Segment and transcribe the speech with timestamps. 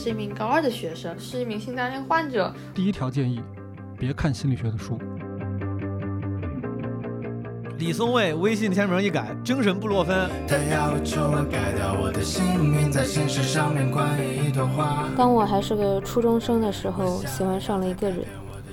[0.00, 2.54] 是一名高二的学生，是一名性单恋患者。
[2.72, 3.42] 第一条建议，
[3.98, 4.96] 别看心理学的书。
[7.78, 10.30] 李松蔚微信签名一改，精神布洛芬。
[15.16, 18.20] 当我还是个初中生的时候，喜欢上了一个人，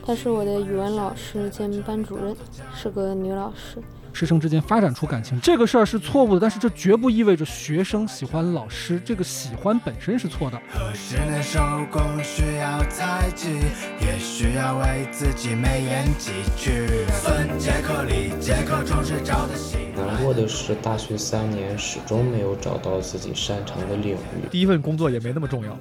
[0.05, 2.35] 她是我的语文老师兼班主任，
[2.75, 3.81] 是个女老师。
[4.15, 10.57] 师生之间发展出感情，这个事儿是错误的，但是这绝不意味着学生喜欢老师，这个喜欢本身是错的。
[19.97, 24.47] 难过的是，大学三年始终没有找到自己擅长的领域。
[24.49, 25.77] 第一份工作也没那么重要。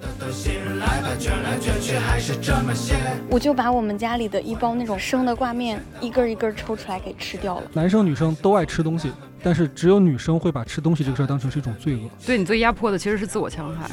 [3.31, 7.71] 我就把我们家里的一包那种生的挂面一根一根抽出来给吃掉了。
[7.73, 8.24] 男生女生。
[8.37, 9.11] 都爱吃东西，
[9.43, 12.09] 但是只有女生会把吃东西这个事儿当成是一种罪恶。
[12.25, 13.91] 对你最压迫的其实是自我戕害。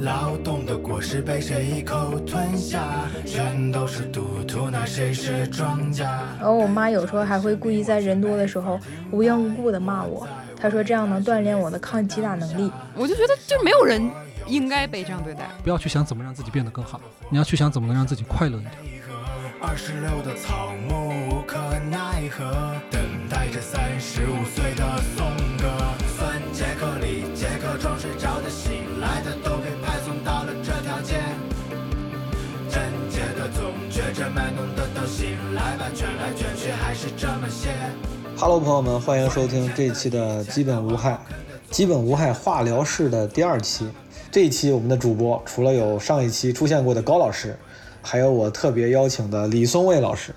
[0.00, 2.82] 劳动的果实被谁一口吞下，
[3.24, 6.22] 全都是赌徒，那谁是庄家？
[6.40, 8.80] 然后我妈有时候还会故意在人多的时候
[9.12, 12.68] 无缘无故的骂我，她说这样能锻炼我的抗击打能力。
[12.96, 14.10] 我就觉得就没有人
[14.48, 15.48] 应该被这样对待。
[15.62, 18.72] 不要去想怎么让自己变得更好，你要去想怎么能让自己快乐一点。
[19.64, 21.56] 二十六的草木无可
[21.88, 22.44] 奈何，
[22.90, 24.82] 等待着三十五岁的
[25.14, 25.24] 颂
[25.56, 25.70] 歌。
[26.18, 31.14] 分杰克里杰克装睡着的醒来的都被派送到了这条街。
[32.68, 37.70] 贞洁的总觉着卖弄的都醒来吧，卷来卷去还是这么些。
[38.36, 41.16] Hello，朋友们，欢迎收听这一期的基本无害，
[41.70, 43.88] 基本无害化疗室的第二期。
[44.28, 47.56] 这一期我们的主播除了有上一期出现过的高老师。
[48.02, 50.34] 还有我特别邀请的李松蔚老师，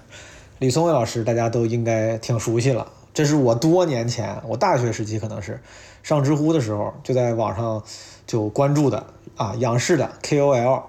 [0.59, 2.88] 李松蔚老师大家都应该挺熟悉了。
[3.13, 5.59] 这是我多年前，我大学时期可能是
[6.03, 7.81] 上知乎的时候就在网上
[8.27, 10.84] 就关注的啊，仰视的 KOL，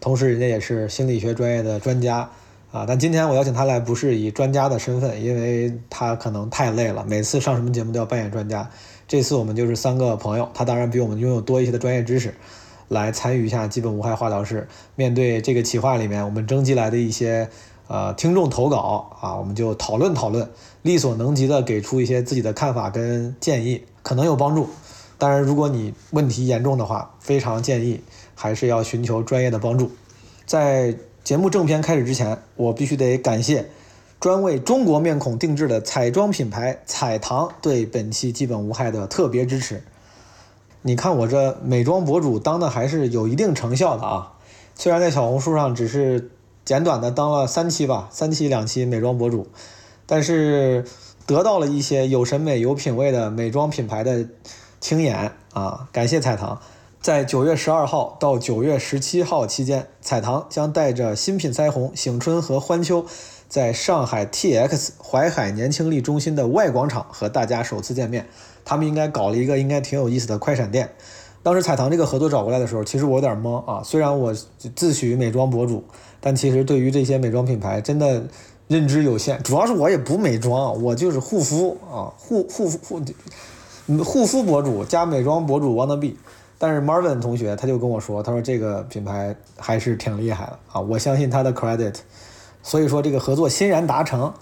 [0.00, 2.30] 同时人家也是心理学专业的专家
[2.70, 2.84] 啊。
[2.86, 8.70] 但今天我邀请他来不是以专家的身份，因为他可能太累了，每次上什么节目都要扮演专家。
[9.08, 12.34] 这次我们就是三个朋友，他当然比我们拥有多一些的专业知识。
[12.92, 14.68] 来参与一下基本无害化疗室。
[14.94, 17.48] 面对这个企划里面我们征集来的一些
[17.88, 20.48] 呃听众投稿啊，我们就讨论讨论，
[20.82, 24.68] 力所能及的给出一些自己的看法跟建议，可能有帮助。
[25.18, 28.00] 当然，如果你问题严重的话，非常建议
[28.34, 29.90] 还是要寻求专业的帮助。
[30.44, 33.66] 在节目正片开始之前，我必须得感谢
[34.18, 39.82] 专为中国面孔定制的彩妆品牌彩棠对本期基本无害的特别支持。
[40.82, 44.32] 你看我这美妆博主当的还是有一定成效的啊，
[44.74, 46.30] 虽然在小红书上只是
[46.64, 49.46] 简短的当了三期吧，三期两期美妆博主，
[50.06, 50.84] 但是
[51.24, 54.26] 得到了一些有审美有品位的美妆品牌的
[54.80, 56.60] 青眼啊，感谢彩棠。
[57.00, 63.04] 在九月十二号到九月十七号期间，彩棠将带着新品腮红醒春和欢秋，
[63.48, 68.28] 在上海 TX 淮海年轻力中心的外广场和大家首次见面。
[68.64, 70.90] 他们应该搞了一个应该挺有意思的快闪店。
[71.44, 73.82] 当时彩棠这个合作找过来的时候，其实我有点懵啊。
[73.82, 75.82] 虽然我自诩美妆博主，
[76.20, 78.22] 但其实对于这些美妆品牌真的
[78.68, 79.42] 认知有限。
[79.42, 83.02] 主要是我也不美妆，我就是护肤啊，护护护
[84.04, 86.16] 护肤博主加美妆博主 wanna be。
[86.58, 91.96] 但是 Marvin 同学他就跟我说，他说这个品牌还是挺厉害的啊，我相信他的 credit。
[92.62, 94.32] 所以说这个合作欣然达成。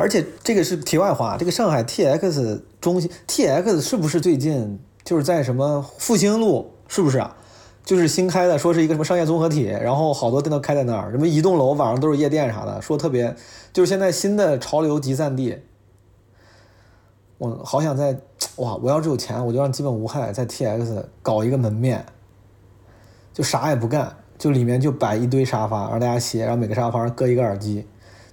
[0.00, 6.72] 而且这个是题外话，这个上海 TX 中心 TX 是不是最近就是在什么复兴路？
[6.88, 7.36] 是不是啊？
[7.84, 13.36] 就是新开的，说是一个什么商业综合体，然后好多店都开在那儿，什么一栋楼晚上都是夜店啥的，说特别
[13.74, 15.58] 就是现在新的潮流集散地。
[17.36, 18.18] 我好想在
[18.56, 18.76] 哇！
[18.76, 22.06] 我要是有钱，我就让基本无害在 TX 搞一个门面，
[23.34, 27.86] 就啥也不干，就里面就摆一堆沙发让大家歇，然后每个沙发上搁一个耳机。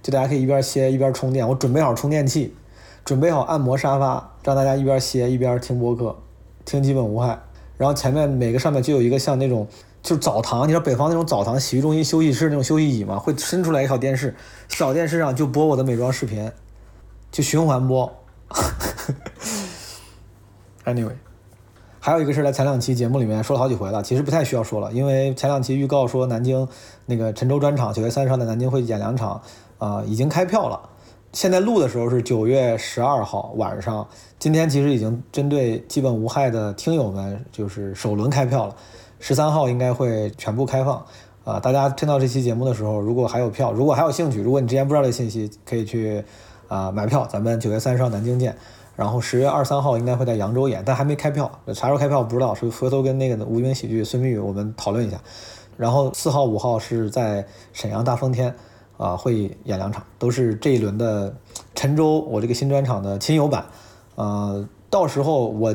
[0.08, 2.56] 就大家可以一边歇一边充电，我准备好充电器，
[3.04, 6.16] 准备好按摩沙发，让大家一边歇一边听播客，
[6.64, 7.38] 听基本无害。
[7.76, 9.68] 然后前面每个上面就有一个像那种
[10.02, 13.18] 就是澡堂，你知道北方那种澡堂、洗浴中心、休息室那种休息椅吗？
[13.18, 14.34] 会伸出来一小电视，
[14.70, 16.50] 小电视上就播我的美妆视频，
[17.30, 18.10] 就循环播。
[20.86, 21.16] Anyway，
[22.00, 26.66] 还有一个是在前两期节目里面说了好几回了，其实不太需要说了，因为前两期预告说南京
[27.04, 29.42] 那个陈州专场九月三十号在南京会演两场。
[29.78, 30.80] 啊，已经开票了。
[31.32, 34.06] 现在录的时候是九月十二号晚上。
[34.38, 38.76] 今天其实已经针对基本无害的听友们，就是首轮开票了。
[39.18, 41.04] 十三号应该会全部开放。
[41.44, 46.22] 啊，大家听到这期节目的时候，如果还有票，如果还有兴趣，如果你之前不知道这信息，可以去
[46.68, 47.26] 啊买票。
[47.26, 48.56] 咱们九月三十号南京见。
[48.96, 55.18] 然后十月二三号应该会在扬州演，但还没开票，啥时候开票不知道，所以回头跟那个无名喜剧孙明宇我们讨论一下。
[55.76, 58.54] 然后四号五号是在沈阳大风天，
[58.98, 61.34] 啊会演两场，都是这一轮的
[61.74, 63.64] 陈州我这个新专场的亲友版，
[64.16, 65.74] 呃，到时候我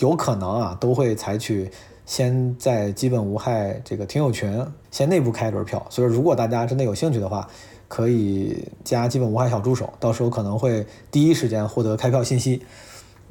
[0.00, 1.70] 有可能啊都会采取
[2.04, 7.48] 先在基本无害这个听友群先内部开一轮票，所以如果大家真的有兴趣的话。
[7.92, 12.62] 可以加基本无害小助手，到时候可能会第一时间获得开票信息。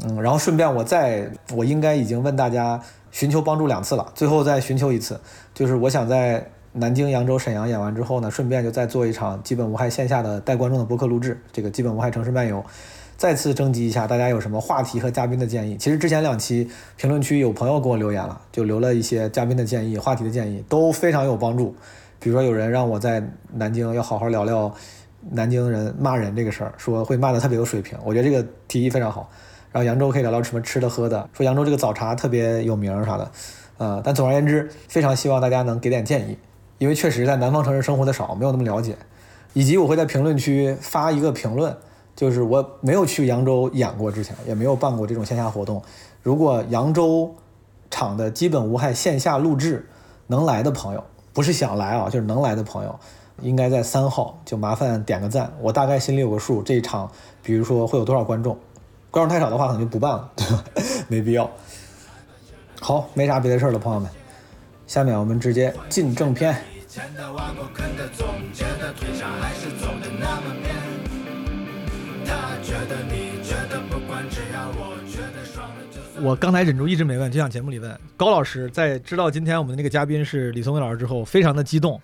[0.03, 2.79] 嗯，然后顺便我再，我应该已经问大家
[3.09, 5.19] 寻求帮助两次了，最后再寻求一次，
[5.55, 12.63] 就是我想在南京、扬州、沈阳演完之后呢，顺便就再做一场基本无害线下的带观众的播客录制，这个基本无害城市漫游，
[13.17, 15.75] 再次征集一下大家有什么话题和嘉宾的建议。
[15.77, 21.75] 其实之前两期评论区有朋友给我留言了，就留了一些嘉宾的建议、话题的建议，都非常有帮助。
[22.19, 23.21] 比如说，有人让我在
[23.53, 24.73] 南京要好好聊聊
[25.31, 29.29] 南京人骂人这个事儿，说会骂的特别有水平，我觉得这个提议非常好。
[29.71, 33.31] 然后扬州可以聊聊什么吃的喝的，说扬州这个早茶特别有名啥的，
[33.77, 36.37] 呃，但总而言之，非常希望大家能给点建议，
[36.81, 38.97] 因为确实在南方城市生活的少，没有那么了解。
[39.53, 41.77] 以及我会在评论区发一个评论，
[42.15, 45.79] 就是我没有去扬州演过，之前也没有办过这种线下活动。
[46.23, 47.35] 如果扬州
[47.91, 49.87] 场的基本无害线下录制
[50.25, 51.03] 能来的朋友。
[51.33, 52.99] 不是想来啊，就是能来的朋友，
[53.41, 56.61] 应该在三号就麻烦点个赞，我大概心里有个数。
[56.61, 57.09] 这一场，
[57.41, 58.57] 比如说会有多少观众，
[59.09, 60.63] 观众太少的话可能就不办了，对吧？
[61.07, 61.49] 没必要。
[62.81, 64.09] 好，没啥别的事了，朋友们，
[64.91, 66.53] 下面我们直接进正片。
[76.21, 81.97] 我刚才忍住一直没问，就像节目里问高老师，在知道今天我们的那个嘉宾是李松蔚老师之后，非常的激动。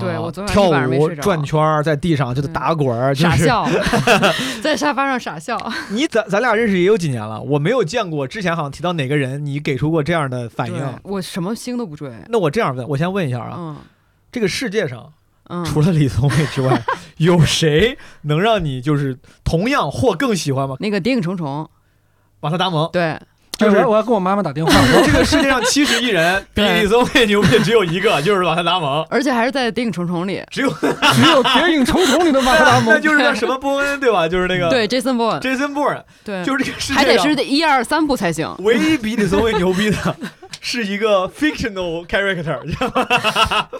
[0.00, 3.68] 对我昨晚跳舞转圈在地上就打滚傻笑，
[4.62, 5.58] 在沙发上傻笑。
[5.90, 10.82] 你咱咱俩认识也有几年了，我没有见过之前好像提到哪个人，你给出过这样的反应。
[11.02, 12.10] 我什么星都不追。
[12.28, 13.76] 那我这样问，我先问一下啊，
[14.30, 15.12] 这个世界上，
[15.64, 16.82] 除了李宗伟之外，
[17.18, 20.76] 有谁能让你就是同样或更喜欢吗？
[20.80, 21.68] 那个谍影重重，
[22.40, 22.88] 瓦特达蒙。
[22.92, 23.18] 对。
[23.58, 24.72] 就是我要跟我妈妈打电话。
[25.04, 30.86] 这个世界上七十亿人， 比李宗伟牛逼只有一个，就是瓦特达蒙，而且还是在《谍影重重》里，只有 只
[31.30, 34.26] 有《谍影重重》里的瓦特达蒙，那就是那什么波恩对吧？
[34.28, 38.52] 就是那个对 Jason Bourne，Jason Bourne，对，就是这个世界还得是一二三部才行。
[38.60, 40.16] 唯一比李宗伟牛逼的
[40.60, 42.58] 是一个 fictional character，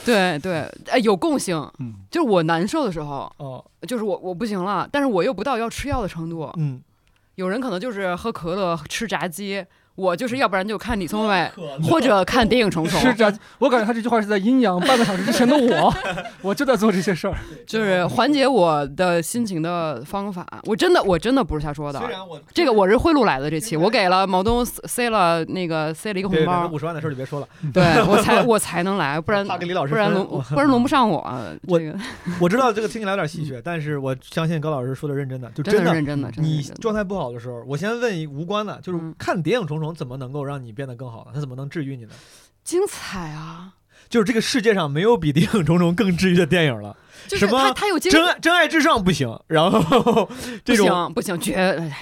[0.05, 6.81] 对对，哎，有共性，嗯，就是我难受的时候，哦，就是我我不行了，但是我又不到要吃药的程度，嗯，
[7.37, 9.67] 有人可能就是喝可乐、吃炸鸡。
[9.95, 11.51] 我就是要不然就看李松蔚，
[11.83, 12.99] 或者看《电影重重》。
[13.03, 15.95] 是这，我感觉他这句话是在阴阳半个小时之前的我，
[16.41, 17.35] 我就在做这些事儿，
[17.67, 20.47] 就是缓解我的心情的方法。
[20.65, 22.01] 我真的，我真的不是瞎说的。
[22.55, 26.67] 这个我是贿赂来的，这期我给了毛东塞了那个塞了一个红包。
[26.69, 27.49] 五十万的事儿就别说了。
[27.73, 31.23] 对 我才我才能来，不然给李老师，不然轮不然轮不上我。
[31.69, 31.81] 我
[32.41, 36.31] 我知道这个听起来有点戏谑，但是我相信高老师说的认真的，就真的认真的。
[36.37, 41.31] 你状态不好的时候，我先问一无关的，就是看《电影重重》怎么能够让你变得更好呢？
[41.35, 42.13] 它怎么能治愈你呢？
[42.63, 43.75] 精彩啊！
[44.09, 46.95] 就是这个世界上没有比《谍影重重》更治愈的电影了。
[47.29, 47.73] 什么？
[47.73, 50.29] 他有真爱真爱至上不行，然后
[50.65, 51.55] 这种不行，绝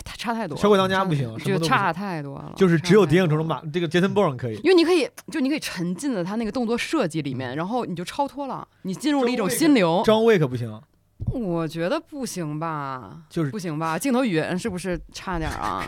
[0.05, 0.57] 他差太多。
[0.57, 2.53] 小鬼当家不行，就差太多了。
[2.57, 10.03] 就是只有《谍影重重》吧这个杰森·波恩可以，因为你可以就你可以沉浸在他那个动作设计里面，然后你就超脱了，你进入了一种心流。
[10.05, 10.81] 张卫可不行。
[11.27, 13.99] 我觉得不行吧，就是不行吧。
[13.99, 15.85] 镜头语言是不是差点啊？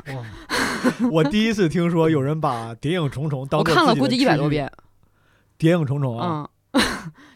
[1.11, 4.67] 我第一次听说有人把《谍影重重》当我看了估计一百多遍，
[5.59, 6.49] 《谍影重重》啊，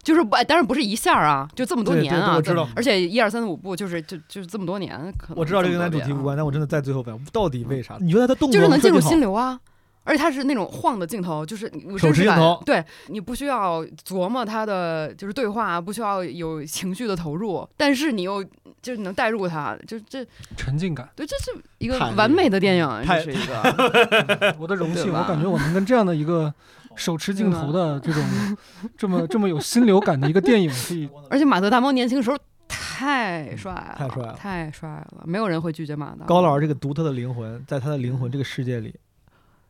[0.02, 2.68] 就是不，但是不是一下啊，就这么多年啊，我知道。
[2.76, 7.96] 而且一二三四五部就是就就是这么多年，可能我知道这跟咱主题无关，但我真的在最后问，到底为啥？
[8.00, 9.58] 你觉得他动作就是能进入心流啊？
[10.06, 18.42] 而且它是那种晃的镜头，就是手持镜头，对你不需要琢磨它的就是对话，不需要有情绪的投入，但是你又
[18.80, 20.24] 就是能带入它，就这
[20.56, 21.08] 沉浸感。
[21.16, 25.12] 对，这是一个完美的电影，这是一个 我的荣幸。
[25.12, 26.54] 我感觉我能跟这样的一个
[26.94, 28.22] 手持镜头的这种
[28.96, 31.08] 这么这么有心流感的一个电影，可以。
[31.28, 36.24] 而且马特·达蒙年轻的时候太帅了，太帅了，太帅了，没有人会拒绝马特。
[36.26, 38.94] 高老师这个独特的灵魂，在他的灵魂这个世界里。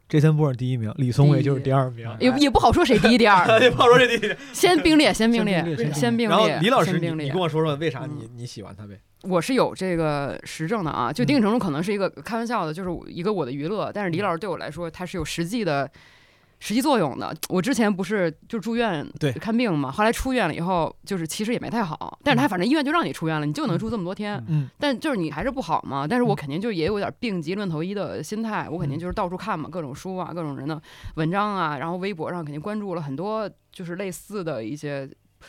[0.09, 4.33] 杰森·波是第一名，李松伟就是第二名，也也不好说谁第一第二，也不好说谁第一。
[4.55, 6.37] 先 并列，先并列，先并列。
[6.37, 9.01] 然后李老师，你你跟我说说为啥你你喜欢他呗？
[9.23, 13.91] 我是有这个实证的啊，就《电影城》中可能是一个开玩笑的，就是一个我的娱乐。
[13.93, 15.91] 但是李老师对我来说，他是有实际的、
[16.67, 17.33] 实际作用的。
[17.49, 19.33] 我之前不是就住院对。
[19.35, 24.43] 看病嘛，后来出院了以后，就是其实也没太好，但是他反正医院就让你出院了，你就能住这么多天。
[24.49, 26.09] 嗯，但就是你还是不好嘛。
[26.09, 28.91] 但是我肯定就也有点病急乱投医的心态，我肯嗯。
[28.91, 30.83] 定就是到处看嘛，各种书啊，各种人的
[31.15, 35.09] 文章啊，然后微博上肯定关注了很多就是类似的一些。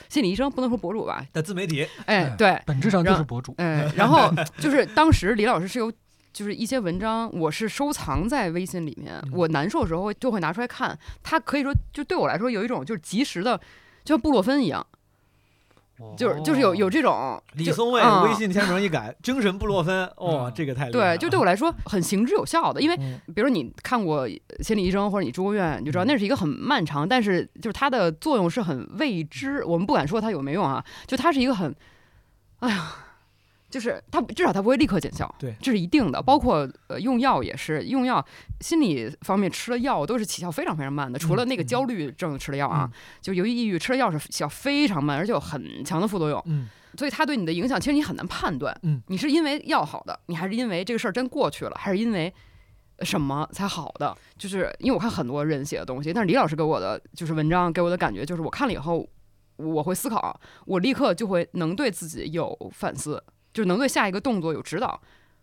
[0.09, 5.91] 心理医生不能说博主吧，的自媒体，哎，对，本质上就是博主，哎，然后就是当时李老师是有，
[6.37, 13.57] 就是一些文章，我是收藏在微信里面，我难受的时候就会拿出来看，它可以说就对我来说有一种就是及时的，
[14.03, 14.85] 就像布洛芬一样。
[16.15, 22.95] 就是就是有有这种李松蔚微信签名一改，精神布洛芬，哇，这个太对，就对我来说很行之有效的，因为
[23.33, 24.29] 比如你看过
[24.59, 31.75] 心理医生或者你住过院，你就知道那是一个很漫长，但是就是它的作用是很未知，我们不敢说它有没用啊，就它是一个很，
[32.59, 32.95] 哎呀。
[33.69, 36.21] 就是它至少它不会立刻见效，对，这是一定的。
[36.21, 38.25] 包括呃用药也是，用药
[38.61, 42.89] 心理方面吃了药都是起效非常非常慢的，除了那个焦虑症吃的药啊，
[43.21, 46.41] 就由于抑郁吃了药是起效非常慢，而且有很强的副作用。
[46.45, 52.33] 嗯，所以它对你的影响其实你很难判断，嗯，你是因为药好的，你还是因为这个事儿真过去了，还是因为
[53.01, 54.15] 什么才好的？
[54.37, 59.05] 就是因为我看很多人写的东西，但是李老师给我的就是文章给我的感觉就是我看了以后，
[59.57, 63.21] 我会思考，我立刻就会能对自己有反思。
[63.57, 64.99] 就能对下一个动作有指导，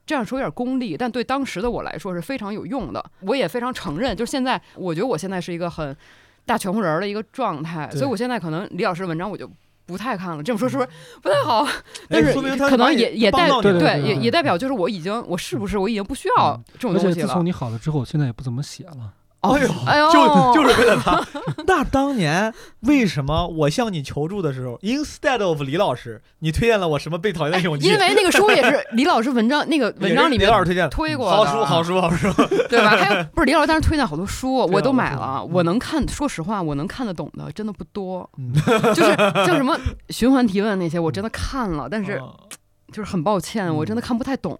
[0.07, 3.05] 这样说有点功利，但对当时的我来说是非常有用的。
[3.21, 5.97] 我也非常承认，就是现在，我觉得我现在是一个很
[6.47, 9.51] 大全乎人的一个状态，所以我现在可能李老师的文章我就
[9.85, 10.43] 不太看了。
[10.43, 10.89] 这么说是不是
[11.21, 11.67] 不太好？
[12.09, 17.27] 但是可能也也代对也也代表就是我已经我是不是我已经不需要这种东西了？
[17.27, 19.13] 自从你好了之后，我现在也不怎么写了。
[19.53, 21.25] 哎呦，哎呦，就就是为了他。
[21.67, 27.89] 那当年为什么我向你求助的时候，instead of 李老师，你推荐了我什么被讨厌的勇气？
[27.89, 32.33] 因为那个书也是李老师文章，那个文章里面李老师推荐推过，好书，好书，好书，
[32.69, 32.91] 对吧？
[32.91, 35.45] 还有 不是李老师当时推荐好多书，我都买了。
[35.45, 38.29] 我能看，说实话，我能看得懂的真的不多，
[38.95, 39.79] 就是叫什么
[40.11, 42.21] 循环提问那些，我真的看了，但是。
[42.95, 44.57] 就是很抱歉，我真的看不太懂。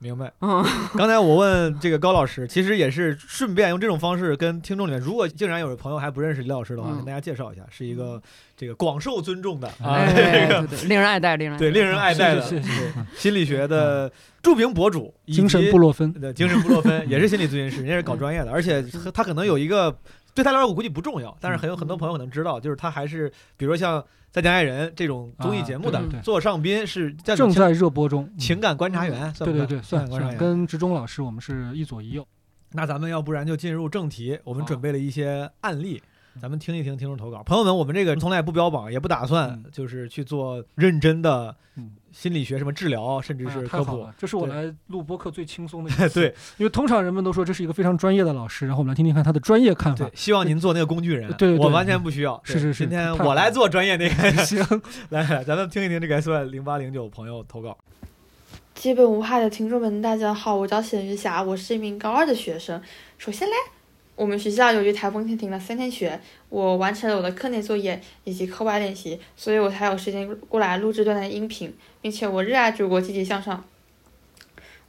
[0.00, 0.30] 明白。
[0.42, 0.62] 嗯，
[0.98, 8.20] 刚才我问这个高老师，其实也是顺便用这种方式跟听众里面，如果竟然有朋友还不认识李老师的话，跟大家介绍一下，是一个
[8.54, 12.42] 这个广受尊重的啊， 这个令人爱戴，令人对令人爱戴的
[13.16, 18.84] 心理学的著名博主，精神布洛芬对精神布洛芬也是心理咨询师，人家是搞专业的，而且
[19.14, 19.96] 他可能有一个
[20.34, 24.04] 对他来说我估计不重要，但是很有很多朋友可能知道，就是他还是比如说像。
[24.32, 32.24] 再见爱人这种综艺节目的座上宾是正在热播中，情感观察员，对对对，算算跟职中老师我们是一左一右。
[32.70, 36.00] 那咱们要不然就进入正题，我们准备了一些案例，
[36.40, 37.42] 咱们听一听听众投稿。
[37.42, 41.56] 朋友们，我们这个从来不标榜，也不打算就是去做认真的。
[42.12, 46.20] 心理学什么治疗，甚至是科普，这是我来录播客最轻松的一 次。
[46.20, 50.10] 对，因为通常人们都说这是一一个非常专业的老师，然后我们来听听看他的专业看法。
[50.12, 52.38] 希望您做那个工具人，对，我完全不需要。
[52.44, 54.32] 是是是，今天我来做专业那个。
[54.44, 54.58] 行，
[55.10, 57.78] 来来，咱们听一听这个 S Y 零八零九朋友投稿。
[58.74, 62.82] 基本无害的听众们，大家好，我叫沈玉霞，我是一名高二的学生。
[63.16, 63.54] 首先嘞。
[64.20, 73.64] 我们学校由于台风天停了三天学，我完成了我的课内作业以及课外练习，所以我才有时间过来录制段的音频，并且我热爱祖国，积极向上。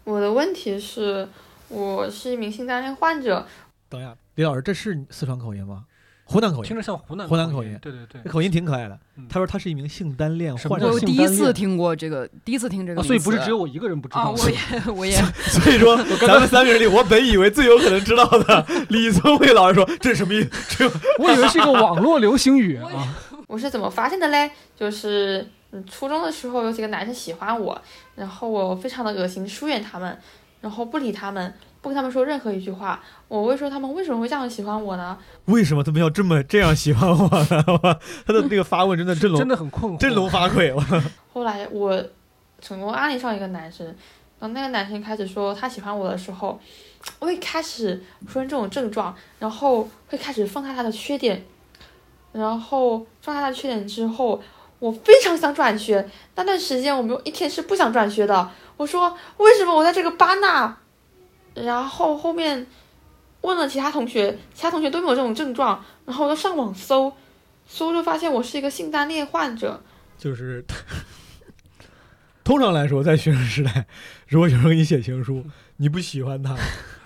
[0.03, 1.29] 我的问题是，
[1.69, 3.47] 我是一名性单恋患者。
[3.87, 5.85] 等一下，李老师，这是四川口音吗？
[6.31, 8.97] 湖南口音，听着像湖南湖南口音，对对对，口音挺可爱的。
[9.29, 14.33] 他说他是一名性单恋患者，我第一次听过这个，第一次听这个，所以不是只有我一个人不知道。
[14.37, 14.57] 我也
[14.95, 20.89] 我也，所以说咱们三个人里，我本以为最有可能知道的， 李宗伟老师说这是什么意思？
[21.19, 22.89] 我以为是一个网络流行语啊。
[23.47, 24.49] 我是怎么发现的嘞？
[24.75, 25.45] 就是
[25.89, 27.79] 初中的时候有几个男生喜欢我，
[28.15, 30.17] 然后我非常的恶心，疏远他们，
[30.61, 31.53] 然后不理他们。
[31.81, 35.17] 不跟他们说任何一句话，我会说他们为什么会这样喜欢我呢？
[35.45, 37.63] 为什么他们要这么这样喜欢我呢？
[38.25, 40.79] 他的那个发问真的振聋，真的很困惑，振聋发聩。
[41.33, 42.03] 后来我
[42.61, 43.95] 成功安利上一个男生，
[44.37, 46.59] 当那个男生开始说他喜欢我的时候，
[47.19, 51.43] 我会开始出现这种症状，然后会开始放大他的缺点，
[52.31, 54.39] 然后放大他的缺点之后，
[54.77, 56.07] 我非常想转学。
[56.35, 58.51] 那段时间我没有一天是不想转学的。
[58.77, 60.77] 我说为什么我在这个班纳？
[61.53, 62.65] 然后后面
[63.41, 67.11] 问了其他同学，其他同学都没有这种症状，然后我就上网搜，
[67.67, 69.81] 搜就发现我是一个性单恋患者。
[70.17, 70.63] 就是，
[72.43, 73.87] 通常来说，在学生时代，
[74.27, 75.43] 如果有人给你写情书，
[75.77, 76.55] 你不喜欢他，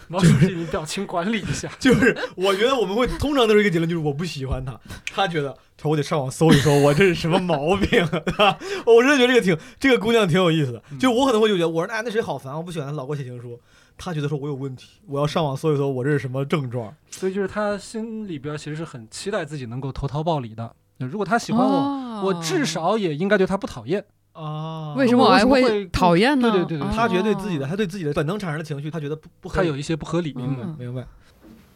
[0.10, 1.72] 毛书记，你表情管理一下。
[1.80, 4.78] 就是我觉得我们会通常都是一个结论，就是我不喜欢他，
[5.14, 8.06] 他觉得他我得上网搜一搜，我这是什么毛病？
[8.86, 10.84] 我真的觉得这个挺这个姑娘挺有意思的。
[11.00, 13.58] 就我可能会就觉得，我说那那谁好烦，我不喜欢他老给我写情书。
[13.98, 16.94] 他觉得说我有问题，我要上网搜一搜，我这是什么症状？
[17.10, 20.76] 所以就是他心里边其实是很期待自己能够投桃报李的。
[20.98, 24.94] 如果他喜欢我，我至少也应该对他不讨厌啊。
[24.96, 26.52] 为什么我还会讨厌呢？
[26.52, 30.34] 对对对，他觉得对自己的，他对自己的本能产生的情绪，他觉得不不，他有一些不合理。
[30.34, 31.06] 明白明白。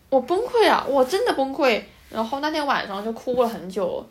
[0.10, 0.86] 我崩溃啊！
[0.88, 1.84] 我真的崩溃。
[2.10, 4.04] 然后那天晚上就哭了很久，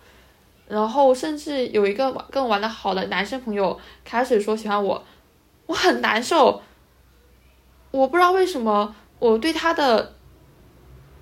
[0.68, 5.02] 然后甚至有一个跟我玩的好的男生朋友开始说喜欢我，
[5.66, 6.62] 我很难受。
[7.90, 10.14] 我不知道为什么我对他的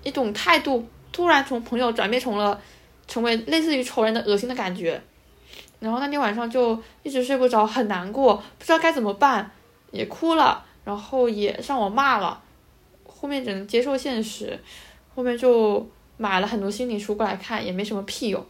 [0.03, 2.59] 一种态度突然从朋友转变成了
[3.07, 5.01] 成为类似于仇人的恶心的感觉，
[5.79, 9.49] 然后那天晚上就一直睡不着，很难过，不知道该怎么办，
[9.91, 12.41] 也哭了，然后也上网骂了，
[13.05, 14.59] 后面只能接受现实，
[15.15, 18.45] 后面就买了很多心理书过来看，也没什么屁用，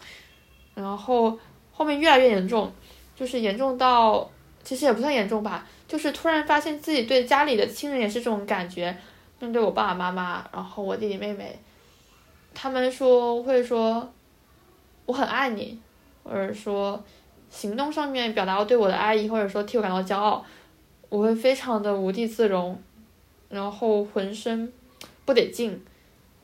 [0.73, 1.37] 然后
[1.71, 2.73] 后面越来越严重，
[3.15, 4.27] 就是严重到
[4.63, 5.67] 其实也不算严重吧。
[5.87, 8.95] 就是突然发现自己对家里的亲人也是这种感觉，
[9.39, 11.57] 面对我爸爸妈妈，然后我弟弟妹妹，
[12.53, 14.11] 他们说会说
[15.05, 15.79] 我很爱你，
[16.23, 17.01] 或者说
[17.49, 20.45] 行动上面表达我对我的爱意，或者说替我感到骄傲，
[21.07, 22.77] 我会非常的无地自容，
[23.47, 24.73] 然后浑身
[25.23, 25.81] 不得劲，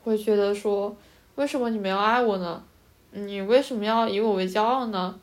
[0.02, 0.96] 会觉得说
[1.34, 2.62] 为什么你们要爱我呢？
[3.10, 5.18] 你为什么要以我为骄傲呢？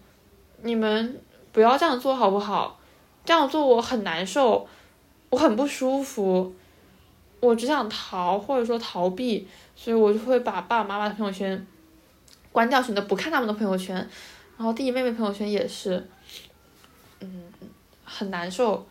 [0.62, 1.20] 你们
[1.52, 2.78] 不要这样做好不好？
[3.24, 4.68] 这样做我很难受，
[5.30, 6.54] 我很不舒服，
[7.40, 11.66] 我只想逃或者说逃避，所以我就会把爸爸妈妈的朋友圈
[12.52, 13.96] 关掉，选择不看他们的朋友圈，
[14.58, 16.10] 然后弟弟妹妹朋友圈也是，
[17.20, 17.44] 嗯，
[18.04, 18.86] 很难受，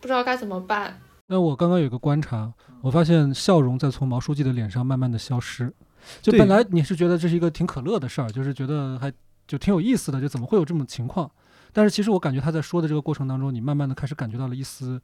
[0.00, 1.00] 不知道该怎么办。
[1.28, 5.72] 那我刚刚有个观察，我发现笑容在从毛书记的脸上慢慢的消失，
[6.20, 9.12] 就本来你是觉得这是一个挺可乐的事儿，就是觉得还
[9.46, 11.30] 就挺有意思的，就怎么会有这种情况？
[11.76, 14.98] 但是其实我感觉他在说的这个过程当中，你慢慢的开始感觉到了一丝。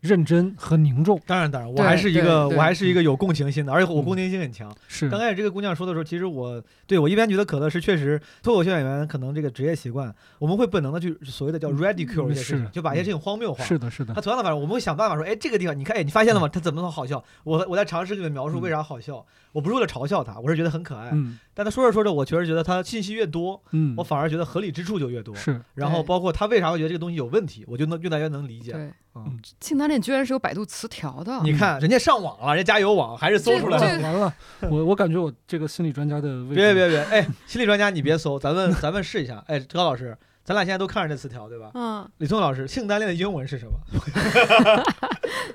[0.00, 4.72] 认真和凝重，当然当然，我还是一个我还是一个有共情心的，而且我共情心很强。
[4.86, 13.64] 是刚开始这个姑娘说的时候，其实我对我一边觉得可乐是确实脱口秀演员可能这个职业习惯，我们会本能的去所谓的叫 ridicule 一些事情，就把一些事情荒谬化。
[13.64, 14.14] 是的，是的。
[14.14, 16.46] 他同样的反正我们会想办法说，哎，这个地方你看，哎，你发现了吗？
[16.46, 17.24] 他怎么能好笑？
[17.42, 19.26] 我我在尝试给你们描述为啥好笑。
[19.50, 21.10] 我不是为了嘲笑他，我是觉得很可爱。
[21.58, 21.60] 嗯。
[21.60, 25.34] 但他说着说着，我确实觉得他信息越多，嗯，我反而觉得合理之处就越多。
[25.34, 25.60] 是。
[25.74, 28.70] 然后包括他为啥会觉得这个东西有问题，我就能越来越能理解。
[28.72, 28.92] 对。
[29.16, 31.40] 嗯，庆单恋居然是有百度词条的。
[31.42, 34.02] 你看，人家上网了，人家加油网还是搜出来了。
[34.02, 34.32] 完了，
[34.70, 39.42] 我我感觉我这个心理专家的别别别，哎，心理专家你别搜，咱们咱们试一下。
[39.48, 41.72] 哎，高老师，咱俩现在都看着这词条对吧？
[41.74, 42.08] 嗯。
[42.18, 43.72] 李聪老师，性单恋的英文是什么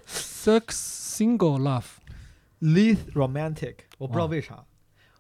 [0.06, 1.86] ？Sex single love,
[2.60, 3.76] least romantic。
[3.98, 4.66] 我不知道为啥。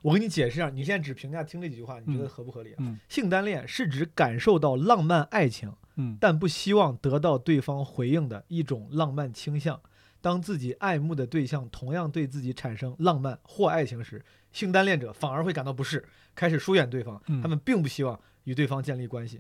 [0.04, 2.76] 我给你解释一下，你现在只评价听这几句话，你觉得合不合理？
[2.78, 3.00] 嗯。
[3.10, 5.74] 性单恋是指感受到浪漫爱情。
[5.96, 9.80] 嗯，但不希望得到对方回应的一种浪漫倾向。
[10.22, 17.22] 当自己爱慕的对象同样对自己产生浪漫或爱情时，性单恋者反而会感到不适，开始疏远对方。
[17.42, 19.40] 他们并不希望与对方建立关系。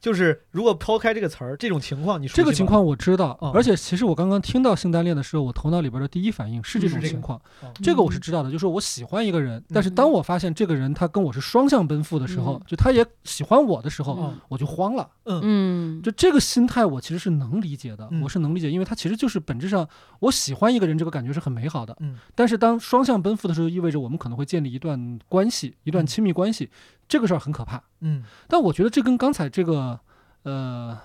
[0.00, 7.40] 就是如果抛开这个词儿，这种情况你说这个情况我知道，而且其实我刚刚听到性单恋的时候，我头脑里边的第一反应是这种情况，
[7.82, 8.50] 这个我是知道的。
[8.50, 15.08] 就是我喜欢一个人，但是当我发现这个人他跟我是双向奔赴的时候，就他也喜欢我的时候，我就慌了。
[15.24, 19.88] 嗯，就这个心态我其实是能理解的，我是能理解，因为他其实就是本质上
[20.20, 21.96] 我喜欢一个人，这个感觉是很美好的。
[22.00, 26.70] 嗯，但是当双向奔赴的时候，意味着我们可能会建立一段关系，一段亲密关系。
[27.08, 29.98] 这个事儿很可怕，嗯，但我觉得这跟刚才这个，
[30.42, 30.96] 呃，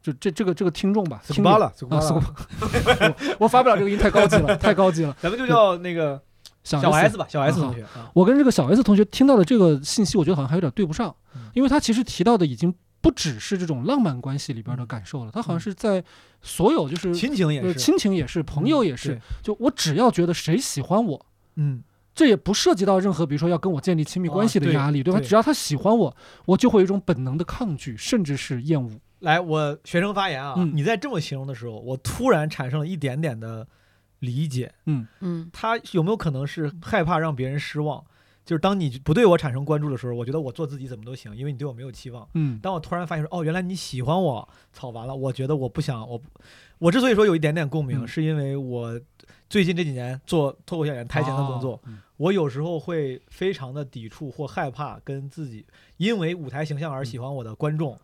[0.00, 1.72] 就这这个这个听众吧，听巴了，
[3.38, 6.20] 我发不了这个音，太高级了， 太高级了，咱们就叫那个
[6.62, 7.84] 小 S 吧，小 S 同学。
[8.14, 11.14] 我跟这个小 S 同学听到的这个信息，我觉得好像还有点对不上，
[11.54, 16.02] 因为他其实提到的已经不只是这种浪漫关系里边的感受了，他好像是在
[16.40, 21.82] 所有就是亲情也是，亲情也是，朋友也是，就我只要觉得谁喜欢我，嗯。
[22.18, 25.20] 这也不涉及到任何，比如说要跟我建立亲密关系的压力，对吧？
[25.20, 28.90] 只要他喜欢我，我就会有一种本能的抗拒，甚至是厌恶。
[29.20, 30.56] 来，我学生发言啊！
[30.74, 33.68] 你在这么形容的时候，我突然产生了一点点的
[34.18, 34.72] 理解。
[34.86, 38.04] 嗯嗯，他有没有可能是害怕让别人失望？
[38.44, 42.26] 就是当你不对我产生关注的时候，我觉得我做自己怎么都行，因为你对我没有期望。
[42.34, 45.14] 嗯，当我突然发现说，哦，原来你喜欢我，操，完了！
[45.14, 46.20] 我觉得我不想，我
[46.78, 49.00] 我之所以说有一点点共鸣，是因为我
[49.48, 51.80] 最近这几年做脱口秀演员台前的工作。
[52.16, 55.64] 我有时候会非常的抵触或害怕跟自己
[55.98, 57.96] 因为舞台形象而喜欢我的观众、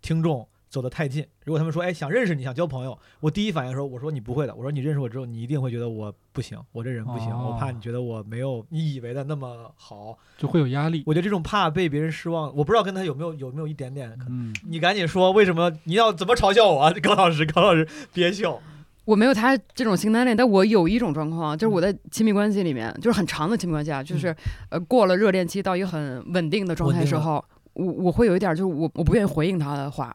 [0.00, 1.26] 听众走得太近。
[1.44, 11.02] 如果他们说，哎，想认识你，想交朋友，我第一反应说，我说你不会的，我说你认识我之后，你一定会觉得我不行，我这人不行，我怕你觉得我没有你以为的那么好，就会有压力。
[11.06, 14.16] 我觉得这种怕被别人失望，我不知道跟他有没有有没有一点点。
[14.28, 16.92] 嗯，你赶紧说，为什么你要怎么嘲笑我啊？
[17.02, 18.60] 高老师，高老师，别笑。
[19.04, 24.36] 我没有他这种性单恋，但我有一种状况，就是我在亲密关系里面，就是很长的亲密关系啊，就是
[24.68, 30.14] 呃过了热恋期到一个很稳定的状态时候，我我会有一点就是我我不愿意回应他的话，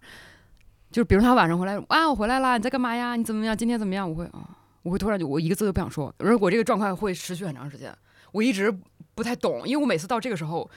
[0.93, 3.15] 就是比如他晚上回来，啊我回来啦，你在干嘛呀？
[3.15, 3.57] 你怎么样？
[3.57, 4.07] 今天怎么样？
[4.07, 4.47] 我会啊，
[4.83, 7.91] 我会突然就我一个字都不想说，而我这个状态会持续很长时间，
[8.31, 8.71] 我一直
[9.15, 10.69] 不太懂，因为我每次到这个时候，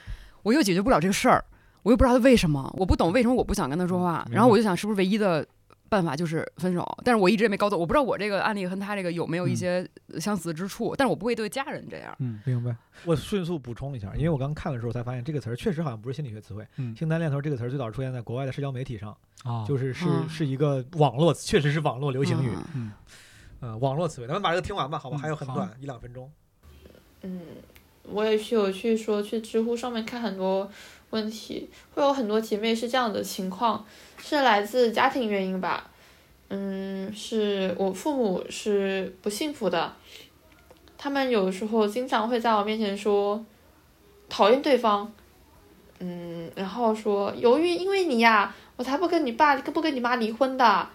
[0.42, 1.44] 我又解决不了这个事儿，
[1.83, 5.46] 我又不知道他为什么，我不懂为什么我不想跟他说话，然后我就想是不是唯一的。
[5.88, 12.14] 办法就是分手，但是我一直也没搞懂，我不知道我这个案例和他这个有没有一些相似之处，但是我不会对家人这样。
[12.18, 12.75] 嗯，明白。
[13.05, 16.66] 我迅速补充一下，因为我刚看的时候才发现这个词儿确实好像不是心理学词汇。
[16.77, 19.16] 嗯，性单恋头这个词儿最早出现在国外的社交媒体上，
[19.66, 22.51] 就是是是一个网络，确实是网络流行语。
[22.75, 22.92] 嗯，
[23.61, 24.27] 呃，网络词汇。
[24.27, 25.18] 咱们把这个听完吧，好吧？
[25.18, 26.31] 还有很短一两分钟。
[27.22, 27.40] 嗯，
[28.05, 30.70] 我也是有去说去知乎上面看很多。
[31.16, 33.83] 问题会有很多姐妹是这样的情况，
[34.18, 35.88] 是来自家庭原因吧，
[36.50, 39.90] 嗯，是我父母是不幸福的，
[40.98, 43.42] 他们有时候经常会在我面前说
[44.29, 45.11] 讨厌对方，
[46.00, 50.87] 嗯，然后说由于因为你呀，我才不跟你爸不跟你妈离婚的，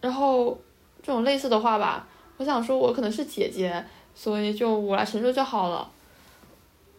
[0.00, 0.58] 然后
[1.00, 3.84] 这种类似的话吧，我想说我可能是姐姐，
[4.16, 5.88] 所以就我来承受就好了，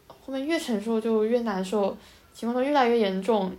[0.08, 1.98] 后面越承受就越难受。
[2.36, 3.50] 情况都越来越严重，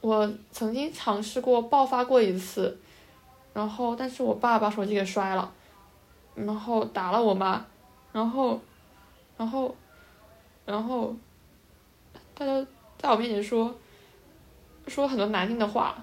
[0.00, 2.76] 我曾经尝试过爆发过一次，
[3.54, 5.52] 然后但是我爸把手机给摔了，
[6.34, 7.64] 然后打了我妈，
[8.10, 8.60] 然后，
[9.36, 9.72] 然后，
[10.66, 11.14] 然后，
[12.34, 12.66] 他就
[12.98, 13.72] 在我面前说，
[14.88, 15.94] 说很多难听的话，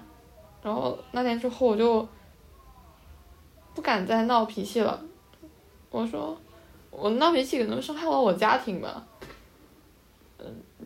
[0.62, 2.08] 然后那天之后我就
[3.74, 4.98] 不敢再闹脾气了，
[5.90, 6.34] 我说
[6.90, 9.06] 我闹脾气可能伤害了我家庭吧。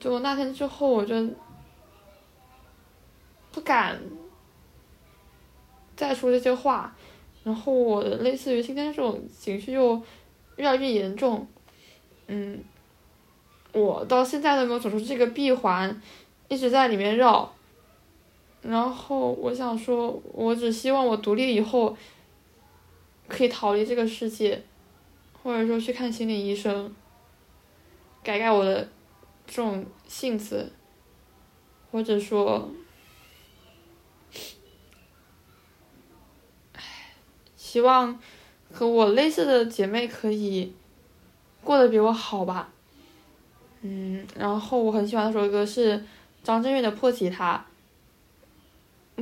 [0.01, 1.15] 就那天之后，我就
[3.53, 4.01] 不敢
[5.97, 6.95] 再说这些话，
[7.43, 10.03] 然后我的类似于今天这种情绪又
[10.57, 11.47] 越来越严重，
[12.27, 12.63] 嗯，
[13.73, 16.03] 我到现在都没有走出这个闭环，
[16.49, 17.55] 一直在里面绕，
[18.63, 21.97] 然后我想说，我只希望我独立以后
[23.29, 24.63] 可以逃离这个世界，
[25.43, 26.95] 或者说去看心理医生，
[28.23, 28.89] 改改我的。
[29.47, 30.73] 这种性子，
[31.91, 32.71] 或者说，
[37.57, 38.19] 希望
[38.73, 40.75] 和我类似的姐妹可以
[41.63, 42.71] 过得比我好吧。
[43.83, 46.05] 嗯，然后我很喜欢的首歌是
[46.43, 47.67] 张震岳的《破吉他》，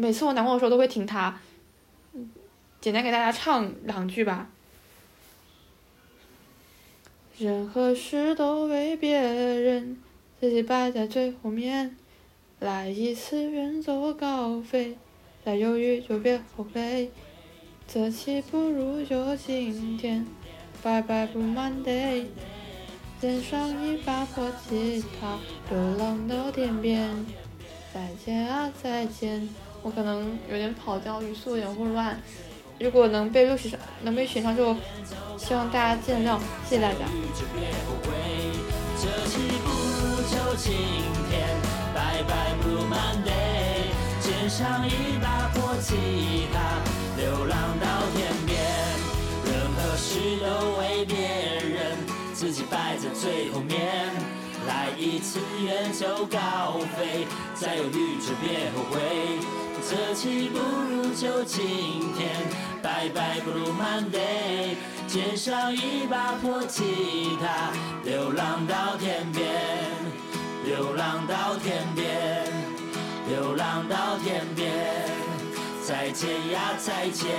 [0.00, 1.40] 每次我难过的时候都会听它。
[2.80, 4.48] 简单给大家唱两句吧。
[7.38, 10.00] 任何事都为别人。
[10.42, 11.96] 自己摆在最后面，
[12.58, 14.98] 来一次远走高飞，
[15.44, 17.12] 再犹豫就别后悔，
[17.86, 20.26] 这期不如就今天，
[20.82, 22.24] 拜拜不 Monday，
[23.20, 25.38] 肩上一把破吉他，
[25.70, 27.08] 流浪到天边，
[27.94, 29.48] 再见啊再见，
[29.80, 32.20] 我可能有点跑调，语速有点混乱，
[32.80, 34.74] 如果能被录取上，能被选上就
[35.38, 36.36] 希望大家见谅，
[36.68, 36.98] 谢谢大家。
[40.32, 40.72] 就今
[41.28, 41.46] 天，
[41.94, 46.80] 拜拜 Blue Monday，肩上一把破吉他，
[47.20, 48.58] 流浪到天边，
[49.44, 51.28] 任何事都为别
[51.68, 51.98] 人，
[52.32, 54.10] 自己摆在最后面，
[54.66, 59.38] 来一次远走高飞，再犹豫就别后悔，
[59.86, 62.30] 这期不如就今天，
[62.82, 67.70] 拜拜 Blue Monday，肩上一把破吉他，
[68.02, 70.11] 流浪到天边。
[70.64, 72.44] 流浪到天边，
[73.28, 74.70] 流浪到天边，
[75.84, 77.30] 再见呀再见。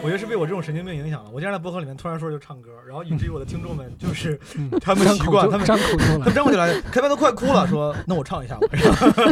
[0.00, 1.30] 我觉得是被我这种神经病影响了。
[1.32, 4.38] 我经常在播客里面突然说就唱歌，然后以至于我的听众们就是
[4.80, 8.68] 他们习惯，他们张口就来，他们张口就来，开麦都快哭了，说那我唱一下吧。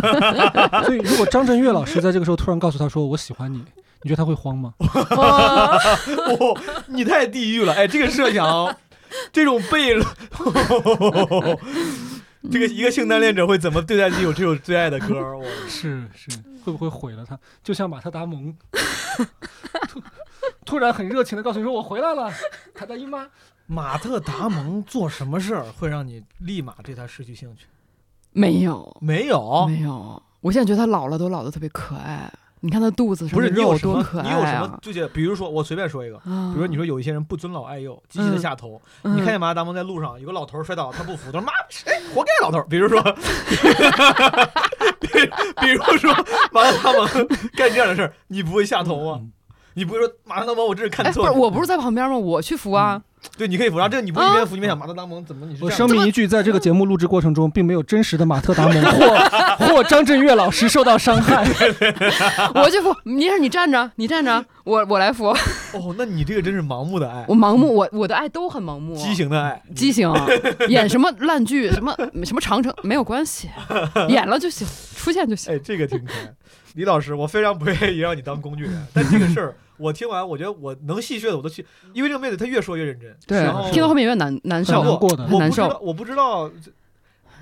[0.85, 3.63] 所以如果张震岳老师在这个时候突然告诉他说我喜欢你，
[4.03, 4.73] 你觉得他会慌吗？
[4.81, 5.79] 哇，
[6.87, 7.75] 你太地狱了！
[7.75, 8.75] 哎，这个设想，
[9.33, 10.07] 这种悖论。
[12.51, 15.37] 这个一个性单恋者会怎么对待自己有这首最爱的歌？
[15.37, 16.31] 我 是是
[16.65, 17.39] 会不会毁了他？
[17.63, 18.55] 就像马特达蒙
[19.89, 20.03] 突
[20.65, 22.33] 突然很热情的告诉你说我回来了，
[22.75, 23.29] 他的姨妈。
[23.67, 27.67] 马特达蒙做什么事儿会让你立马对他失去兴趣？
[28.33, 30.23] 没有，没有，没有。
[30.41, 32.33] 我现在觉得他老了都老的特别可爱。
[32.61, 34.35] 你看他肚子上不是肉多可爱啊！
[34.35, 34.79] 你有什么？
[34.81, 38.81] 就比如说，我随便说一个，比如说你说有一些人不尊老爱幼，积极的下头。
[39.03, 41.53] 你看见马达蒙在路上有个老头摔倒，他不服，他说妈，
[41.85, 42.63] 哎，活该老头。
[42.69, 43.03] 比如说，
[45.61, 46.13] 比如说
[46.51, 47.07] 马达蒙
[47.55, 49.21] 干这样的事儿，你不会下头吗？
[49.75, 51.33] 你不会说马达蒙，我这是看错了？
[51.33, 52.17] 不是，我不是在旁边吗？
[52.17, 53.03] 我去扶啊。
[53.37, 53.77] 对，你可以扶。
[53.77, 55.47] 然后这个你不一边扶一边想马特达蒙怎么？
[55.47, 61.45] 你我声明一句，在这个节目录制过程中，并没有真实的马特达蒙 或或张震岳老师受到伤害。
[62.55, 65.27] 我就扶，你是你站着，你站着，我我来扶。
[65.75, 67.25] 哦，那你这个真是盲目的爱。
[67.27, 68.95] 我盲目，我我的爱都很盲目。
[68.97, 70.11] 畸形的爱，畸形。
[70.69, 73.51] 演什么烂剧，什么什么长城没有关系，
[74.09, 75.53] 演了就行，出现就行。
[75.53, 76.33] 哎，这个挺可爱。
[76.75, 79.57] 李老师，我非常不愿意让你当工具人，但这个事儿。
[79.79, 84.83] 我听完，我觉得我能戏谑的我都去，因为这个妹子她越说越认真，对，听到后面越难难受，
[85.39, 85.79] 难受。
[85.83, 86.51] 我不知道，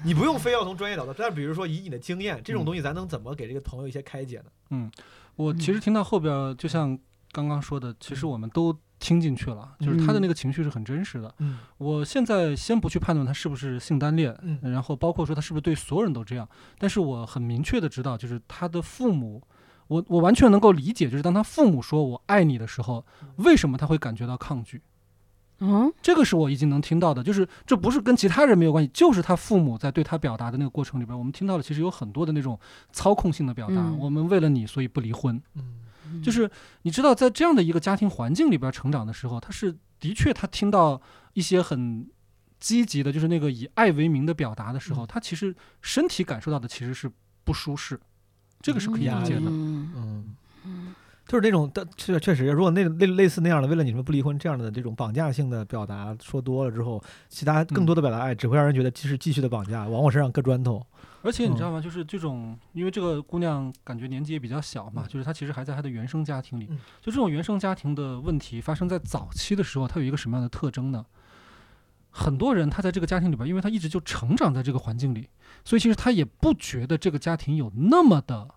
[0.04, 4.44] 你不用非要从专业角度，但比如说以你的经验，这种东西咱能怎么给这个朋友一些开解呢？
[4.70, 4.90] 嗯，
[5.36, 6.98] 我其实听到后边，就像
[7.32, 11.32] 刚刚说的，其实我们都听进去了，就是他的那个情绪是很真实的。
[11.38, 19.40] 嗯，我现在先不去判断他是不是性单恋，嗯，然后包括说他是不是对所有人都这样，但是我很明确的知道，就是他的父母。
[19.86, 23.04] 我我完全能够理解，就是当他父母说我爱你的时候，
[23.36, 24.80] 为什么他会感觉到抗拒？
[25.60, 32.58] 嗯，这个是我已经能听到的，就是这不是跟其他人没有关系，就是他父母在对他表达的那个过程里边，我们听到了其实有很多的那种
[32.92, 33.92] 操控性的表达。
[33.92, 35.40] 我们为了你，所以不离婚。
[35.54, 36.50] 嗯，就是
[36.82, 41.00] 你知道，在这样的一个家庭环境里边成长的时候，他是的确他听到
[41.34, 42.10] 一些很
[42.58, 47.08] 积极的，就是那个以爱为名的表达的时候，他其实身体感受到的其实是
[47.44, 47.98] 不舒适。
[48.64, 50.94] 这个是可以理解的，嗯嗯，
[51.28, 60.82] 就是那种但确确实，如果那类类似那样的，为了你们不离婚这样的这种绑架性的表达说多了之后，其他更多的表达爱，只会让人觉得其实继续的绑架，往我身上搁砖头。
[61.20, 61.78] 而且你知道吗？
[61.78, 66.66] 就是这种，因为这个姑娘感觉年纪也比较小嘛，就是她其实还在她的原生家庭里。
[67.02, 71.04] 就这种原生家庭的问题发生在早期的时候，它有一个什么样的特征呢？
[72.16, 75.28] 很多人他在这个家庭里边，因为他一直就成长在这个环境里，
[75.64, 78.53] 所以其实他也不觉得这个家庭有那么的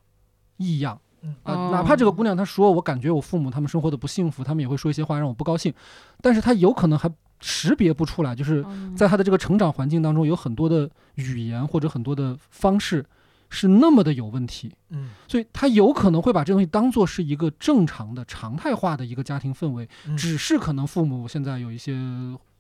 [0.58, 1.00] 异样
[1.44, 1.70] 啊。
[1.72, 5.74] 哪怕这个姑娘她说我感觉我父母他们生活的不幸福，他们也会说一些话让我不高兴，
[6.22, 8.66] 但是她有可能还识别不出来，就是
[8.96, 13.06] 在她的这个成长环境当中有很多的语言或者很多的方式
[13.50, 14.72] 是那么的有问题。
[14.90, 21.96] 嗯，所以她有可能会把这东西当做是一个正常的常态化的一个家庭氛围，只是可能父母现在有一些。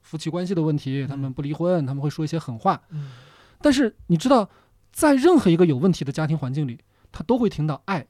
[0.03, 2.81] 夫妻关系的问题，他们不离婚，他们会说一些狠话。
[2.91, 3.11] 嗯，
[3.61, 4.49] 但是你知道，
[4.93, 6.79] 在任何一个有问题的家庭环境里，
[7.11, 8.05] 他都会听到“爱”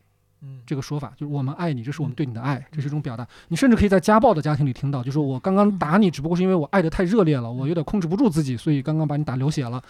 [0.65, 3.27] 这个说法，就是我们爱你，这是我们对你的爱，这是一种表达。
[3.47, 9.81] 你甚至可以在家暴的家庭里听到，就是我刚刚打你，只不过是因为我爱的太热烈了，我有点控制不住自己，所以刚刚把你打流血了。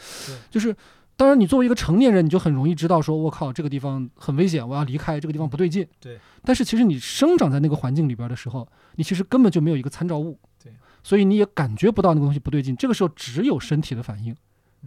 [0.49, 0.75] 就是，
[1.17, 5.85] 当然你作为一个成年人，你就很容易知道，说我靠，这个地方很危险，我要离开，这个地方不对劲。
[5.99, 6.17] 对。
[6.43, 8.65] 但是其实你生长在那个环境里边的时候，
[8.95, 10.39] 你其实根本就没有一个参照物。
[10.63, 10.71] 对
[11.03, 14.35] 所以你也感觉不到那个东西不对劲，这个时候只有身体的反应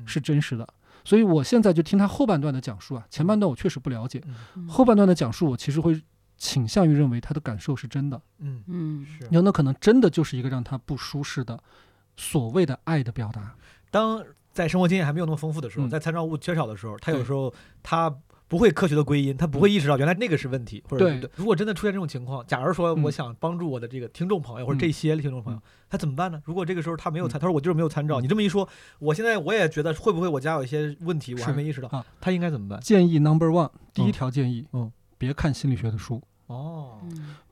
[0.07, 0.67] 是真实的。
[1.05, 4.23] 所以我现在就听他后半段的讲述啊，前半段我确实不了解，
[4.69, 6.01] 后半段的讲述我其实会
[6.37, 8.21] 倾向于认为他的感受是真的。
[8.39, 9.27] 嗯嗯，是。
[9.31, 11.63] 有那可能真的就是一个让他不舒适的
[12.17, 13.55] 所谓的爱的表达。
[13.91, 18.15] 当在生活经验还没有那么丰富的时候，在参照物缺少的时候，他有时候他。
[18.51, 21.31] 不会科学的归因，他不会意识到原来那个是问题，或者对。
[21.37, 26.43] 如果真的出现这种情况，假如说我想帮助我的这个听众朋友或者这些听众朋友，他怎么办呢？
[26.45, 28.21] 如果这个时候他没有参，他说我就是没有参照。
[28.21, 32.81] 你这么一说，我现在我也觉得会不会我家有一些问题，我还没意识到，他应该怎么办？
[32.81, 36.21] 建议 Number One，第一条建议，嗯，别看心理学的书。
[36.49, 36.99] 哦，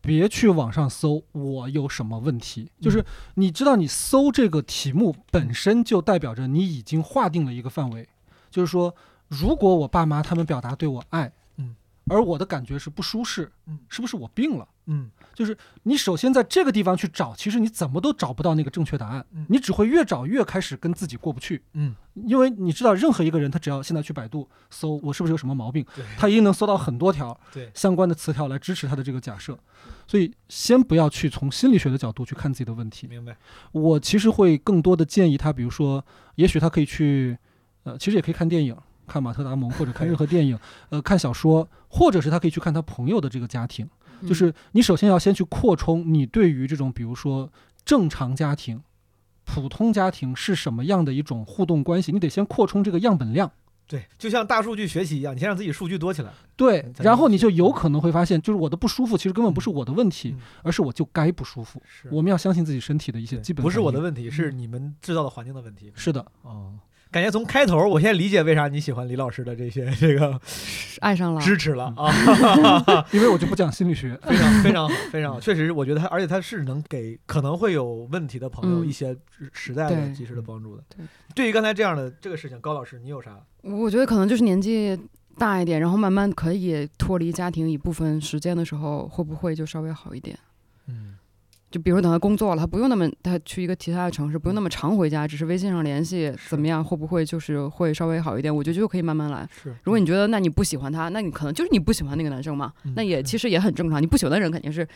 [0.01, 8.09] 别去网上搜我有什么问题，就是你知道你搜这个题目本身就代表着你已经划定了一个范围，
[8.51, 8.93] 就是说。
[9.29, 14.67] 如果我爸妈他们表达对我爱，嗯，而我的感觉是不舒适，嗯，是不是我病了？
[14.87, 25.85] 嗯，就是你首先在这个地方去找，其实你怎么都找不到那个正确答案，你只会越找越开始跟自己过不去，嗯，因为你知道任何一个人他只要现在去百度搜我是不是有什么毛病，
[26.17, 27.39] 他一定能搜到很多条
[27.75, 29.59] 相关的词条来支持他的这个假设，
[30.07, 33.07] 所以先不要去从心理学的角度去看自己的问题。
[33.07, 33.37] 明白？
[33.73, 36.03] 我其实会更多的建议他，比如说，
[36.37, 37.37] 也许他可以去，
[37.83, 38.75] 呃，其实也可以看电影。
[39.09, 40.57] 看马特·达蒙，或者看任何电影，
[40.91, 43.89] 呃，看小说，或者是他可以去看他朋友的这个家庭。
[44.27, 47.51] 就是你首先要先去扩充你对于这种，比如说
[47.85, 48.83] 正常家庭、
[49.45, 53.51] 普通家庭是什么样的一种互动关系，你得先扩充这个样本量。
[53.87, 56.31] 对，就像大数据学习一样，你先让自己数据多起来。
[56.57, 61.83] 对，然后你就有可能会发现，就是我的不舒服其实根本不是我的问题，而是我就该不舒服。
[62.11, 63.63] 我们要相信自己身体的一些基本。
[63.63, 65.91] 不是我的问题，是你们制造的环境的问题。
[65.95, 66.27] 是的。
[66.43, 66.75] 哦。
[67.11, 70.39] 感觉从开头，我现在理解为啥你喜欢李老师的这些 这个
[71.01, 72.13] 爱上了支持了啊，
[73.13, 79.17] 因为我就不讲心理学，非常非常好，非常好，确实我觉得他，而且他是能给可能会有问题的朋友一些
[79.53, 80.83] 实在的、及时的帮助的。
[80.97, 83.39] 对，对于刚才这样的这个事情，高老师你有啥？
[83.63, 84.99] 我觉得可能就是年纪
[85.39, 90.39] 大一点，然后慢慢可以脱离家庭一部分时间的时候，会不会就稍微好一点？
[90.87, 91.18] 嗯。
[91.71, 96.83] 就比如等他工作了，他不用那么他去一个其他的城市，不用那么常回家，只是微信上联系，怎么样？
[96.83, 98.55] 会不会就是会稍微好一点？
[98.55, 99.49] 我觉得就可以慢慢来。
[99.63, 104.03] 是，如果你觉得那你不喜欢他，那你可能就是你不喜欢那个男生嘛，那也其实也很正常。
[104.03, 104.87] 你不喜欢的人肯定是。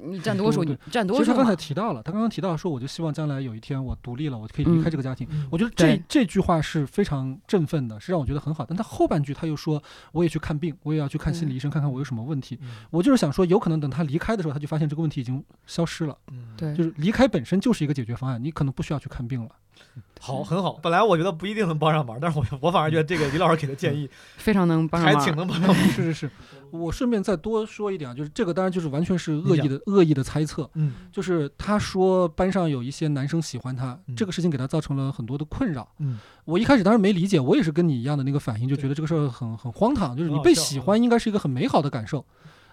[0.00, 1.22] 你占多数，你占多数。
[1.22, 5.28] 其实他刚才提到了，他刚刚提到说，我就希望将来有一天我独立了，我可以离开这个家庭。
[5.50, 8.64] 我觉得这这句话是非常振奋的，是让我觉得很好。
[8.66, 12.58] 但他后半句他又说，我也去看病，我也要去看心理医生，看看我有什么问题。
[12.90, 16.16] 我就是想说，有可能等他离开的时候，他就发现这个问题已经消失了。
[16.56, 19.50] 对，就是离开本身就是一个解决方案，你可能不需要去看病了。
[20.20, 20.72] 好，很好。
[20.82, 25.76] 本来我觉得不一定能帮上忙，但是我我反而觉得这个李老师给的建议非常能帮上忙，还挺能帮上忙。
[25.92, 26.30] 是是是，
[26.70, 30.68] 我顺便再多说一点啊，就是这个当然就是完全是恶意的恶意的猜测。
[30.74, 35.86] 嗯，就是他说班上有一些男生喜欢他，这个事情给他造成了很多的困扰。
[35.98, 40.16] 嗯，我一开始当然没理解，我也是跟你一样的那个反应，就觉得这个事儿很很荒唐。
[40.16, 42.24] 就是你被喜欢应该是一个很美好的感受，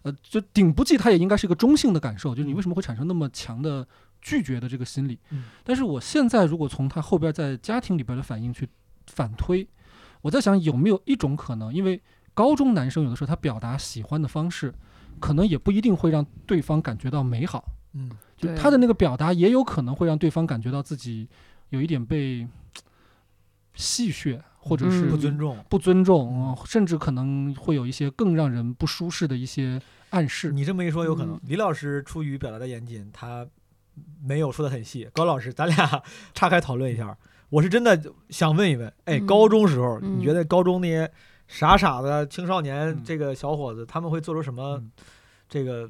[0.04, 2.34] 呃，就顶不济他也应该是一个中性的感受。
[2.34, 3.86] 就是你为什么会产生那么强的？
[4.22, 5.20] 拒绝的这个心理，
[5.64, 8.70] 但是我现在如果从他后边在家庭里边的反应去
[9.08, 9.68] 反推，
[10.22, 12.00] 我在想有没有一种可能，因为
[12.34, 14.74] 高中男生有的时候他表达喜欢的方式，
[15.20, 21.28] 可能也不一定会让对方感觉到美好，嗯，就他的那个表达也有可能会让对方感觉到自己
[21.70, 22.48] 有一点被
[23.74, 29.82] 戏谑，或者是不尊重，不尊重，甚至可能会有一些更让人不舒适的一些
[30.12, 30.52] 暗示。
[30.52, 31.40] 你这么一说，有可能。
[31.48, 33.48] 李老师出于表达的严谨，他。
[34.24, 37.18] 没有说的很细，高老师，咱俩 岔开讨论一下。
[37.50, 41.12] 我是真的想问一问，哎，高中时候你觉得高中那些
[41.48, 44.82] 傻傻的青少年，这个小伙子他们会做出什么
[45.50, 45.90] 这个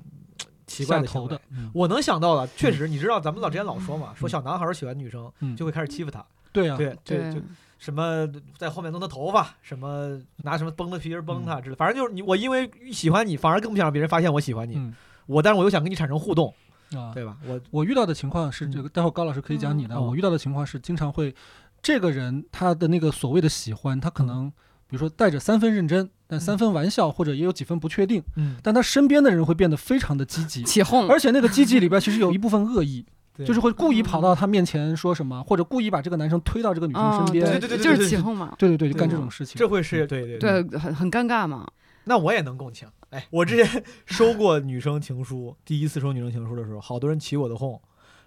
[0.65, 1.37] 奇怪的行为？
[1.71, 6.25] 我能想到的，确实，你知道咱们老之前老说嘛，说小男孩喜欢女生就会开始欺负她。
[6.51, 7.39] 对呀，对对，就
[7.77, 14.91] 什么在后面弄他头发，什么拿什么绷的皮筋绷他之类，反正就是你我因为喜欢你，反而更不想让别人发现我喜欢你。
[15.27, 16.51] 我但是我又想跟你产生互动。
[16.95, 17.37] 啊，对吧？
[17.47, 19.99] 我我遇到的情况是这个，待会儿高老师可以讲你的。
[19.99, 21.33] 我遇到的情况是，经常会，
[21.81, 24.49] 这个人他的那个所谓的喜欢，他可能
[24.87, 28.21] 比如说带着三分认真，但三分玩笑，或者也有几分不确定。
[28.35, 33.05] 嗯，但他身边的人会变得非常的积极 起哄，而且那个积极里边其实有一部分恶意，
[33.45, 38.53] 就是会故意跑到他面前说什么，或者故意把这个男生推到这个女生身边，对对对，就是起哄嘛。
[38.57, 41.67] 对对对，就干这种事情，这会是对对对，很很尴尬嘛。
[42.03, 42.87] 那我也能共情。
[43.11, 47.79] 哎，我之前收过女生情书，第一次收女生情书的时候，好多人起我的哄，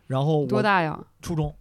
[0.06, 0.98] 然后多大呀？
[1.20, 1.54] 初中，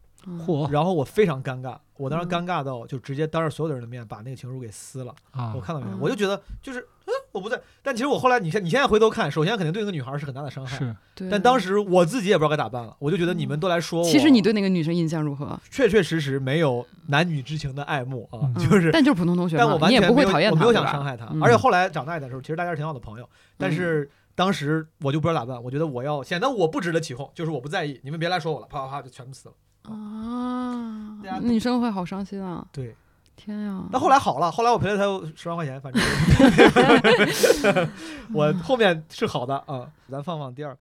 [0.46, 0.70] 嚯！
[0.70, 5.16] 然后我非常尴尬，我当时尴尬到就直接当着所有的人的面把那个情书给撕了。
[5.32, 5.98] 啊，我看到没有？
[5.98, 6.88] 我就觉得就是。
[7.34, 7.60] 嗯，我不在。
[7.82, 10.78] 但其实我后来，你现你现在回头看，首先肯定对那个女孩是很大的伤害。
[10.78, 10.96] 是，
[11.30, 14.08] 但当时我自己也不知道该咋办了，我就觉得你们都来说我。
[14.08, 15.60] 其实你对那个女生印象如何？
[15.70, 18.92] 确确实实没有男女之情的爱慕啊，就是。
[18.92, 21.26] 但就是普通同学但我完全不会讨厌他，我没有想伤害她。
[21.42, 23.28] 而且后来长大一点的时候，其实大家是挺好的朋友。
[23.58, 29.56] 但是当时我就不知道咋办，我觉得我要显得我不值得起哄，就是我不在意，你们别来说我了，啪啪啪就全部死了。
[29.92, 32.66] 啊，女生会好伤心啊。
[32.72, 32.96] 对。
[33.36, 33.84] 天呀！
[33.92, 35.04] 那后来好了，后来我赔了他
[35.36, 36.02] 十万块钱，反正
[38.34, 39.90] 我后面是好的啊。
[40.10, 40.78] 咱放放第二。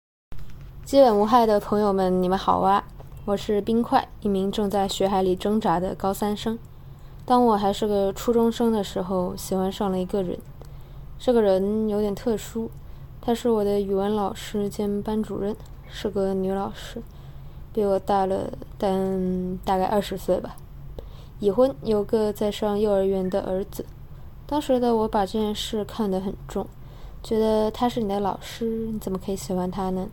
[0.83, 2.83] 基本无害的朋友们，你们好啊！
[3.25, 6.57] 我是冰块，一名正在学海里挣扎的高三生。
[7.23, 10.37] 当我还是个初中生的时候，喜欢上了一个人。
[11.19, 12.71] 这个人有点特殊，
[13.21, 15.55] 她是我的语文老师兼班主任，
[15.87, 17.01] 是个女老师，
[17.71, 20.55] 比我大了，但大概二十岁吧。
[21.41, 23.83] 已婚，有个在上幼儿园的儿子。
[24.45, 26.67] 当时的我把这件事看得很重，
[27.23, 30.07] 觉得他是你的老师，你怎么可以喜欢他呢？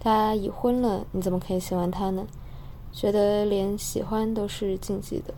[0.00, 2.26] 他已婚了，你怎么可以喜欢他呢？
[2.92, 5.32] 觉得连喜欢都是禁忌的，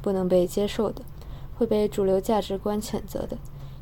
[0.00, 1.02] 不能被接受的，
[1.58, 3.36] 会被主流价值观谴责的，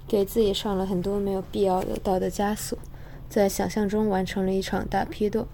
[0.09, 2.77] 给自己上了很多没有必要的道德枷锁，
[3.29, 5.47] 在想象中完成了一场大批斗。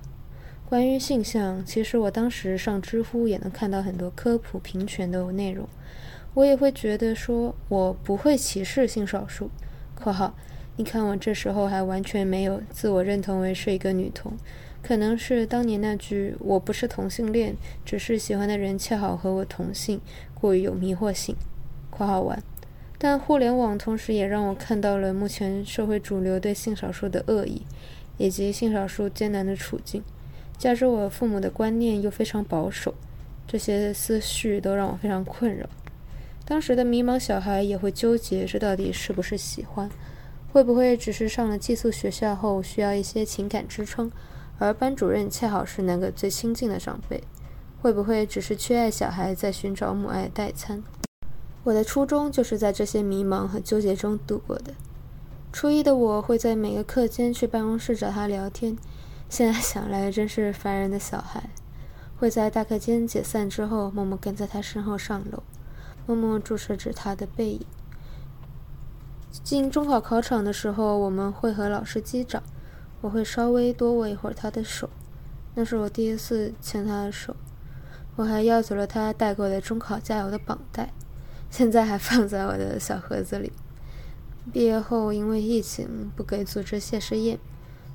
[0.70, 5.68] 关于性向，其实我当时上知乎也能看到很多科普平权的内容，
[6.32, 9.50] 我也会觉得说我不会歧视性少数。
[10.00, 10.32] （括号）
[10.78, 14.34] 你看我这时候还完全没有自我认同为是一个女同，
[14.80, 20.00] 可能是当年那句“我不是同性恋，只是喜欢的人恰好和我同性”
[20.40, 21.34] 过于有迷惑性。
[21.90, 22.40] （括号完）
[22.96, 27.62] 但互联网同时也让我看到了目前社会主流对性少数的恶意，
[28.18, 30.04] 以及性少数艰难的处境。
[30.60, 32.94] 加之我父母的观念又非常保守，
[33.46, 35.66] 这些思绪都让我非常困扰。
[36.44, 39.88] 当时的迷茫小孩也会纠结，这到底是不是喜欢？
[40.52, 44.12] 会不会只是上了寄宿学校后需要一些情感支撑，
[44.58, 47.24] 而班主任恰好是那个最亲近的长辈？
[47.80, 50.82] 会不会只是缺爱小孩在寻找母爱代餐？
[51.64, 54.74] 我的初中就是在这些迷茫和纠结中度过的。
[55.50, 58.76] 初一的我会在每个课间去办公室找他聊天，
[59.30, 61.50] 现在想来真是烦人的小孩。
[62.18, 65.44] 会在大课间解散之后默默跟在他身后上楼，
[66.04, 67.64] 默默注视着他的背影。
[69.44, 72.42] 进中考考场的时候，我们会和老师击掌，
[73.00, 74.90] 我会稍微多握一会儿他的手，
[75.54, 77.36] 那是我第一次牵他的手。
[78.16, 80.92] 我还要走了他带过的中考加油的绑带，
[81.48, 83.52] 现在还放在我的小盒子里。
[84.52, 87.38] 毕业后因为疫情不给组织谢师宴，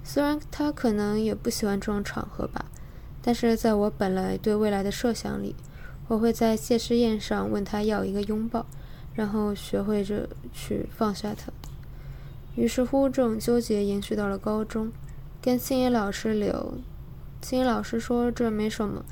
[0.06, 2.64] 虽然他可能也不喜欢这种场合吧，
[3.22, 5.54] 但是在我本来对未来的设想里，
[6.08, 8.66] 我会在谢师宴上问他要一个拥抱。
[9.16, 11.50] 然后学会着去放下他。
[12.56, 14.92] 于是乎，这种纠结延续到了高中，
[15.42, 16.74] 跟心野老师聊，
[17.42, 19.06] 心野老师说这没什么，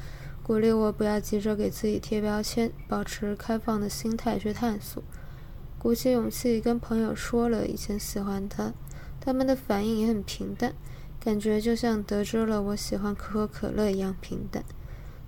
[0.43, 5.01] 鼓励我不要急着给自己贴标签，保持开放的心态去探索。
[5.79, 8.73] 鼓起勇气跟朋友说了以前喜欢他，
[9.25, 10.73] 他们的反应也很平淡，
[11.17, 14.61] 感觉就像得知了我喜欢可口可乐一样平淡。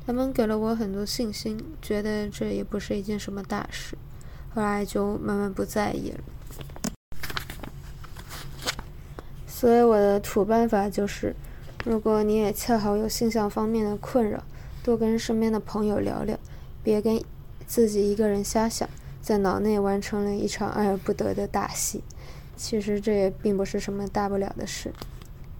[0.06, 3.98] 他们给了我很多信心，觉得这也不是一件什么大事。
[4.54, 6.20] 后来就慢慢不在意了，
[9.48, 11.34] 所以我的土办法就是，
[11.86, 14.44] 如果你也恰好有性向方面的困扰，
[14.84, 16.38] 多跟身边的朋友聊聊，
[16.84, 17.24] 别跟
[17.66, 18.90] 自己一个人瞎想，
[19.22, 22.04] 在脑内完成了一场爱而不得的大戏。
[22.56, 24.92] 其实这也并不是什么大不了的事。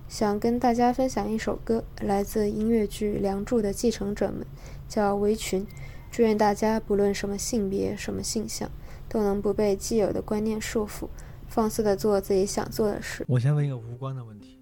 [0.08, 4.46] 想跟大家分享一首歌，来自音乐剧《梁祝》的继承者们，
[4.88, 5.66] 叫《围裙》。
[6.12, 8.70] 祝愿大家不论什么性别、什么性向。
[9.08, 11.08] 都能不被既有的观念束缚，
[11.48, 13.24] 放肆的做自己想做的事。
[13.30, 14.60] 我先问一个无关的问题，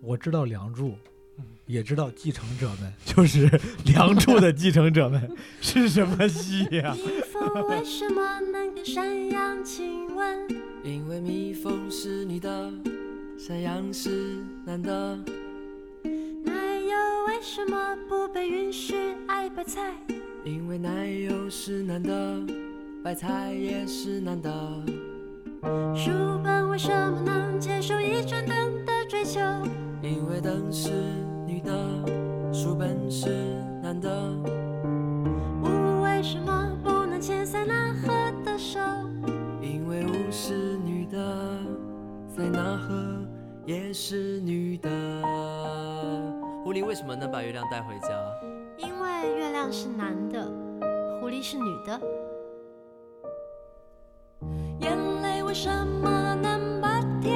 [0.00, 0.90] 我知道《梁祝》，
[1.70, 3.48] 也知道《继承者们》，就是
[3.84, 6.96] 《梁祝》的继承者们是什么戏呀？
[7.68, 10.48] 为什么能跟山羊亲吻
[10.82, 12.72] 因为蜜蜂是女的，
[13.38, 15.16] 山羊是男的。
[16.44, 18.96] 奶油为什么不被允许
[19.28, 19.94] 爱白菜？
[20.44, 22.40] 因为奶油是男的。
[23.04, 24.50] 白菜也是男的。
[25.94, 26.10] 书
[26.42, 29.40] 本为什么能接受一盏灯的追求？
[30.02, 31.29] 因为灯是女
[31.70, 33.28] 的，书本是
[33.80, 34.10] 男的。
[35.62, 38.08] 雾为什么不能牵塞纳河
[38.44, 38.80] 的手？
[39.62, 41.18] 因为雾是女的，
[42.28, 42.94] 塞纳河
[43.64, 44.90] 也是女的。
[46.64, 48.08] 狐狸为什么能把月亮带回家？
[48.76, 50.44] 因为月亮是男的，
[51.20, 52.00] 狐狸是女的。
[54.80, 55.70] 眼泪为什
[56.02, 57.32] 么能把铁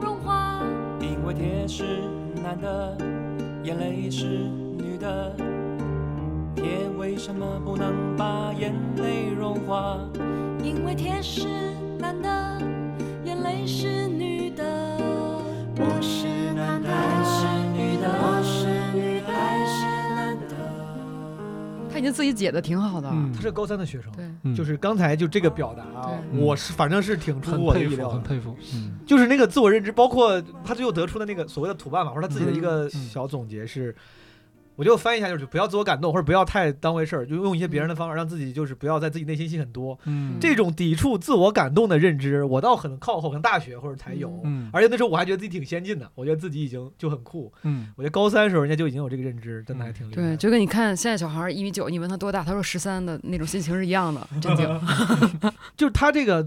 [0.00, 0.60] 融化？
[1.00, 2.02] 因为铁是
[2.42, 2.96] 男的，
[3.66, 4.24] 眼泪是
[4.78, 5.34] 女的。
[6.54, 9.98] 铁为什么不能把眼泪融化？
[10.62, 11.48] 因为铁是
[11.98, 12.62] 男的，
[13.24, 14.45] 眼泪是女
[21.96, 23.10] 他已经自己解的挺好的。
[23.34, 24.12] 他是高三的学生。
[24.12, 24.54] 对。
[24.54, 28.54] 就是刚才就这个表达啊，我是反正是挺出乎我的意料，很佩服。
[28.74, 33.96] 嗯，就是那个自我认知，包括他最后得出的那个所谓的土办法，或者他自己的一个小总结是。
[34.76, 39.98] 我就翻译一下，就是不要自我感动，或者不要太当回事儿，就用一些别人的方法，让自己就是不要在自己内心戏很多。
[40.04, 44.40] 嗯，这种抵触自我感动的认知，我倒很靠后，可能大学或者才有。
[44.44, 47.52] 嗯，而且那时候我还觉得自己挺先进的，我觉得自己已经就很酷。
[47.62, 50.22] 嗯，我觉得高三的时候人家就已经有这个认知，真的还挺厉害。
[50.22, 54.80] 对，就跟你看现在小孩一米九，你问他多大，他说十三的那种心情是一样的，震惊。
[55.76, 56.46] 就是他这个。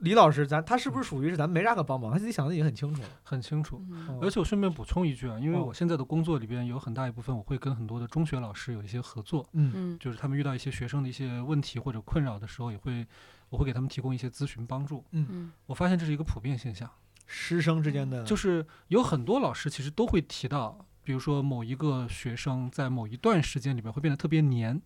[0.00, 3.02] 李老师，咱他是不是属于是咱没啥可帮忙，他自己想的已经很清楚。
[3.02, 3.82] 了，很清楚。
[4.20, 13.06] 而且我顺便补充一句啊，因为我现在的工作里边有很大一部分，我会跟很多的中学老师有一些合作，嗯，就是他们遇到一些学生的一些问题或者困扰的时候，也会
[13.50, 15.04] 我会给他们提供一些咨询帮助。
[15.10, 16.90] 嗯，我发现这是一个普遍现象，
[17.26, 24.80] 师生之间的，就是有很多老师其实都会提到，比如说某一个学生在某一段时间里边会变得特别黏，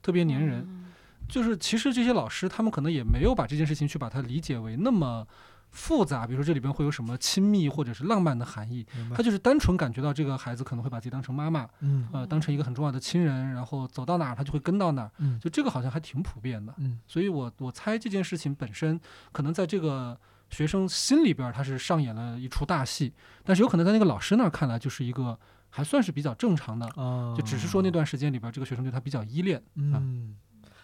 [0.00, 0.86] 特别黏人。
[1.28, 5.26] 就是其实这些老师他们可能也没有把这件事情去把它理解为那么
[5.70, 19.00] 复杂，比如说这里边会有什么亲密或者是浪漫的含义，他就是单纯感觉到这个孩子可能会把自己当成妈妈，嗯，呃，当成一个很重要的亲人，然后走到哪儿他就会跟到哪儿，嗯，就这个好像还挺普遍的，嗯，所以我我猜这件事情本身
[19.30, 20.18] 可能在这个
[20.50, 23.12] 学生心里边他是上演了一出大戏，
[23.44, 26.88] 但是有可能在那个老师那儿看来就是一个还算是比较正常的，
[27.36, 30.34] 就只是说那段时间里边这个学生对他比较依恋，嗯。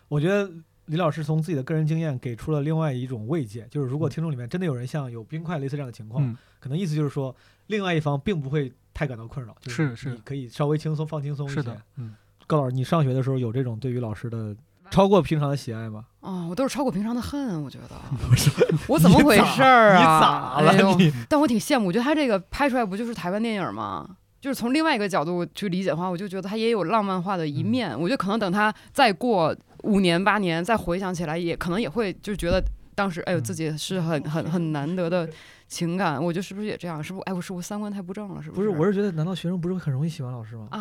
[0.08, 0.50] 我觉得
[0.86, 7.34] 李老师从自己的个人经验给出了另外一种慰藉，就是如果听众里面真的有人像有冰块类似这样的情况，可能意思就是说，
[7.66, 11.54] 另外一方并不会太感到困扰，就是是可以稍微轻松放轻松一些。
[11.56, 12.14] 是的，嗯。
[12.46, 14.54] 高老师，你上学的时候有这种对于老师的
[14.88, 16.04] 超过平常的喜爱吗？
[16.20, 18.00] 哦，我都是超过平常的恨，我觉得。
[18.86, 20.60] 我怎么回事儿啊？
[20.60, 20.94] 你咋了？
[20.96, 21.12] 你？
[21.28, 24.16] 但我挺羡慕，我觉得他这个拍出来不就是台湾电影吗？
[24.40, 27.98] 就是从另外一个角度去理解的话，我就觉得他也有浪漫化的一面。
[28.00, 29.52] 我觉得可能等他再过
[29.86, 32.62] 五年八年再回想起来，也可能也会就是觉得
[32.94, 35.28] 当时哎呦自己是很很很难得的。
[35.68, 37.02] 情感，我觉得是不是也这样？
[37.02, 37.22] 是不是？
[37.24, 38.68] 哎，我是不是三观太不正了，是不是？
[38.68, 40.68] 不是，我是觉得，难道学生不是很容易喜欢老师吗？
[40.70, 40.80] 啊，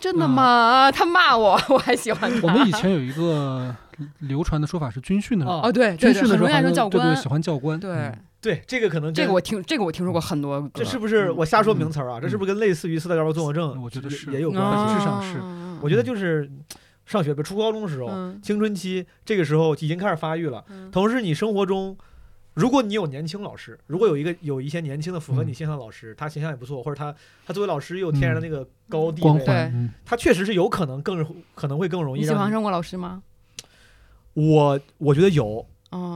[0.00, 0.90] 真的吗？
[0.90, 2.40] 他骂我，我还喜欢他。
[2.42, 3.76] 我们以前有一个
[4.20, 10.66] 流传的说法是军训的时候，哦，对，军训的时候教官喜欢教官，对对，这个可能这个我听这个我听说过很多。
[10.72, 12.18] 这是不是我瞎说名词啊？
[12.18, 13.78] 这是不是跟类似于斯德哥尔摩综合症？
[13.82, 14.62] 我觉得是也有关
[14.98, 15.38] 系，上是。
[15.82, 16.50] 我觉得就是
[17.06, 18.08] 上学，比如初高中的时候，
[18.42, 21.96] 青春期这个时候已经开始发育了，同时你生活中。
[22.54, 27.12] 如果你有年轻老师，如果有一个有一些年轻的符合你形象的老师，他形象也不错，或者他
[27.44, 29.72] 他作为老师又有天然的那个高地位，
[30.04, 32.20] 他确实是有可能更可能会更容易。
[32.20, 33.24] 你喜欢上过老师吗？
[34.34, 35.66] 我我觉得有，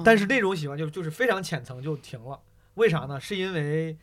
[0.04, 2.38] 但是那种喜欢就就是非常浅层就停了。
[2.74, 3.18] 为啥呢？
[3.18, 3.98] 是因为，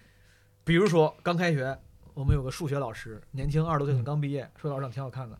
[0.66, 1.78] 比如说刚开学，
[2.14, 5.40] 我们有个数学老师，年轻二十多岁，可能刚毕业，数学老师长挺好看的，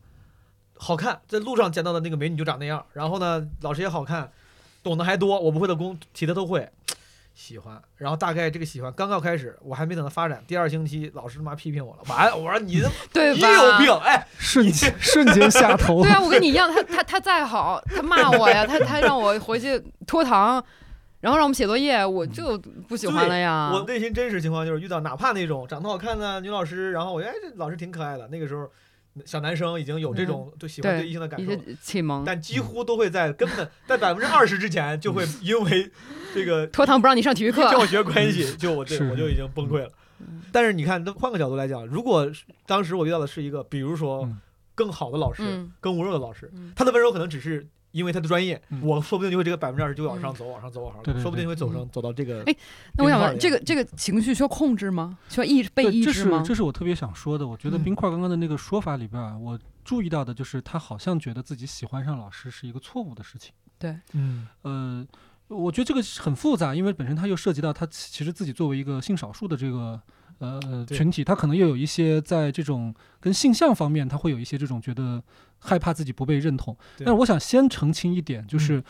[0.78, 4.32] 好看，在路上见到的那个美女就长那样，然后呢，老师也好看。
[4.84, 6.69] 懂得还多，我不会的功题他都会，
[7.34, 7.82] 喜欢。
[7.97, 12.80] 然后大概这个喜欢刚刚开始，我还没等他发展，第二星期老师他妈批评我了，完了，我说你
[13.11, 16.03] 对你有病，哎，瞬间瞬间下头。
[16.03, 20.63] 对啊，我跟你一样，他他他再好，他骂我呀，他他让我回去拖堂，
[21.21, 22.55] 然后让我们写作业，我就
[22.88, 23.71] 不喜欢了呀。
[23.73, 28.69] 我内心真实情况就是遇到哪怕那种长得好看的女老师，然后我觉得哎这老师挺可爱的，那个时候。
[29.24, 31.51] 小男生已经有这种对喜欢对异性的感受，
[31.82, 35.89] 启蒙，但几乎都会在根本在百分之二十之前就会因为
[36.34, 39.89] 这个 拖堂不让你上体育课教学关系，就我对我就已经崩溃了。
[40.51, 42.30] 但是你看，那换个角度来讲，如果
[42.66, 44.30] 当时我遇到的是一个，比如说
[44.74, 45.43] 更好的老师，
[45.80, 47.68] 更温柔的老师，他的温柔可能只是。
[47.96, 52.43] 因为他的专业，我说不定就会这个百分之二十就往上走，往上走，往上走，说不定会走上走到这个。
[52.46, 52.54] 哎，
[52.98, 55.18] 那我想问，这个这个情绪需要控制吗？
[55.30, 56.39] 需要抑制被抑制吗？
[56.39, 57.48] 这是这是我特别想说的。
[57.48, 63.54] 我觉得冰块刚刚的那个说法里边啊，我注意到的就是他好像觉得自己喜欢上老师是一个错误的事情。
[63.80, 65.08] 对，嗯，呃，
[65.48, 70.02] 我觉得这个很复杂，因为本身他又涉及到他其实自己作为一个性少数的这个。
[70.40, 75.24] 呃，群体他可能又有一些在这种跟性向方面，他会有一些这种觉得
[75.60, 76.76] 害怕自己不被认同。
[76.98, 78.84] 但是我想先澄清一点，就是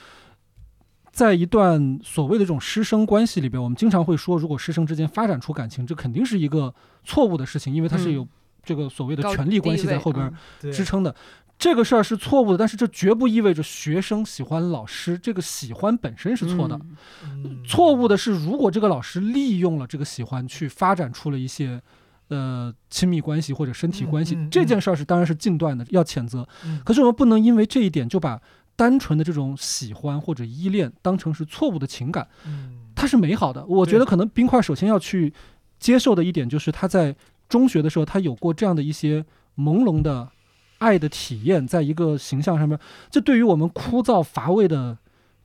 [1.11, 6.73] 在一段所谓的这种师生关系里边，我们经常会说，如果师生之间发展出感情，这肯定是一个
[7.03, 8.27] 错误的事情，因为它是有
[8.63, 10.33] 这个所谓的权力关系在后边
[10.71, 11.15] 支撑的。
[11.57, 15.17] 这个事儿是错误的，但是这绝不意味着学生喜欢老师。
[15.17, 16.79] 这个喜欢本身是错的，
[17.65, 21.81] 错误的是如果这个老师利用了这个喜欢去发展出了一些
[22.27, 26.45] 呃亲密关系或者身体关系，这件事儿是当然是禁断的，要谴责。
[26.83, 28.39] 可是我们不能因为这一点就把
[28.75, 32.27] 单纯的这种喜欢或者依恋当成是错误的情感。
[32.93, 33.65] 它是美好的。
[33.65, 35.33] 我觉得可能冰块首先要去
[35.79, 37.15] 接受的一点就是他在
[37.47, 39.25] 中学的时候他有过这样的一些
[39.57, 40.29] 朦胧的。
[40.85, 42.77] 爱的体验，在一个形象上面，
[43.09, 44.95] 这对于我们枯燥乏味的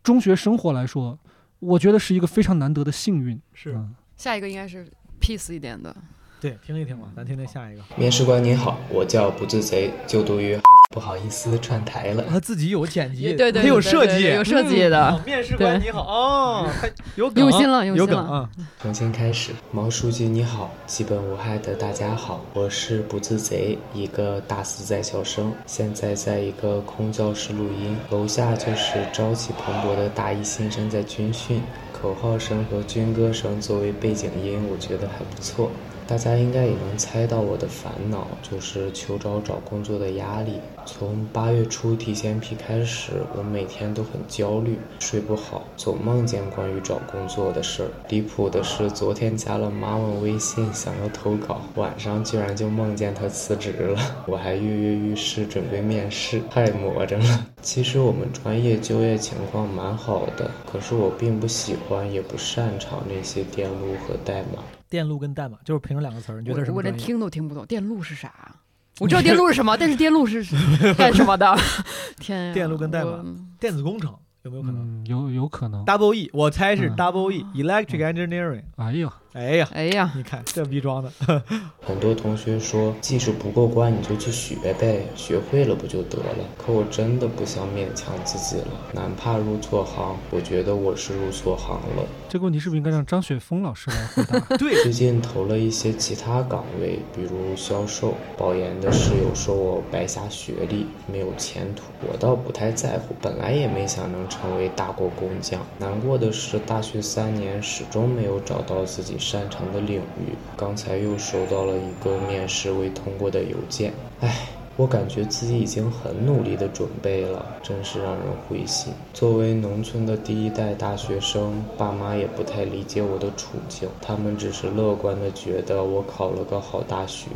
[0.02, 1.18] 中学生活来说，
[1.60, 3.40] 我觉得是一个非常难得的幸运。
[3.54, 3.74] 是，
[4.18, 4.86] 下一个应该是
[5.18, 5.96] peace 一点的。
[6.38, 7.82] 对，听一听吧，咱听听下一个。
[7.96, 10.58] 面试官您好，我叫不自贼，就读于。
[10.92, 12.24] 不好意思，串台了。
[12.28, 15.22] 他自己有剪辑，对对，他有设计，有设计的。
[15.24, 16.68] 面试官你好，哦，
[17.14, 18.50] 有梗，用心了，有梗啊。
[18.82, 31.62] 重新开始，毛书记你好，基本无害的大家好，我是不自贼，一个大四在校生，现在在一个空教室录音，楼下就是朝气蓬勃的大一新生在军训，
[31.92, 35.70] 口号声和军歌声作为背景音，我觉得还不错。
[36.08, 40.54] 大家应该也能猜到我的烦恼，就是求招找工作的压力。
[40.92, 47.90] 从八月初提前批开始，我每天都很焦虑，睡不好，总梦见关于找工作的事儿。
[48.08, 54.00] 离谱的是，昨天加了妈妈微信，想要投稿，晚上居然就梦见她辞职了。
[54.26, 57.46] 我还跃跃欲试，准备面试，太魔怔了。
[57.62, 64.62] 其实我们专业就业情况蛮好的，可是我并不喜欢，也不擅长那些电路和代码。
[64.88, 66.78] 电路跟代码就是凭这两个词儿，你觉得什么？
[66.78, 68.56] 我连听都听不懂，电路是啥？
[69.00, 70.44] 我知道电路是什么， 但是电路是
[70.96, 71.56] 干什么的？
[72.20, 72.52] 天呀！
[72.54, 73.24] 电路跟代码，
[73.58, 75.04] 电子工程有没有可能？
[75.06, 75.84] 有有可能。
[75.84, 78.62] Double E，我猜是 Double E，Electric Engineering。
[78.76, 81.10] 哎呦，哎呀，哎呀，你看这逼装的。
[81.80, 86.44] 很多同学说技术不过关，你就去学呗，学会了不就得了？
[86.58, 92.04] 可我真的不想勉强自己了，哪怕入错行，我觉得我是入错行了。
[92.28, 94.40] 这个问题是不是应该让张雪峰老师来回答？
[94.58, 98.14] 对，最近投了一些其他岗位，比如销售。
[98.36, 101.84] 保研的室友说我白瞎学历，没有前途。
[102.10, 105.60] 我倒不太在乎，本来也没想能成为大国工匠。
[105.78, 110.34] 难过的是，大学三年始终没有找到自己擅长的领域。
[110.56, 118.92] 刚才又收到了一个面试未通过的邮件，唉，我感觉自己已经很努力的准备了，真是让人灰心。
[119.12, 127.26] 作为农村的第一代大学生，爸妈也不太理解我的处境，他们只是乐观的觉得我考了个好大学。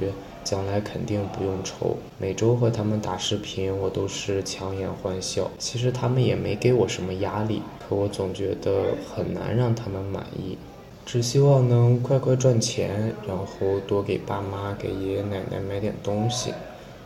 [0.45, 1.97] 将来肯定不用愁。
[2.18, 5.51] 每周和他们打视频，我都是强颜欢笑。
[5.59, 10.59] 其实他们也没给我什么压力，可我总觉得很难让他们满意。
[11.07, 16.52] 只希望能快快赚钱，然后多给爸妈、给爷爷奶奶买点东西。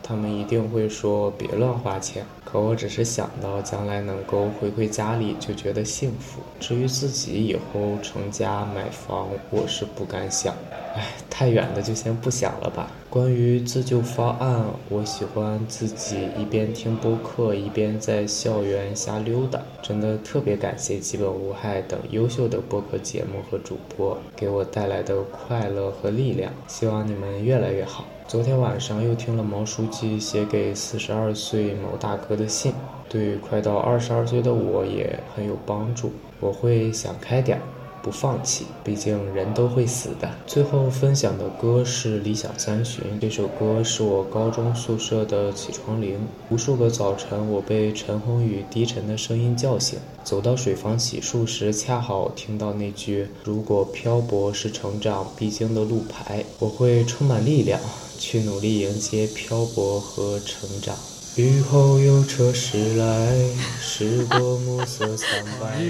[0.09, 6.41] 他们一定会说别乱花钱，可我只是想到将来能够回馈家里，就觉得幸福。
[6.59, 10.55] 至于自己以后成家买房，我是不敢想。
[10.95, 12.91] 唉，太远的就先不想了吧。
[13.11, 19.61] 关于自救方案，我喜欢自己一边听播客，一边在校园瞎溜达。
[19.83, 26.51] 真的特别感谢基本无害等优秀的播客节目和主播给我带来的快乐和力量。
[26.67, 28.07] 希望你们越来越好。
[28.29, 32.75] 昨天晚上又听了毛书记写给四十二岁毛大哥的信，
[33.09, 36.13] 对快到二十二岁的我也很有帮助。
[36.39, 37.63] 我会想开点儿，
[38.03, 40.29] 不放弃，毕竟人都会死的。
[40.47, 46.19] 最后分享的歌是《理想三旬》，这首歌是我高中宿舍的起床铃。
[46.51, 57.81] 无数个早晨，我被陈鸿宇低沉的声音叫醒，走到水房洗漱时，恰好听到那句：“如果漂泊是成长必经的路牌，我会充满力量。”
[58.19, 60.97] 去努力迎接漂泊和成长。
[61.37, 63.49] 雨后有车驶来，
[63.81, 65.29] 驶过暮色苍
[65.61, 65.87] 白。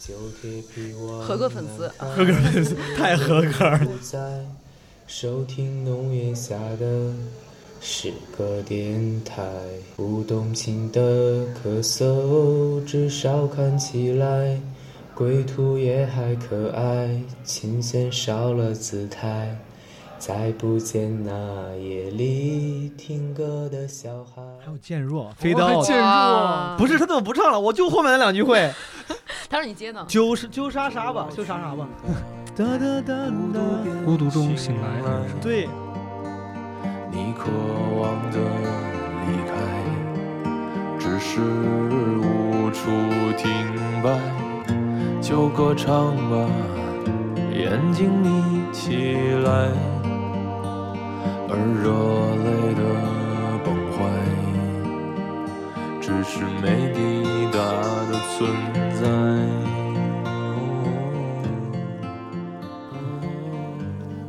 [0.00, 1.24] 旧铁皮瓦。
[1.24, 3.80] 合格粉丝，合格粉丝，太合格了。
[5.06, 7.12] 收听浓烟下的
[7.80, 9.42] 诗歌电台，
[9.96, 14.60] 不动情的咳嗽，至少看起来
[15.14, 17.20] 归途也还可爱。
[17.44, 19.58] 琴弦少了姿态。
[20.28, 24.42] 再不见那夜里听歌的小孩。
[24.62, 27.58] 还有渐弱，飞刀渐弱，不是他怎么不唱了？
[27.58, 28.70] 我就后面那两句会。
[29.48, 30.04] 他说你接呢？
[30.06, 31.88] 揪是揪啥啥吧， 揪啥啥吧。
[34.04, 35.00] 孤独中醒来。
[35.40, 35.66] 对。
[37.10, 37.46] 你渴
[37.98, 38.38] 望的
[39.24, 39.54] 离开，
[40.98, 42.90] 只是无处
[43.38, 43.50] 停
[44.02, 44.20] 摆，
[45.22, 46.46] 就歌唱吧，
[47.50, 49.70] 眼睛眯起来。
[51.50, 51.90] 而热
[52.44, 52.80] 泪的
[53.64, 53.96] 崩坏，
[56.00, 56.98] 只是没抵
[57.50, 57.56] 达
[58.10, 58.38] 的存
[58.94, 59.00] 在。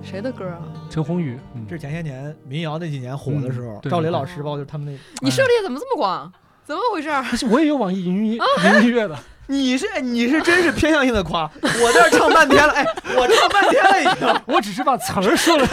[0.01, 0.61] 谁的歌啊？
[0.89, 4.97] 陈鸿宇，这是前些年民谣那几年火的时候，赵雷老师吧，就是他们那。
[5.21, 6.31] 你涉猎怎么这么广？
[6.63, 7.09] 怎么回事？
[7.51, 8.39] 我也有网易云音
[8.83, 9.19] 音乐的。
[9.51, 11.49] 你是你是真是偏向性的夸，
[11.81, 12.85] 我在这唱半天了，哎，
[13.17, 15.67] 我唱半天了已经， 我只是把词儿说了，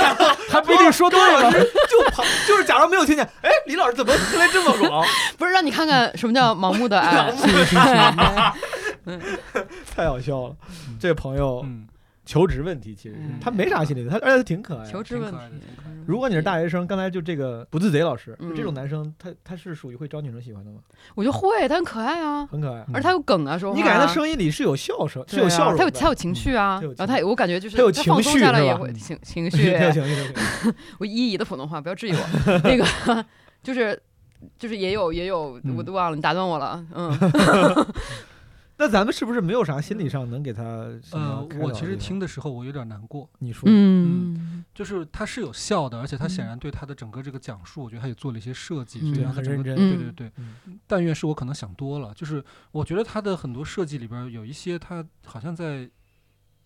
[0.49, 5.07] 还不一定说对了，就旁就是假装没有听见，哎，李老师怎么喝来这么广？
[5.37, 7.31] 不是让你看看什么叫盲目的爱，
[9.95, 10.57] 太好笑了，
[10.99, 11.63] 这朋友。
[12.27, 14.85] 求职问题其实他没啥心理的，他而且他挺可爱。
[14.85, 15.39] 求职问题，
[16.05, 20.79] 如果你是大学生，刚才就这个不自贼老师，这种男生他他是属于会招女生喜欢的吗？
[21.15, 26.55] 我觉得会，他很可爱啊，很可爱，而且他有梗啊，说你感觉他声音里是有笑声，是有笑容，他有他有情绪。
[26.57, 30.35] 啊，然后他我感觉就是他有情绪下来也会情情绪， 有情绪。
[30.99, 32.19] 我一乙的普通话，不要质疑我，
[32.65, 33.25] 那个
[33.63, 34.01] 就是
[34.59, 37.13] 就是也有也有，我都忘了，你打断我了，嗯。
[38.79, 40.63] 那咱们是不是没有啥心理上能给他？
[41.13, 43.29] 呃，我其实听的时候我有点难过。
[43.39, 49.75] 你说，嗯，就是他是有笑的，而且他显然对他的整个这个讲述，我觉得他也做了一些设计，这样很认真。
[49.75, 50.33] 对对对，
[50.87, 52.13] 但愿是我可能想多了。
[52.15, 55.89] 就是我觉得他的很多设计里边有一些，他好像在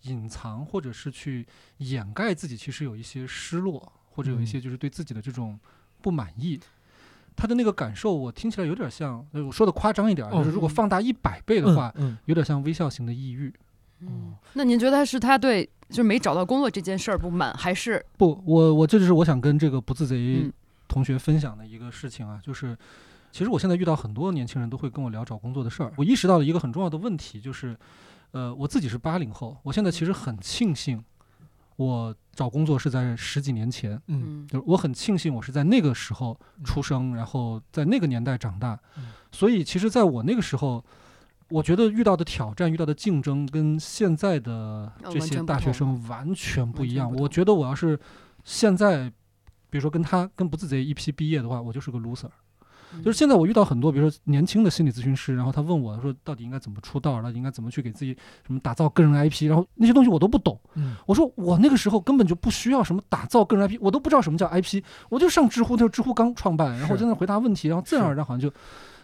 [0.03, 1.47] 隐藏或者是去
[1.77, 5.57] 掩盖自己，其实有一些失落，或者有一些就是对自己的这种
[6.01, 6.59] 不满意。
[7.41, 11.91] 他的那个感受，我听起来有点像，我说的夸张一点，就是如果放大一百倍的话，
[12.25, 13.51] 有点像微笑型的抑郁。
[14.01, 18.05] 哦，那您觉得是他对就是没找到工作这件事儿不满，还是？
[18.15, 18.39] 不？
[18.45, 20.51] 我我这就是我想跟这个不自贼
[20.87, 22.77] 同学分享的一个事情啊，就是
[23.31, 27.75] 其实我现在遇到很多年轻人都会跟我聊找工作的事儿，我意识到了一个很重要的问题，就是
[28.33, 31.03] 呃，我自己是八零后，我现在其实很庆幸
[31.77, 38.79] 我找工作是在十几年前，嗯，就是我很庆幸我是在那个时候出生，然后在那个年代长大，
[39.31, 40.83] 所以其实在我那个时候，
[41.49, 47.11] 我觉得遇到的挑战、遇到的竞争跟现在的这些大学生完全不一样。
[47.13, 47.99] 我觉得我要是
[48.43, 49.09] 现在，
[49.69, 52.29] 比如说跟他跟不自贼一批毕业的话，我就是个 loser。
[53.03, 58.15] 就是现在我遇到很多，比如说年轻的心理咨询师，然后他问我说，到底应该怎么出道，到底应该怎么去给自己
[58.45, 60.59] 什么打造个人 IP，然后那些东西我都不懂。
[61.05, 68.53] 我说我那个时候根本就不需要什么打造个人 IP，我都不知道什么叫 IP，我就上知乎，那知乎刚创办，然后在那回答问题，然后自然而然好像就，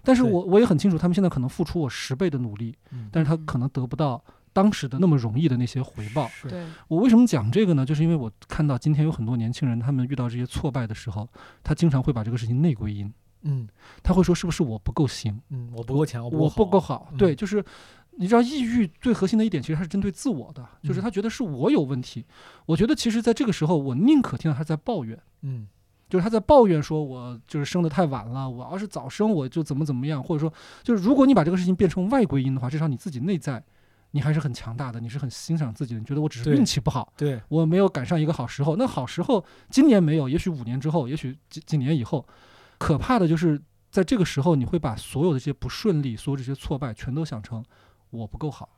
[0.03, 2.75] 但是我我也很清楚，他们现在可能付出我十倍的努力，
[3.11, 4.23] 但是他可能得不到
[4.53, 6.29] 当时的那么容易的那些回报。
[6.49, 7.85] 对我为什么讲这个呢？
[7.85, 11.27] 就是因为我看到今天有很多年轻人，他们遇到这些挫败的时候，
[11.63, 13.11] 他经常会把这个事情内归因。
[13.41, 13.67] 嗯，
[14.03, 15.39] 他会说是不是我不够行？
[15.49, 17.11] 嗯，我不够强，我不够好。
[17.17, 17.63] 对，就是
[18.19, 22.25] 你知道，抑郁最核心的一点其实它是针对自我的，就是他觉得是我有问题。
[22.65, 25.17] 我觉得其实在这个时候，我宁可听到他在抱怨。
[25.43, 25.67] 嗯，
[26.09, 33.63] 就是他在抱怨说，我就是生的太晚了，我要是早生我就怎么怎么样，或者说，就是如果你把这个事情变成外归因的话，至少你自己内在
[34.11, 38.75] 你还是很强大的，你是很欣赏自己的，你觉得我只是运气不好，对我没有赶上一个好时候。
[38.77, 42.25] 那好时候今年没有，也许五年之后，也许几几年以后。
[42.77, 47.63] 可怕的就是在这个时候，你会把所有的这些不顺利、所有这些挫败，全都想成
[48.09, 48.69] 我不够好。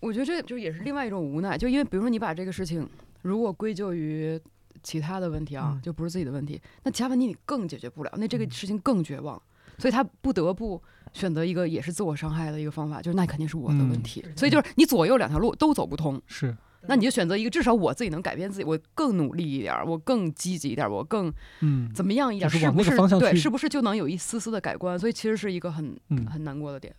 [0.00, 2.88] 我觉得这就也是另外一种无奈，就因为比如说你把这个事情
[3.22, 4.40] 如果归咎于
[4.82, 9.40] 其他的问题啊，就不是自己的问题，那其他问题你更解决不了，那这个事情更绝望，
[9.78, 10.82] 所以他不得不
[11.12, 14.24] 选择一个也是自我伤害的一个方法，就是那肯定是我的问题。
[14.36, 16.20] 所以就是你左右两条路都走不通。
[16.26, 16.56] 是。
[16.86, 24.98] 那你就选择一个，至少我自己能改变自己，我更努力一点，我更积极一点，我更嗯怎么样一点，是不是对，是不是就能有一丝丝的改观？
[24.98, 25.98] 所以其实是一个很
[26.30, 26.94] 很难过的点。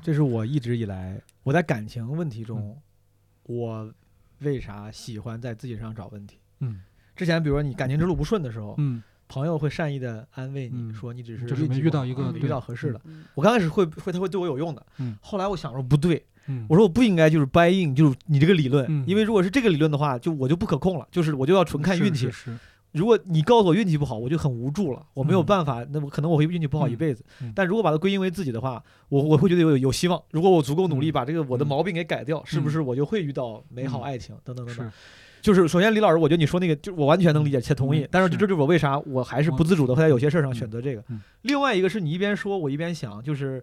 [0.00, 2.80] 这是我一直以来我在感情问题中，
[3.44, 3.92] 我
[4.40, 6.38] 为啥喜欢在自己身上找问题？
[6.60, 6.82] 嗯，
[7.16, 13.00] 之前比如说你感情之路不顺的时候，嗯，朋友会善意的安慰你说你只是就是没遇到一个遇到合适的。
[13.34, 16.24] 我刚开始会会他会对我有用的，嗯，后来我想说不对。
[16.68, 22.28] 我说我不应该就是 buy in，就是你这个理论，因为如果是这个理论的话，就我就不可控了，就是我就要纯看运气。
[22.92, 27.24] 如果你告诉我运气不好，我就很无助了，我没有办法，那我可能我会运气不好一辈子。
[27.52, 30.22] 但如果把它归因为自己的话，我我会觉得有有希望。
[30.30, 34.92] 如果我足够努力，把这个我的毛病给改掉，是不是我就会遇到美好爱情等等等等？
[35.42, 38.06] 就是首先，李老师，我觉得你说那个，就我完全能理解且同意。
[38.10, 41.04] 但是这就是我为啥我还是不自主的会在有些事儿上选择这个。
[41.42, 43.60] 另外一个是你一边说，我一边想，就是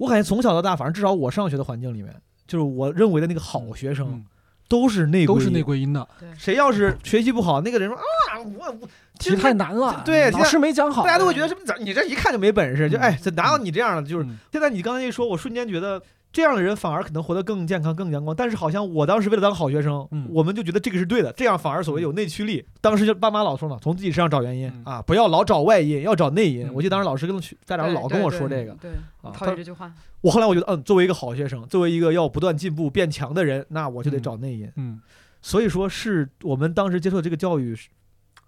[0.00, 2.12] 我感觉从小到大，反正至少我上学的环境里面。
[2.46, 4.24] 就是我认为的那个好学生，
[4.66, 6.08] 都是内都是内归因的。
[6.36, 8.88] 谁要是学习不好，那个人说啊，我我
[9.18, 11.60] 题太难了，对，老师没讲好，大家都会觉得什么？
[11.78, 14.08] 你这一看就没本事，就哎，哪有你这样的？
[14.08, 16.02] 就是现在你刚才一说，我瞬间觉得。
[16.32, 22.64] 这样的人反而可能活得更健康、更阳光，但是好像我当时为了当好学生，我们就觉得这个是对的，这样反而所谓有内驱力。
[22.80, 26.72] 当时就爸妈老说嘛，从自己身上找原因啊，不要老找外因，要找内因。
[26.72, 29.92] 我记得当时老师跟家长老跟我说这个，对啊，讨厌这句话。
[30.20, 34.70] 我后来我觉得，嗯，作为一个好学生，作为一个要不断进步、变强的人，那我就得找内因。
[34.76, 35.00] 嗯，
[35.42, 37.76] 所以说是我们当时接受这个教育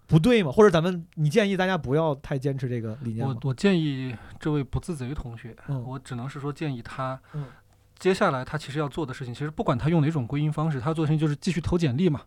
[0.05, 0.51] 不对吗？
[0.51, 5.55] 或者咱们你建议大家不要太坚持这个理念我我建议这位不自贼同学，
[5.85, 7.19] 我只能是说建议他。
[8.03, 12.19] 接下来他其实要做的事情，其实不管他用哪种归因方式，他做的事情就是继续投简历嘛，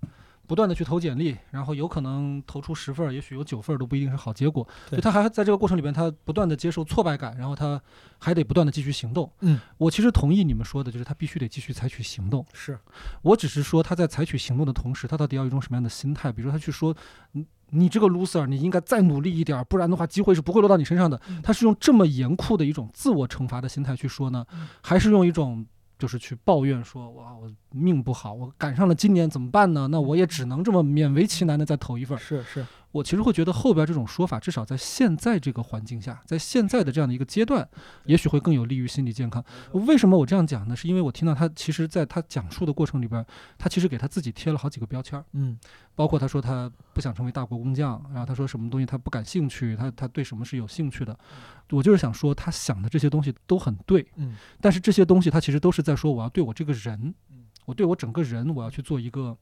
[0.46, 4.66] 不断的去投简历，然后有可能投出十份，也许有九份都不一定是好结果。
[4.90, 7.78] 就他还在这个过程里边，他不断的接受挫败感，然后他
[8.18, 9.30] 还得不断的继续行动。
[9.40, 12.42] 嗯，我其实同意你们说的，就是他必须得继续采取行动。
[12.54, 12.78] 是
[13.20, 16.32] 我只是说他在采取行动的同时，他到底要一种什么样的心态？
[16.32, 16.96] 比如说他去说，
[17.34, 21.20] 嗯，你这个 loser，你应该再努力一点，不然的话机会是不会落到你身上的。
[21.42, 24.46] 他是用这么严酷的一种自我惩罚的心态去说呢，
[24.82, 25.66] 还是用一种？
[25.98, 29.88] 就是去抱怨说，哇，我命不好，我赶上了今年怎么办呢？
[29.90, 32.18] 那我也只能这么勉为其难的再投一份。
[32.18, 32.66] 是是，
[32.96, 37.68] 我其实会觉得后边这种说法，至少在现在这个环境下，在现在的这样的一个阶段，
[38.04, 39.44] 也许会更有利于心理健康。
[39.72, 40.74] 为什么我这样讲呢？
[40.74, 43.24] 是因为我听到他其实在他讲述的过程里边，
[43.58, 45.22] 他其实给他自己贴了好几个标签。
[45.32, 45.58] 嗯，
[45.94, 51.16] 包括他说他不想成为大国工匠，然后他说什么东西他不感兴趣，他他对什么是有兴趣的。
[51.70, 57.14] 我就是想说，他想的这些东西都很对，嗯，但是这些东西他其实都是在说，我要对我这个人，
[57.66, 59.36] 我对我整个人，我要去做一个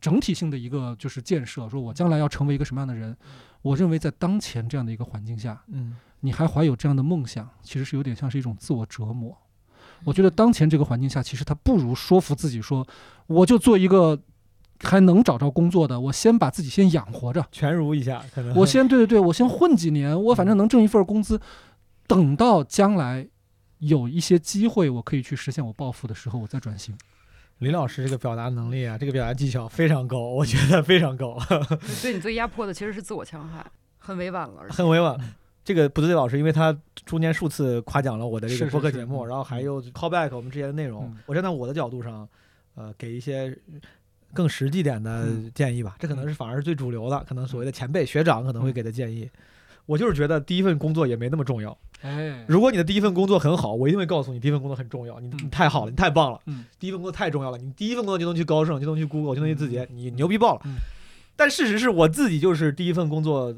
[0.00, 3.16] 整体性的一个就是建设，说我将来要成为一个什么样的人。
[3.62, 9.36] 我认为在当前这样的一个环境下，嗯，你还怀有这样的梦想，其实是有点像是一种自我折磨。
[10.04, 12.86] 我觉得当前这个环境下，其实他不如说服自己说，
[13.26, 14.20] 我就做一个。
[14.80, 18.24] 还能找着工作的，我先把自己先养活着，全如一下。
[18.32, 21.40] 可能我先对对对， 我先混几年，我反正能挣一份工资，
[22.06, 23.26] 等到将来
[23.78, 26.96] 有一些机会，我可以去实现我抱负的时候，我再转型。
[27.58, 31.36] 林老师这个表达能力啊，这个表达技巧非常高，我觉得非常高。
[32.02, 33.64] 对你最压迫的其实是自我伤害，
[33.98, 35.18] 很委婉了，很委婉。
[35.64, 41.14] 这个不对，老师，因为他中间数次夸奖了我的这个播客节目，然后还有 call back 我们之前的内容。
[41.26, 42.26] 我站在我的角度上，
[42.74, 43.54] 呃，给一些
[44.32, 45.96] 更实际点的建议吧。
[45.98, 49.28] 这可能是反而是最主流的，可能所谓的前辈学长可能会给的建议。
[49.84, 51.76] 我就是觉得第一份工作也没那么重要。
[52.02, 55.20] 哎，如果你的第一份工作很好，我一定会告诉你，第一份工作很重要。
[55.20, 56.40] 你你太好了，你太棒了。
[56.46, 57.58] 嗯，第一份工作太重要了。
[57.58, 60.62] 你第一份工作就能去高盛，就能去 Google，就能去字节，你牛逼爆了。
[61.36, 63.54] 但事实是我自己就是第一份工作。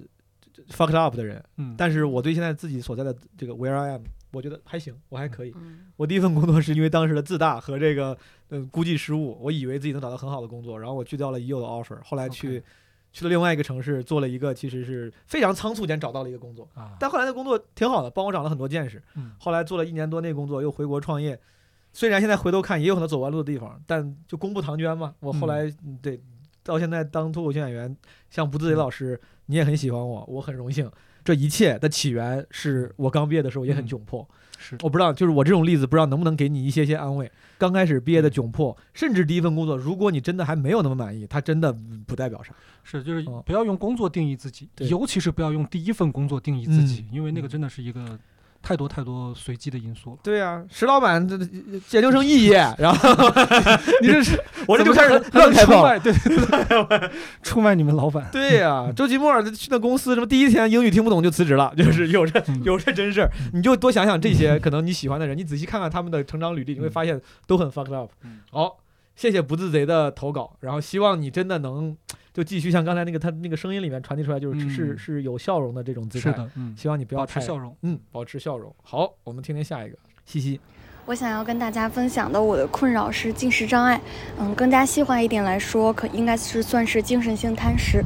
[0.68, 5.54] fucked up 的人，嗯，但是我对现在自己所在的这个 where I am，我觉得还行，我还可以。
[5.96, 8.16] 我第一份工作是因为当时的自大和这个
[8.50, 12.62] 呃估计失误，我以为自己能找到很好的工作，然后我拒掉了已有的 offer，后来去
[13.12, 19.02] 去了另外一个城市做了一个其实是非常仓促间找到了一个工作，但后来的工作挺好的，帮我长了很多见识。
[19.38, 21.38] 后来做了一年多那工作，又回国创业。
[21.92, 25.14] 虽然现在回头看也有很多走弯路的地方，但就功不唐捐嘛。
[25.18, 25.68] 我后来
[26.00, 26.20] 对
[26.62, 27.96] 到现在当脱口秀演员，
[28.30, 29.20] 像不自己老师。
[29.46, 30.88] 你也很喜欢我，我很荣幸。
[31.24, 34.26] 这一切的起源是我刚毕业的时候也很窘迫，
[34.58, 34.76] 是。
[34.82, 37.30] 我不知道，就是我这种例子，不知道能不能给你一些些安慰。
[37.58, 41.72] 刚开始毕业的窘迫，甚至第一份工作，如果你真的还没有那么满意，它真的
[42.06, 42.54] 不代表啥。
[42.82, 48.18] 是，就是不要用工作定义自己，尤其是不要用第一份工作定义自己，因为那个真的是一个。
[48.62, 50.18] 太多太多随机的因素了。
[50.22, 53.10] 对呀，石老板这研究生肄业，然后
[54.02, 57.10] 你这是我这就开始乱开炮，对对对，
[57.42, 58.28] 出卖你们老板。
[58.30, 63.30] 对呀，周奇墨去那公司，什么第一天英语听不懂就辞职了，就是有这有这真事儿。
[63.52, 68.10] 你就多想想这些可能你喜欢的人，你仔细看看他们的成长履历，你会发现都很 fucked up。
[68.50, 68.78] 好，
[69.16, 71.96] 谢谢不自贼的投稿，然后希望你真的能。
[72.32, 76.30] 就继续像刚才那个他那个声音里面传递出来，就是是是有笑容的这种姿态。
[76.30, 78.74] 是的，嗯，希望你不要保持笑容，嗯，保持笑容。
[78.82, 80.60] 好，我们听听下一个，西西。
[81.06, 84.00] 我想要跟大家分享的我的困扰是进食障碍，
[84.38, 88.02] 嗯，更加细化一点来说，可应该是算是精神性贪食。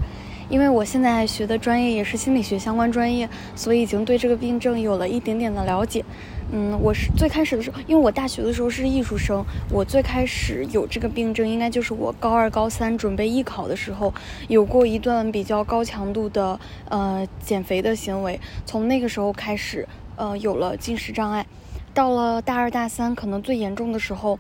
[0.51, 6.05] 因为我现在学的专业也是心理学相关专业，所以已经对这个病症有了一点点的了解。
[6.53, 14.15] 嗯，我是最开始的时候，因为我大学的时候是艺术生，我最开始有这个病症，应该就是我高二、高三准备艺考的时候，
[14.47, 21.45] 有过一段比较高强度的呃减肥的行为，从那个时候开始，呃，有了进食障碍。
[21.93, 24.39] 到了大二、大三，可能最严重的时候，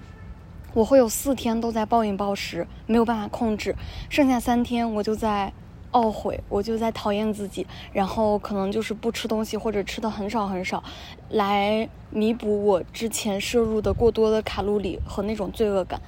[0.73, 3.75] 我会有四天都在暴饮暴食，没有办法控制，
[4.09, 5.53] 剩下三天我就在。
[5.95, 10.83] 懊悔，我就在讨厌自己，然后可能就是不吃东西或者吃的很少很少，
[11.31, 16.01] 来弥补我之前摄入的过多的卡路里和那种罪恶感。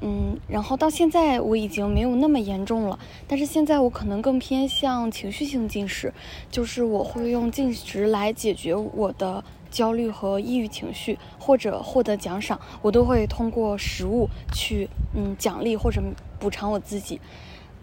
[0.00, 6.12] 嗯，然后到现在我已经没有那么严重了，但是现在我可能更偏向情绪性进食，
[6.50, 16.00] 就是我会用进食来解决我的焦虑和抑郁情绪，或者获得奖赏，我都会通过食物去嗯奖励或者
[16.38, 17.20] 补偿我自己。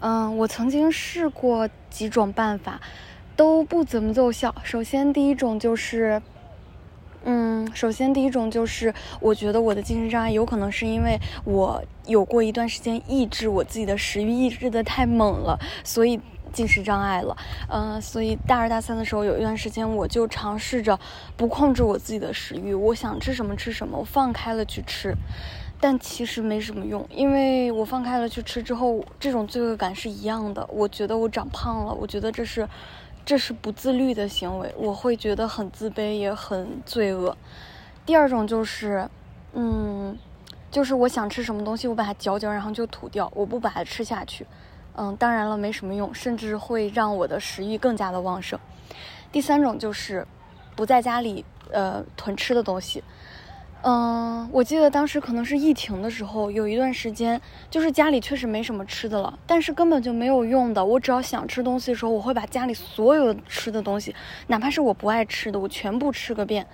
[0.08, 2.80] 嗯，我曾经试过几种办法，
[3.36, 4.54] 都不怎么奏效。
[4.64, 6.22] 首先，第一种就是，
[7.24, 16.22] 嗯，首先第一种就是，我觉得我的精神障碍有可能是因为我有过一段时间抑制我自己的食欲，抑制的太猛了，所以
[16.54, 17.36] 进食障碍了。
[17.68, 21.00] 嗯，所以大二大三的时候有一段时间，我就尝试着
[21.36, 25.16] 不控制我自己的食欲，我想吃什么吃什么，我放开了去吃。
[25.80, 30.68] 但其实没什么用，因为我放开了去吃之后，这种罪恶感是一样的。
[30.72, 32.68] 我觉得我长胖了，我觉得这是，
[33.26, 37.38] 这是不自律的行为，我会觉得很自卑，也很罪恶。
[38.06, 39.08] 第二种就是，
[39.54, 40.18] 嗯，
[40.72, 44.48] 就是我想吃什么东西，我把它嚼嚼，然后就吐掉，我不把它吃下去。
[44.96, 48.58] 嗯，当然了，没什么用，甚至会让我的食欲更加的旺盛。
[49.32, 50.26] 第三种就是，
[50.76, 53.04] 不在家里呃囤吃的东西。
[53.88, 60.84] 嗯，我记得当时可能是疫情的时候，有一段时间，就是家里确实没什么吃的了，但是根本就没有用的。
[60.84, 64.16] 我只要想吃东西的时候，我会把家里所有吃的东西，
[64.48, 66.66] 哪怕是我不爱吃的，我全部吃个遍。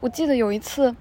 [0.00, 0.96] 我记得有一次，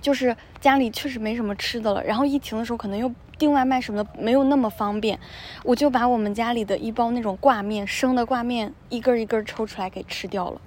[0.00, 5.18] 就是家里确实没什么吃的了，然后疫情的时候可能又订外卖什么的没有那么方便，
[5.64, 10.60] 我就把我们家里的一包那种挂面，生的挂面，一根一根抽出来给吃掉了。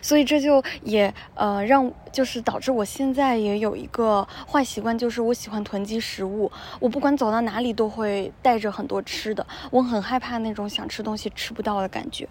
[0.00, 6.50] 所以这就也呃让就是导致我现在也有一个坏习惯，就是我喜欢囤积食物。
[6.80, 12.28] 我不管走到哪里都会带着很多吃的，我很害怕那种想吃东西吃不到的感觉。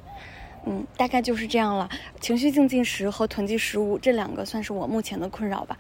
[0.66, 1.90] 嗯，大概就是这样了。
[2.22, 5.78] 情绪性进食和囤积食物这两个算是我目前的困扰吧。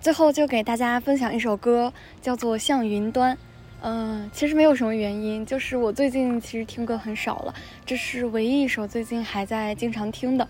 [0.00, 3.36] 最后就给大家分享一首歌，叫做《向云端》。
[3.80, 7.54] 嗯，其实没有什么原因，就是我最近其实听歌很少了，
[7.86, 10.48] 这是唯一一首最近还在经常听的。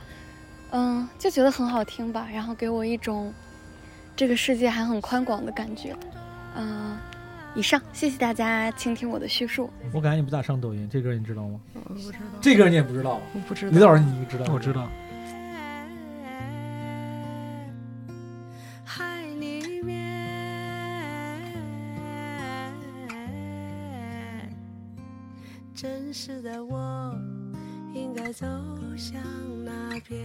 [0.70, 3.32] 嗯，就觉得很好听吧，然后给我一种
[4.14, 5.96] 这个世界还很宽广的感觉。
[6.54, 6.98] 嗯，
[7.54, 9.70] 以上，谢谢大家倾听我的叙述。
[9.92, 11.60] 我感觉你不咋上抖音，这歌你知道吗？
[11.74, 12.18] 我不知道。
[12.40, 13.20] 这歌你也不知道？
[13.34, 13.72] 我不知道。
[13.72, 14.52] 李老师，你知道？
[14.52, 14.88] 我知道。
[18.84, 19.96] 海里面，
[25.74, 27.37] 真实的我应
[28.18, 28.46] 在走
[28.96, 29.22] 向
[29.64, 30.20] 那边，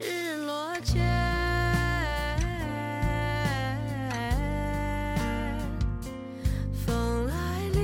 [0.00, 1.00] 日落前
[6.84, 7.34] 风来
[7.72, 7.78] 临。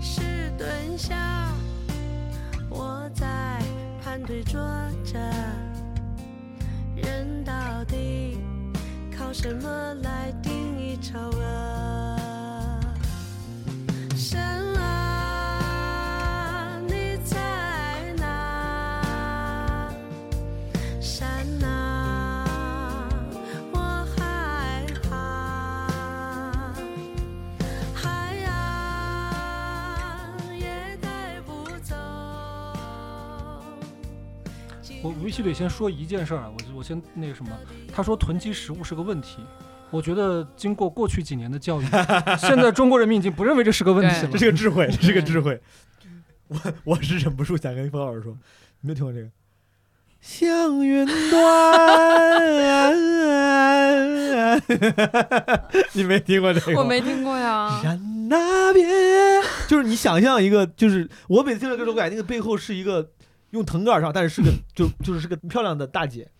[0.00, 1.52] 石墩下，
[2.70, 3.60] 我在
[4.00, 4.60] 盘腿坐
[5.04, 5.18] 着。
[6.94, 7.52] 人到
[7.86, 8.38] 底
[9.16, 10.32] 靠什么来？
[35.38, 37.50] 我必须得先说一件事儿啊，我我先那个什么，
[37.94, 39.38] 他说囤积食物是个问题，
[39.88, 41.84] 我觉得经过过去几年的教育，
[42.40, 45.60] 现在中国人民已经不认为这是个问题了，这是个智慧， 这是个智慧。
[46.48, 48.36] 我我是忍不住想跟冯老师说，
[48.80, 49.28] 你没听过这个？
[50.20, 51.38] 向云端，
[55.94, 56.80] 你没听过这个？
[56.80, 57.78] 我没听过呀。
[57.80, 58.88] 山那边，
[59.68, 63.12] 就是你想象一个，就是我每次听到这首歌，那个背后是一个。
[63.50, 66.30] 用藤杆上，但是是个 就就是是个漂亮的大姐。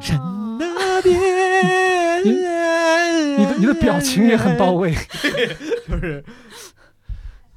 [0.00, 0.18] 山
[0.58, 4.94] 那边，你的你的表情也很到位。
[5.88, 6.24] 就是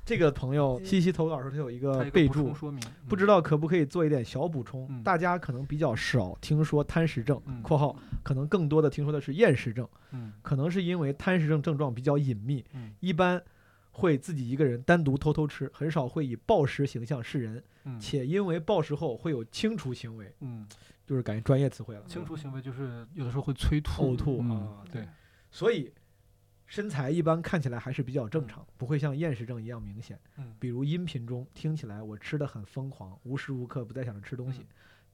[0.03, 4.89] 这个朋友西西投稿时，他有一个备注说明，不知道可不可以做一点小补充？
[5.03, 9.87] 大家可能比较少听说贪食症（括号可能更多的听说的是厌食症）。
[10.41, 12.65] 可能是因为贪食症症状比较隐秘，
[12.99, 13.41] 一般。
[13.99, 17.63] 会自己一个人单独偷偷吃，很少会以暴食形象示人，
[17.99, 20.65] 且因为暴食后会有清除行为，嗯，
[21.05, 22.03] 就是感觉专业词汇了。
[22.05, 25.07] 清除行为就是有的时候会催吐、呕吐啊，对。
[25.51, 25.91] 所以
[26.65, 30.17] 身材一般看起来还是比较正常，不会像厌食症一样明显。
[30.37, 34.65] 嗯，比如音频中听起来我吃的很疯狂，无时无刻不在想着吃东西，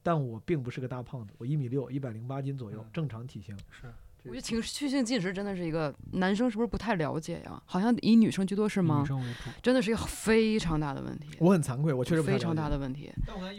[0.04, 3.58] 但我并不是个大胖子，我一米六，一百零八斤左右，正常体型。
[3.72, 3.92] 是。
[4.28, 7.62] 我觉得情绪性进食真的是一个男生是不是不太了解呀？
[7.66, 9.02] 好像以女生居多是吗？
[9.02, 11.30] 女生为主，真的是一个非常大的问题。
[11.40, 13.12] 我很惭愧，我确实非常大的问题。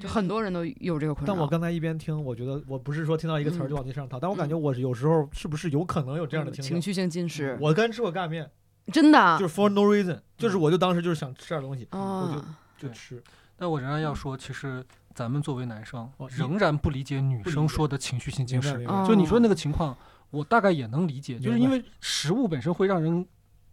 [0.03, 1.33] 就很多人都有这个困扰。
[1.33, 7.57] 但我刚才一边听，我觉得我不是说听到一个词儿就往地上套，但我感觉我有时候是不是有可能有这样的情绪性进食？
[7.61, 8.51] 我刚吃过干面，
[8.93, 12.45] 真的就是 for no reason，就是我就当时就是想吃点东西，我
[12.79, 13.23] 就就吃。
[13.57, 18.85] 但我仍然要说，其实咱们作为男生，仍然不理解女生说的情绪性进食。
[19.07, 19.97] 就你说那个情况。
[20.31, 23.27] 我大概也能理解，就是因为食物本身会让人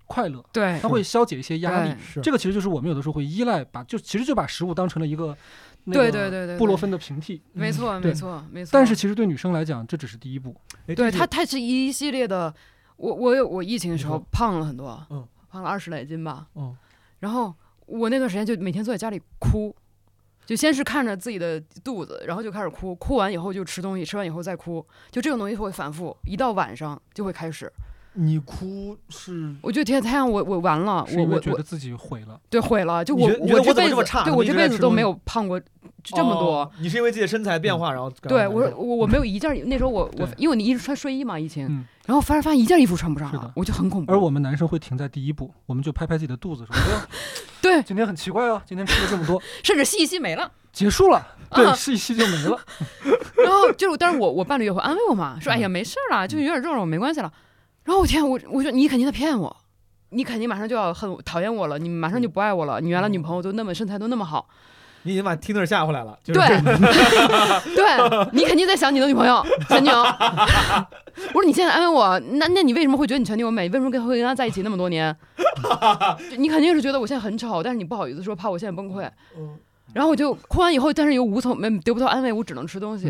[0.06, 1.96] 快乐，对，它会消解一些压力。
[2.22, 5.36] 这个其实就是我们有的时候会依赖，把就其实就把食物当成了一个
[5.86, 7.42] 对对对对布洛芬的平替。
[7.54, 8.70] 没错没错没错。
[8.74, 10.56] 但是其实对女生来讲，这只是第一步。
[10.86, 12.54] 对它它是一系列的。
[12.96, 16.76] 我我有我疫情的时候胖了很多，嗯，胖了二十来斤吧，嗯，
[17.20, 17.54] 然后
[17.86, 19.76] 我那段时间就每天坐在家里哭。
[20.46, 27.72] 就先是看着自己的肚子，然后就开始哭，哭完以后就吃东西，吃完以后再哭，就这种东西会反复，一到晚上就会开始。
[28.16, 29.56] 你哭是？
[29.60, 32.40] 我觉得天太阳，我我完了，我我觉得自己毁了。
[32.48, 33.04] 对，毁了。
[33.04, 35.60] 就我我这辈子，对我这辈子都没有胖过
[36.04, 36.72] 这么多。
[36.80, 38.12] 你是因为自己的身材变化，然后？
[38.22, 41.66] 对我我我没有一件，那时候我我因为你一直穿睡衣嘛，疫情，
[42.06, 44.12] 然后发现发现一件衣服穿不上了，我就很恐怖。
[44.12, 46.76] 而我们男生会停在第一步，我们就拍拍自己的肚子说
[47.64, 52.60] ：“对，今天很奇怪哦，今天吃了这么多， 甚至吸一吸没了，结束了，对，吸一吸就没了。
[53.42, 57.32] 然后就是，但是我我伴侣也会安慰我嘛，说：哎呀，没事儿了，就有点肉肉，没关系了。”
[57.86, 59.56] 然后我天，我我说你肯定在骗我，
[60.10, 62.82] 你肯定马上就要很讨厌我了，你马上就不爱我了。
[62.82, 64.50] 你原来女朋友都那么身材都那么好，
[65.04, 66.18] 你已经把 Tinder 吓回来了。
[66.26, 66.34] 对，
[67.76, 69.96] 对你肯定在想你的女朋友前女友。
[70.02, 73.68] 我说 你现在安慰我，那那你为什么会觉得你前女友美？
[73.70, 75.16] 为什么跟会跟她在一起那么多年？
[76.38, 79.10] 你肯定是觉得我现在很丑，但是你不好意思说，怕我现在崩溃。
[79.94, 83.06] 然后我就哭完以后，但是又无从没得不到安慰，我只能吃东西。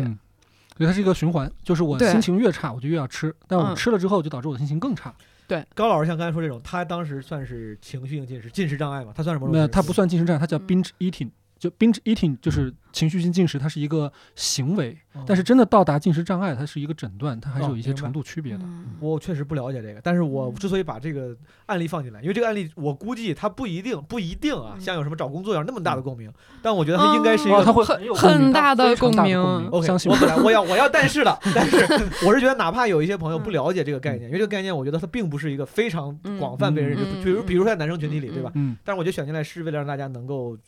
[0.76, 5.14] 所以它是一个循环，就是我心情越差，我就越要吃，但我吃了之后，就导致我的心情更差。
[5.46, 9.12] 对，高老师像刚才说这种，他当时算是情绪性进食、进食障碍嘛？
[9.14, 9.48] 他算什么？
[9.48, 11.28] 没有，他不算进食障碍，他叫 binge eating，
[11.64, 14.94] 就 binge eating 就是情绪性进食，它是一个行为，
[15.26, 18.64] 但是真的到达进食障碍，它是一个诊断，它还是有一些程度区别的。
[19.00, 21.34] 我确实不了解这个，但是我之所以把这个
[21.64, 29.38] 案例放进来，因为这个案例我估计它不一定不一定啊，像有什么找工作一样那么大的共鸣，但我觉得它应该是一个它会很很大的共鸣。
[29.70, 31.78] OK，我本来我要我要但是的， 但是
[32.26, 38.52] 我是觉得哪怕有一些朋友不了解这个概念，因为这个概念我觉得它并不是一个非常广泛被人知，比如比如说在男生群体里，对吧？
[38.56, 38.76] 嗯。
[38.84, 40.58] 但是我觉得选进来是为了让大家能够。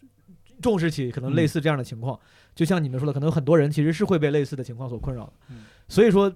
[0.61, 2.19] 重视起可能类似这样的情况，
[2.55, 5.33] 就像你们说的，可能很多人其实是会被类似的情况所困扰的。
[5.89, 6.33] 所以说，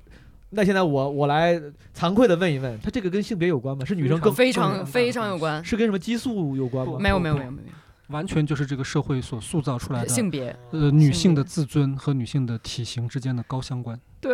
[0.50, 1.60] 那现在我我来
[1.94, 3.84] 惭愧的问一问，他这个跟性别有关吗？
[3.84, 5.64] 是女生更非常非常有关？
[5.64, 6.98] 是跟什么激素有关吗？
[6.98, 13.98] 没有没有没有没有，完全就是这个社会所塑造出来的性别，呃，女性的自尊和女性的体型之间的高相关。
[14.20, 14.32] 对，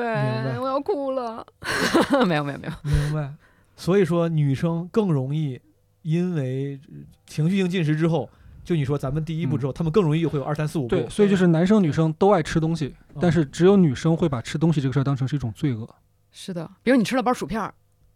[0.59, 1.47] 我要哭了。
[2.27, 3.33] 没有没有没有，明白。
[3.77, 5.61] 所以说，女生更容易
[6.03, 6.81] 因为
[7.27, 8.29] 情绪性进食之后。
[8.67, 10.89] 就你说，咱们第一步之后，他们更容易会有二三四五步。
[10.89, 15.89] 对，所以就是男生女生都爱吃东西，但是只有女生会把吃东西这个事儿当成是一种罪恶。
[16.33, 17.73] 是的，比如你吃了包薯片，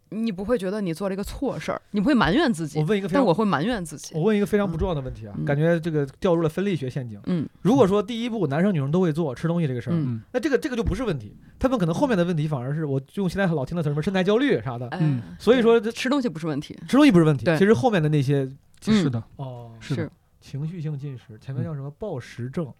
[0.09, 2.80] 你不会觉得你做了一个错事儿，你不会埋怨自己。
[2.80, 4.12] 我问一个，但我会埋怨自己。
[4.16, 7.20] 我问一个非常不重要的问题啊，感觉这个掉入了分类学陷阱。
[7.26, 11.36] 嗯，如果说第一步男生女生都会做吃东西这个事儿，那这个这个就不是问题。
[11.61, 14.88] 他们可能后面的问题反而是我用现在老听的词什么身材焦虑啥的。
[15.01, 17.46] 嗯，所以说吃东西不是问题，吃东西不是问题。
[17.57, 18.51] 其实后面的那些
[18.82, 20.11] 是的哦，是。
[20.41, 22.72] 情绪性进食，前面叫什么暴食症？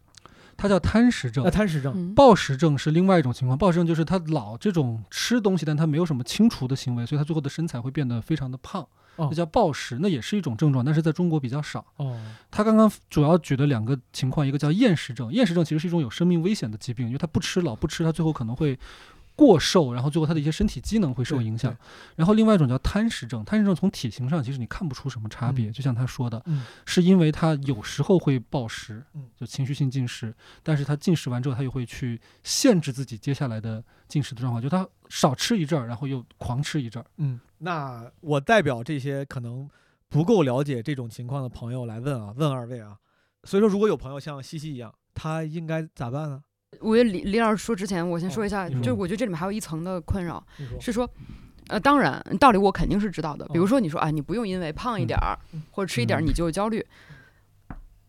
[0.57, 1.45] 它叫贪食症。
[1.45, 3.57] 那贪食症，暴食症是另外一种情况。
[3.57, 8.87] 暴食症就是他老这种吃东西，但他没有什么清除的行为，所以他最后的身材会变得非常的胖。
[9.17, 11.85] 那叫暴食，那也是一种症状，但是在中国比较少。
[11.97, 12.19] 哦。
[12.51, 18.79] 他刚刚主要举的两个情况，一个叫厌食症，厌食症其实是一种有生命危险的疾病，因为他不吃，老不吃，他最后可能会。
[19.41, 21.75] 过瘦，然后最后他的一些身体机能会受影响。
[22.15, 26.45] 然后另外一种叫贪食症，贪食症从体型上其实你看不出什么差别，就像他说的，
[26.85, 29.03] 是因为他有时候会暴食，
[29.35, 37.07] 就情绪性进食，但是他进食完之后，他又会去限制自己接下来的进食的状况，就他少吃一阵儿，然后又狂吃一阵儿。
[37.17, 39.67] 嗯，那我代表这些可能
[40.11, 42.99] 不够了解这种情况的朋友来问啊，问二位啊，
[43.45, 46.43] 所以说如果有朋友像西西一样，他应该咋办呢？
[46.79, 50.43] 我觉得李李老师说之前，我先说一下，就是我觉得这里面还有一层的困扰，
[50.81, 51.09] 是说，
[51.69, 53.45] 呃，当然道理我肯定是知道的。
[53.49, 55.37] 比如说你说啊，你不用因为胖一点儿
[55.73, 56.87] 或者吃一点儿你就焦虑，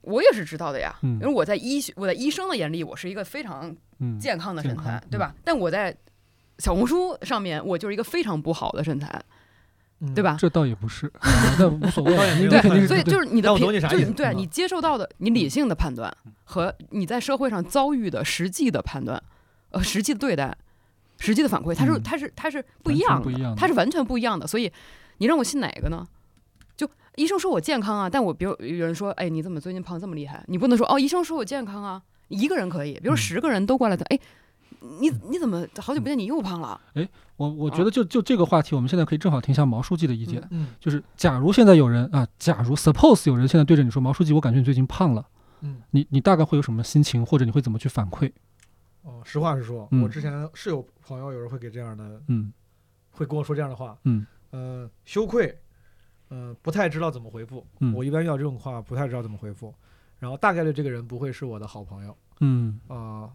[0.01, 0.95] 我也是知道的呀。
[1.01, 3.75] 因为我在医学我在医生的眼里，我是一个非常
[4.19, 5.33] 健康的身材，对吧？
[5.43, 5.95] 但我在
[6.59, 9.21] 小红书上面，我就是一个非常不好的身材。
[10.15, 10.35] 对吧？
[10.39, 11.11] 这倒也不是，
[11.59, 12.15] 那无所谓。
[12.49, 16.11] 对，所以就是你的评，就是对你接受到的，你理性的判断
[16.43, 19.21] 和你在社会上遭遇的实际的判断，
[19.69, 20.57] 呃，实际的对待，
[21.19, 24.47] 实际的反馈，它是它是它是不一样的，它是完全不一样的。
[24.47, 24.71] 所以
[25.19, 26.07] 你让我信哪个呢？
[26.75, 30.43] 就医生说我健康啊，但我比如有人说，哎，你怎么最近胖这么厉害？
[30.47, 34.19] 你不能说哦，医生说我健康啊，一个人可以，比如十个人都过来的，哎。
[34.81, 36.79] 你你怎么好久不见你又胖了？
[36.95, 37.07] 哎，
[37.37, 40.45] 我我觉得就就这个话题，我们现在可以正好听一下毛书记的意见。
[40.49, 45.23] 嗯，就是假如现在有人啊，假如 suppose 有人现在对着你说毛书记，我感觉你最近胖了，
[45.61, 48.31] 嗯，你你大概会有什么心情，或者你会怎么去反馈？
[49.03, 52.51] 哦，实话实说，我之前是有朋友有人会给这样的，嗯，
[53.11, 55.55] 会跟我说这样的话，嗯，呃，羞愧，
[56.31, 57.65] 嗯，不太知道怎么回复。
[57.79, 59.73] 嗯，我一般遇到这种话不太知道怎么回复，
[60.17, 62.17] 然后大概率这个人不会是我的好朋友。
[62.39, 63.29] 嗯啊。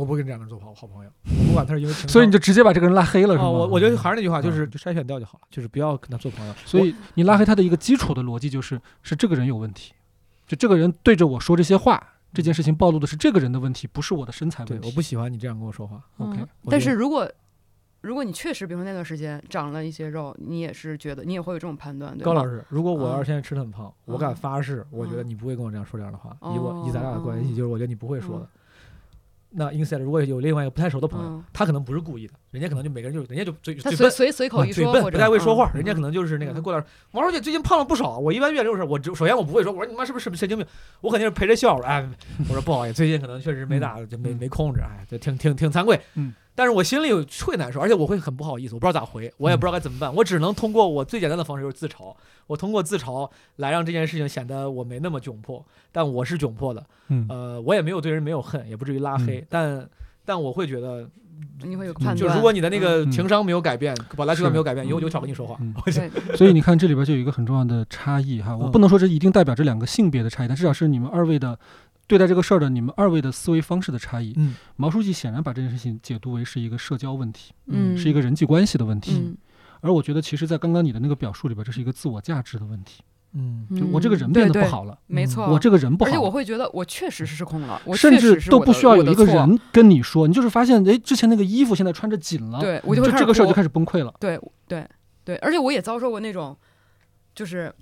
[0.00, 1.10] 我不跟这样的人做好好朋友，
[1.46, 3.50] 不管他是因为情，所以你就直接把这个人拉黑了，是吗？
[3.50, 6.54] 我我觉得还是那句话，就是筛选掉就好了，就是不要跟他做朋友。
[6.64, 9.92] 所以你拉黑他的一个基础的逻辑就是，是这个人有问题，
[10.46, 14.88] 就这个人对着我说这些话，这件事情暴露的是这个人的问题，不是我的身材问题。
[14.88, 16.02] 我不喜欢你这样跟我说话。
[16.16, 16.38] OK，
[16.70, 17.30] 但是如果
[18.00, 26.34] 如果你确实，比如说那段时间长了一些肉，你也是觉得你也会有这种判断，对高老师，如果我要是现在吃的很胖，我敢发誓，我觉得你不会跟我这样说这样的话。
[26.54, 28.48] 以我以咱俩的关系，就是我觉得你不会说的。
[29.52, 38.18] 那 inside 如果有另外一个不太熟的朋友，他可能不是故意的，人家可能就每个人就人家就嘴嘴笨随随口一说，不太会说话，人家可能就是那个他过来，王书记最近胖了不少。
[38.18, 40.66] 我一般遇到这种事，我首先我不会说，我说你妈是不是神经病？
[41.00, 42.08] 我肯定是陪着笑，哎，
[42.48, 46.00] 我说不好意思，最近可能确实没咋就没没控制，哎，就挺挺挺惭愧。
[46.14, 46.32] 嗯。
[46.60, 47.10] 但是我心里
[47.42, 52.14] 会难受，而且我会很不好意思，我不知道咋回，我也不知道该怎么办，我只能通过我最简单的方式就是自嘲，
[52.46, 59.88] 我通过自嘲来让这件事情显得我没那么窘迫，但我是窘迫的，嗯，呃，我也没有对人没有恨，也不至于拉黑，但
[60.26, 61.08] 但我会觉得
[61.62, 65.58] 你会有判断，就如果你的那个情商没有改变，本来习惯没有改变，有有巧跟你说话，
[66.36, 71.58] 所以你看这里边就有一个很重要的差异哈，我不能说这一定代表这两个性别的差异，但至少是你们二位的。
[72.10, 79.36] 对待这个事儿的你们二位的思维方式的差异，嗯，毛书记显然把这件事情解读为是一个社交问题，嗯，是一个人际关系的问题，
[79.80, 83.04] 而我觉得其实，在刚刚你的那个表述里边，这是一个自我价值的问题，
[83.34, 94.12] 嗯，就我这个人变得不好了，没错，我这个人不好，而且我会觉得我确实是失控了，我甚至都不需要有一个人跟你说，你就是发现，哎，之前那个衣服现在穿着紧了，对我就会这个事儿就开始崩溃了。
[94.18, 94.84] 对对
[95.24, 96.56] 对，而且我也遭受过那种，
[97.36, 97.72] 就是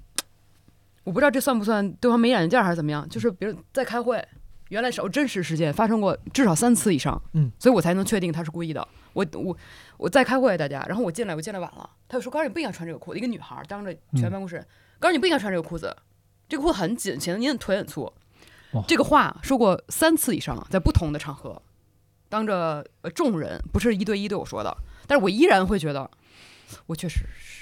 [1.09, 4.23] 我不知道这算不算对方没眼力见还是怎么样，就是比如在开会，
[4.69, 8.87] 原来是有真实事件发生过至少三次以上，嗯，所以我才能确定他是故意的。
[9.15, 9.57] 我我
[9.97, 14.63] 我在开会，大家，然后我进来，我进来晚了，他就说：“高你不应该穿这个裤子。”一个女孩当着全办公室。
[14.99, 15.97] 告诉你不应该穿这个裤子，
[16.47, 18.13] 这个裤子很紧，显得你的腿很粗。
[18.87, 21.63] 这个话说过三次以上，在不同的场合，
[22.29, 24.77] 当着众人，不是一对一对我说的。
[25.07, 26.11] 但是我依然会觉得，
[26.85, 27.58] 我确实是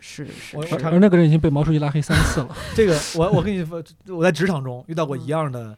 [0.00, 0.56] 是是。
[0.84, 2.56] 而那个人已经被毛书记拉黑三次了。
[2.74, 5.76] 这个我我跟你说，我在职场中遇到过一样的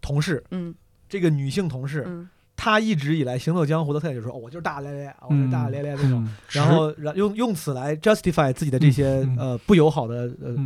[0.00, 0.74] 同事，嗯，
[1.08, 10.56] 这个女性同事，她一直以来行走江湖的特点就是说，我就是大大咧咧，我是大大咧咧那种，然后用用此来 justify 自己的这些呃不友好的呃。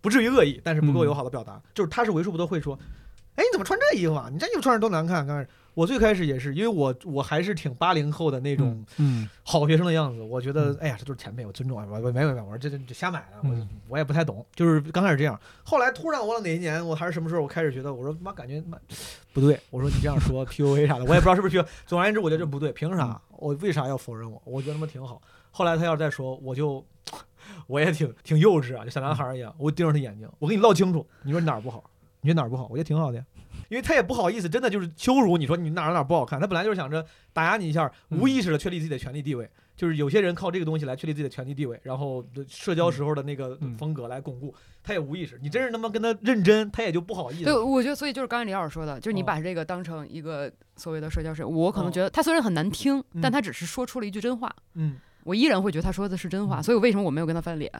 [0.00, 2.78] 不至于恶意，但是不够友好的表达，就是她是为数不多会说，
[3.38, 4.28] 哎，你怎么穿这衣服啊？
[4.32, 5.24] 你这衣服穿着多难看。
[5.24, 8.84] 刚开始我最开始也是，因为我我还是挺八零后的那种
[9.44, 10.20] 好学生的样子。
[10.20, 11.86] 我觉得，哎呀，这都是前辈，我尊重啊。
[11.88, 14.44] 我没有没有，我说这这瞎买的，我我也不太懂。
[14.56, 18.76] 就是刚开始这样，后来突然忘了哪一年，我还是什么时候，我开始觉得，我说妈，感觉妈
[19.32, 19.60] 不对。
[19.70, 21.64] 我说你这样说 PUA 啥的，我也不知道是不是 PUA。
[21.86, 23.22] 总而言之，我觉得这不对，凭啥？
[23.36, 24.42] 我为啥要否认我？
[24.44, 25.22] 我觉得他妈挺好。
[25.52, 26.84] 后来他要再说，我就。
[27.66, 29.54] 我也挺挺幼稚啊，就小男孩一样。
[29.58, 31.82] 我盯着他眼睛，我跟你唠清楚，你说你哪儿不好？
[32.28, 32.66] 你觉得哪儿不好？
[32.70, 33.24] 我觉得挺好的呀，
[33.70, 36.38] 因为他也不好意思，真的就是羞辱你说你哪儿哪儿不好看。
[36.38, 39.48] 他本来就是想着打压你一下，无意识的确立自己的权利地位。
[39.76, 44.52] 就是有些人靠这个东西来确立自己的权利地位，然后社交时候的那个风格来巩固。
[44.82, 47.44] 他也无意识，你真是他妈跟他认真，他也就不好意思。
[47.44, 54.54] 对，我觉得所以就是刚才李老师说的，就是你把这个当成一个所谓的社交事，我可能觉得他虽然很难听，但他只是说出了一句真话。
[54.74, 54.96] 嗯。
[55.22, 57.70] 我依然会觉得他说的是真话，所以我为什么我没有跟他翻脸？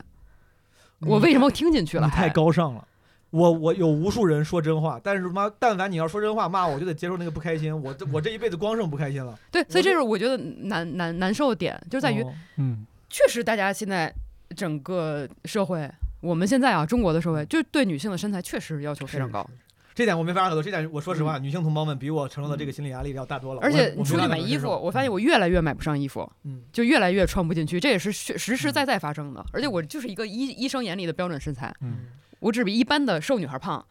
[1.00, 2.06] 我为什么听进去了？
[2.06, 2.86] 你太高尚了。
[3.30, 7.78] 我我有无数人说真话，但是妈，但凡你要说真话骂我，我就得接受那个不开心。
[7.82, 9.38] 我这我这一辈子光剩不开心了。
[9.50, 12.24] 对，所以这是我觉得难难难受的点，就在于，
[12.56, 14.12] 嗯，确实大家现在
[14.56, 15.90] 整个社会，
[16.20, 19.48] 我们现在啊，中国的社会，就对女性的身材确实要求非常高。
[19.94, 20.62] 这点我没法可说。
[20.62, 23.60] 这点我说实话，女性同胞们比我承受的这个心理压力要大多了。
[23.60, 29.44] 而且你出去买衣服，我发现我越来越买不上衣服，嗯，就越来越穿不进去，这也是实实在在发生的。
[29.52, 32.06] 而且我就是一个医医生眼里的标准身材，嗯，
[32.40, 33.84] 我只比一般的瘦女孩胖，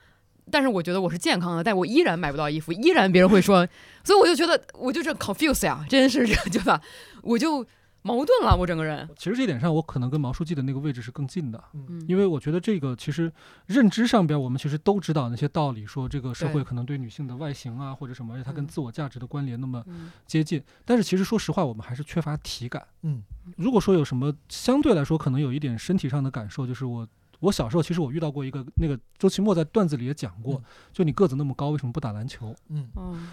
[0.52, 3.68] 但是我觉得我是健康的，但我依然买不到衣服，依然别人会说，
[4.04, 6.82] 所以我就觉得我就这 confuse 呀，真是对吧？
[7.24, 7.66] 我就。
[8.04, 9.10] 矛盾了，我整个人。
[9.18, 13.30] 其实这点上，我可能跟毛书记的那个位置是更近的，嗯，因为我觉得这个其实
[13.66, 19.84] 认知上边，我们其实都知道那些道理，说这个社会可能对女性的外形啊或者什么，而且它跟自我价值的关联那么
[20.26, 20.64] 接近。
[20.86, 22.88] 但是其实说实话，我们还是缺乏体感。
[23.02, 23.22] 嗯，
[23.58, 27.06] 如果说有什么相对来说可能有一点身体上的感受，就是我
[27.40, 30.62] 我小时候其实我遇到过一个那个周奇墨在段子里也讲过，
[30.92, 32.56] 就你个子那么高，为什么不打篮球？
[32.70, 32.90] 嗯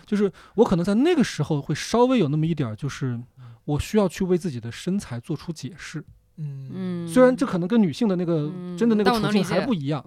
[0.06, 3.20] 就是我可能在那个时候会稍微有那么一点就是。
[3.66, 6.04] 我需要去为自己的身材做出解释，
[6.36, 10.04] 嗯虽然这可能跟女性的那个真的那个处境还不一样，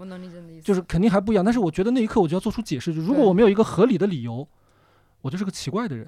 [0.61, 1.43] 就是肯定还不一样。
[1.43, 4.47] 但是我觉得那一刻我就要做出解释，就如果我没有一个合理的理由，
[5.21, 6.07] 我就是个奇怪的人。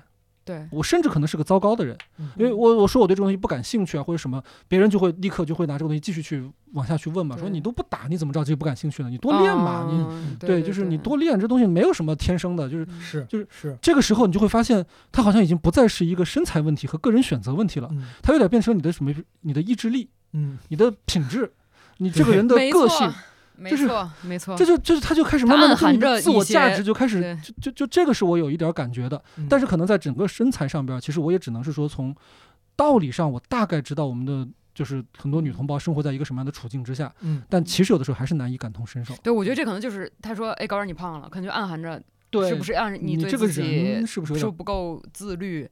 [0.49, 0.67] 对。
[0.71, 1.95] 我甚至可能是个糟糕的人，
[2.35, 9.09] 因为我我说我对这个东西不感兴趣啊，或者什么，别人就会立刻就会拿这个东西继续去往下去问嘛，说你都不打你怎么知道这个不感兴趣呢？
[9.11, 13.77] 你多练嘛，你对，就是你多练这东西没有什么天生的，就是是就是是。
[13.79, 17.91] 这个时候你就会发现，它好像已经不再是一个身材问题和个人选择问题了，
[18.23, 21.51] 它有点变成你的什么你的意志力，嗯，你的品质，
[21.97, 23.11] 你这个人的个性。
[23.59, 32.15] 没错，没错，这就就是他就开始慢慢的含着自我价值就开始就就就这个是我有一点感觉的，但是可能在整个身材上边，其实我也只能是说从
[32.75, 39.13] 道理上我大概知道我们的就是很多女同胞生活在一个什么样的处境之下，嗯，但其实有的时候还是难以感同身受。
[39.21, 42.01] 对，我觉得这可能就是他说，哎，高儿你胖了，可能就暗含着
[42.47, 45.69] 是不是按你这个人是不是不够自律？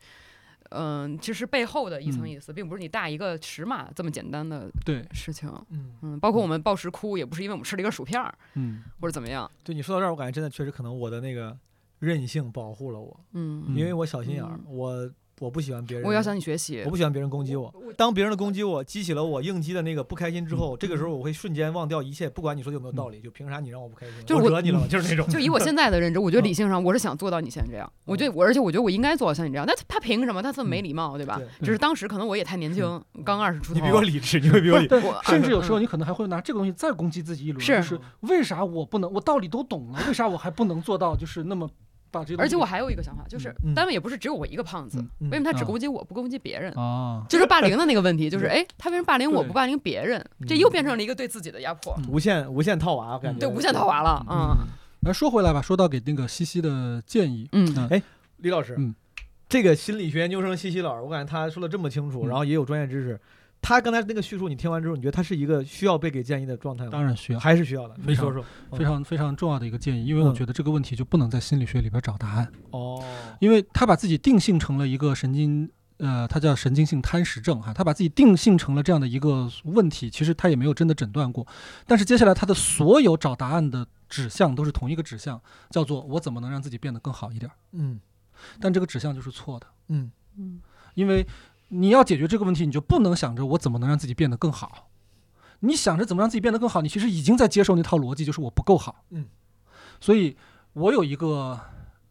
[0.71, 5.51] 嗯，其实背后的一层意思，并不是你大一个尺码这么简单的对事情。
[5.69, 9.49] 嗯嗯，包括我们暴食哭，也不是因为我们吃了一个薯片儿，嗯，或者怎么样。
[9.63, 11.57] 对你说到这儿，我感觉真的确实可能我的那个
[11.99, 13.19] 韧性保护了我。
[13.33, 15.09] 嗯，因为我小心眼儿，我。
[15.39, 16.81] 我不喜欢别人，我要向你学习。
[16.83, 17.71] 我不喜欢别人攻击我。
[17.95, 24.15] 当别人的攻击我激起了我应激的那个不开心之后，这个时候我会瞬间忘掉一切，不管你说的有没有道理，就凭啥你让我不开心？
[24.25, 24.85] 就我惹你了？
[24.89, 25.27] 就是那种。
[25.29, 27.91] 就以我现在的认知， 我觉得理性上我是想做到你现在这样。
[28.05, 29.65] 我觉得我，而且我觉得我应该做到像你这样。
[29.67, 30.41] 那他凭什么？
[30.41, 31.39] 他这么没礼貌，对吧？
[31.61, 33.79] 只是当时可能我也太年轻，刚二十出头。
[33.79, 35.01] 你比我理智，你会比我理智。
[35.29, 37.63] 甚至有时候你可能还会拿这个东西再攻击自己一轮。
[37.63, 39.11] 是为啥我不能？
[39.13, 41.15] 我道理都懂了，为啥我还不能做到？
[41.15, 41.69] 就是那么。
[42.17, 46.71] 把这，而且我还有一个想法，就是单位也不是只有我一个胖子，为什么他只攻击我不攻击别人？
[46.73, 50.23] 啊，就是霸凌的那个问题，就是哎，他为什么霸凌我不霸凌别人？
[50.47, 54.25] 这又变成了一个对自己的压迫，无限无限套娃我感觉，对，无限套娃了。
[54.29, 54.67] 嗯，
[55.01, 58.01] 来说回来吧，说到给那个西西的建议，嗯，哎，
[58.37, 58.93] 李老师，嗯，
[59.47, 63.19] 这个心理学研究生西西老师，我感觉他说的这么清楚，然后也有专业知识。
[63.67, 66.89] 他刚才那个叙述，你听完之后，你觉得他是一个需要被给建议的状态吗？
[66.89, 67.93] 当然需要，还是需要的。
[67.95, 68.41] 非说说，
[68.71, 72.49] 非常非常重要的一个建议，因为我觉得这个问题就不能在心理学里边找答案。
[72.71, 73.03] 哦，
[73.41, 81.45] 因为他把自己定性成了一个神经，呃，他叫神经性贪食症哈，他把自己定性成了这样的一个问题，其实他也没有真的诊断过。
[81.85, 85.41] 但是接下来他的所有找答案的指向都是同一个指向，
[85.71, 87.51] 叫做我怎么能让自己变得更好一点？
[87.73, 87.99] 嗯，
[88.61, 89.67] 但这个指向就是错的。
[89.89, 90.61] 嗯嗯，
[90.93, 91.27] 因为。
[91.69, 94.89] 你要解决这个问题，你就不能想着我怎么能让自己变得更好。
[95.59, 99.03] 你想着怎么让自己变得更好，你其实已经在接受那套逻辑，就是我不够好。
[99.09, 99.25] 嗯，
[99.99, 100.37] 所以
[100.73, 101.59] 我有一个。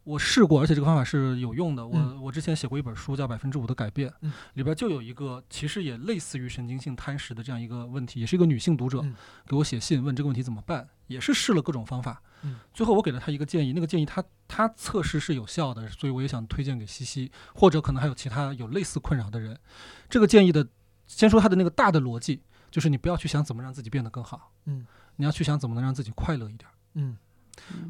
[0.07, 1.85] 我试过，而且这个方法是有用的。
[1.85, 4.09] 我我之前写过一本书，叫《百分之五的改变》，
[4.53, 9.05] 里边就有一个其实也类似于神经性贪食的这样一个问题，也是一个女性读者
[9.45, 12.21] 给我写信问这个问题怎么办，也是试了各种方法。
[12.73, 19.59] 最后我给了他一个建议，那个建议他他测试是有效的，所以我也想推荐给西西，或者可能还有其他有类似困扰的人。
[20.09, 20.67] 这个建议的，
[21.07, 24.85] 先说他的那个大的逻辑，就是你不要去想怎么让自己变得更好，嗯，
[25.15, 27.17] 你要去想怎么能让自己快乐一点，嗯，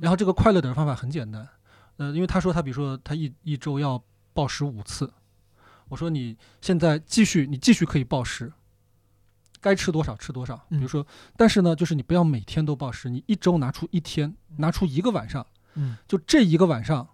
[0.02, 1.48] 然后这个快乐点的方法很简单。
[1.98, 4.02] 呃，因为他说他比如说他一一周要
[4.34, 5.11] 暴食五次，
[5.90, 8.53] 我说你现在继续你继续可以暴食，
[9.68, 10.56] 该吃多少吃多少。
[10.69, 15.45] 比如说，但是呢，就是你不要每天都暴食，你一周拿出一天，拿出一个晚上，
[15.76, 17.07] 嗯，就这一个晚上，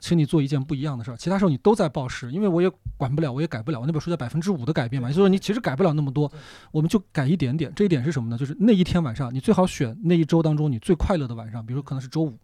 [0.00, 3.78] 请你做一件不一样的事儿，其他时候你都在暴食，因为我也管不了，我也改不了。
[3.80, 6.30] 我那本书叫百分之五的改变嘛，就是说你其实改不了那么多，
[6.72, 7.72] 我们就改一点点。
[7.74, 8.36] 这一点是什么呢？
[8.36, 12.36] 就是那一天晚上，你最好选那一周当中你最快乐的晚上，比如说可能是周五。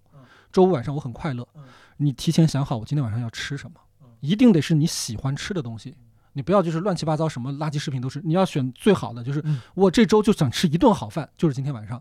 [0.50, 1.46] 周五晚上我很快乐，
[1.98, 3.78] 你提前想好我今天晚上要吃什么，
[4.20, 5.94] 一定得是你喜欢吃的东西，
[6.38, 9.42] 你不要就是乱七八糟什么垃圾食品都是，你要选最好的，就是
[9.74, 12.00] 我这周就想吃一顿好饭，就是今天晚上，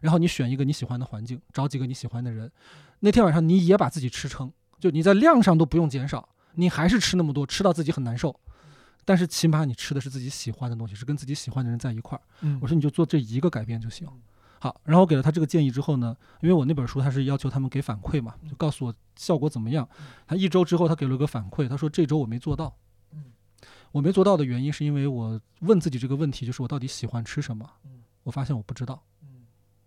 [0.00, 2.50] 然后你选一个你喜欢的环境，找几个你喜欢的人，
[2.98, 8.34] 那天晚上你也把自己吃撑，就你在量上都不用减少，你还是吃那么多，吃到自己很难受，
[9.04, 14.08] 但是起码你吃的是自己喜欢的东西，是跟自己喜欢的人在一块儿，我说你就做这一个改变就行。
[14.58, 19.88] 好，然后我给了他这个建议之后呢，因为我那本书他是要求他们给反馈嘛，就告诉我效果怎么样。
[20.26, 22.74] 他一周之后他给了个反馈，他说这周我没做到。
[23.92, 27.68] 我没做到的原因是因为我问自己这个问题，就是我到底喜欢吃什么？
[28.24, 29.02] 我发现我不知道。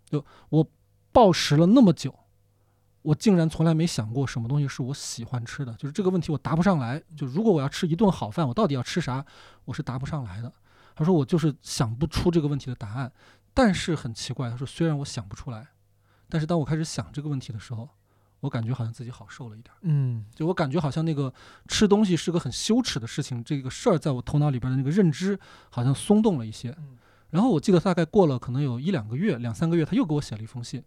[0.06, 0.68] 就我
[1.12, 2.14] 暴食了那么久，
[3.02, 5.74] 我竟然从来没想过什么东西是我喜欢吃的。
[5.74, 7.02] 就是这个问题我答不上来。
[7.16, 9.24] 就如果我要吃一顿好饭，我到底要吃啥？
[9.66, 10.52] 我是答不上来的。
[10.96, 13.12] 他说我就是想不出这个问题的答案。
[13.54, 15.68] 但是很奇怪，他说虽然我想不出来，
[16.30, 17.90] 但是当我开始想这个问题的时候，
[18.42, 19.74] 我感觉好像自己好受了一点。
[19.82, 21.34] 嗯，就我感觉好像那个
[21.68, 25.40] 吃东西是个很羞耻的事情，这个事儿在我头脑里边的那个认知
[25.70, 26.76] 好像松动了一些。
[27.30, 30.84] 然后我记得大概过了可能有一两个月、两三个月，他又给我写了一封信，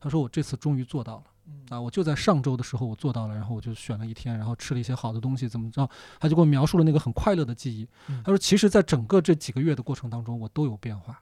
[0.00, 1.24] 他说我这次终于做到了。
[1.68, 5.86] 啊，我就在上周的时候我做到了，然后我就选了一天，然后吃了一些好的东西，怎么着？
[6.18, 7.86] 他就给我描述了那个很快乐的记忆。
[8.22, 11.20] 他说其实，在整个这几个月的过程当中，我都有变化。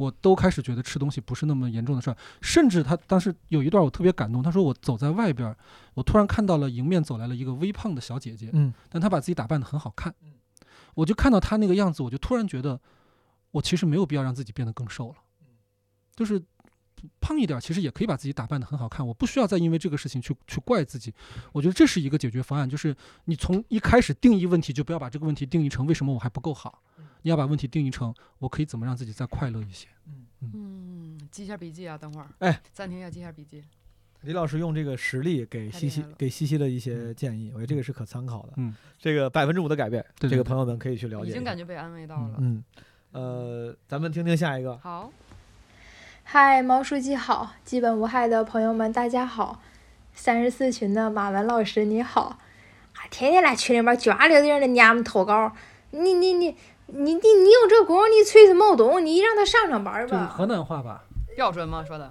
[0.00, 5.54] 我都开始觉得吃东西不是那么严重的事儿，甚至他当时有一段我特别感动，他说我走在外边，
[5.92, 10.14] 我突然看到了迎面走来了一个微胖的小姐姐，嗯，但她把自己打扮得很好看，
[10.94, 12.80] 我就看到她那个样子，我就突然觉得，
[13.50, 15.16] 我其实没有必要让自己变得更瘦了，
[16.16, 16.42] 就是
[17.20, 21.12] 胖一点其实也可以把自己打扮得很好看，我不需要再因为这个事情去去怪自己，
[21.52, 22.96] 我觉得这是一个解决方案，就是
[23.26, 26.82] 你从一开始定义问题就不要把这个问题定义成为什么我还不够好。
[27.22, 29.88] 你要把问题定义成我可以怎么让自己再快乐一些？
[30.06, 33.62] 嗯嗯，记一下笔记啊，等会儿，哎，暂停一下，记一下笔记。
[34.22, 38.52] 李老师用这个实例给西西给西西的一些建议，我觉得这个是可参考的。
[38.56, 41.30] 嗯，这个百分之五的改变，这个朋友们可以去了解。
[41.30, 42.36] 已经感觉被安慰到了。
[42.38, 42.64] 嗯，
[43.12, 44.76] 呃，咱们听听下一个。
[44.78, 45.12] 好，
[46.24, 49.60] 嗨，毛书记好，基本无害的朋友们大家好，
[50.12, 52.38] 三十四群的马文老师你好，
[52.94, 55.54] 啊，天天来群里边卷溜溜的娘们投稿，
[55.90, 56.56] 你你你。
[56.92, 60.26] 你你你有这功夫，你吹是毛懂，你让他上上班吧。
[60.26, 61.04] 河南话吧？
[61.36, 61.84] 标准吗？
[61.86, 62.10] 说的？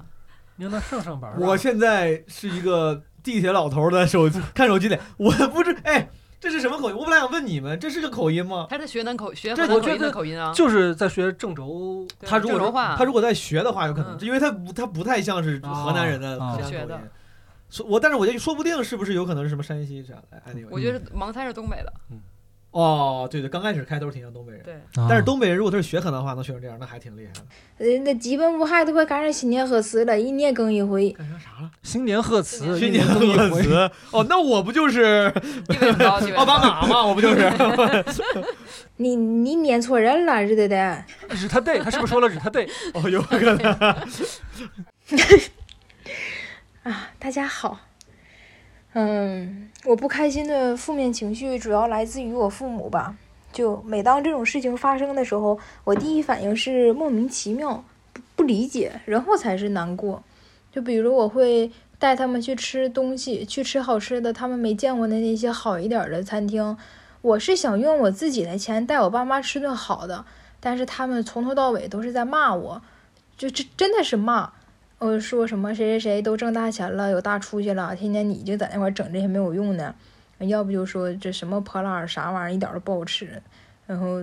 [0.56, 1.34] 你让他上上班。
[1.40, 6.96] 我现在是一个地铁老头的手机看手机的，我不是哎，这是什么口音？
[6.96, 8.68] 我本来想问你们，这是个口音吗？
[8.70, 12.06] 他在学南口学河南口音的口音啊，就是在学郑州。
[12.22, 17.00] 他如果他如果在学的话，有可能，因为他不他不太像是河南人的学的。
[17.70, 20.42] 说，我但是我觉得说不定是不是有可能是什么山西这样的？
[20.72, 21.94] 我觉得盲猜是东北的。
[22.10, 22.20] 嗯。
[22.72, 24.76] 哦，对对，刚开始开头挺像东北人，对。
[24.96, 27.41] 但是东北人如果他是学河南话，能学成这样，那还挺厉害的。
[27.80, 31.10] 呃，那基本无害都快赶上新年贺词了，一年更一回。
[31.12, 31.72] 赶上啥了？
[31.82, 33.20] 新年贺词，新年贺
[33.60, 33.90] 词。
[34.12, 35.34] 哦，那我不就是
[36.36, 37.04] 奥巴马吗？
[37.08, 37.52] 我不就是？
[38.98, 41.04] 你你念错人了，日的的。
[41.30, 42.70] 日他对，他是不是说了日他对？
[42.94, 43.58] 哦，有可能。
[46.84, 47.80] 啊，大家好。
[48.94, 53.16] 嗯，我不开心的负面情绪主要来自于我父母吧。
[53.52, 57.84] 就每当这种事情发生的时候，我第一反应是莫名其妙，
[58.14, 60.24] 不不理解，然后才是难过。
[60.72, 66.78] 就比如我会带他们去吃东西，去吃好吃的，他们没见过的那些好一点的餐厅。
[67.22, 70.26] 我是想用我自己的钱带我爸妈吃顿好的，
[70.60, 72.82] 但是他们从头到尾都是在骂我，
[73.38, 74.53] 就这真的是骂。
[75.00, 79.96] 我说什么谁谁谁都挣大钱了，有大出息了，天天你就在那块整这些没有用的，
[80.40, 83.42] 要不就说这什么破烂啥玩意儿一点都不好吃。
[83.88, 84.22] 然后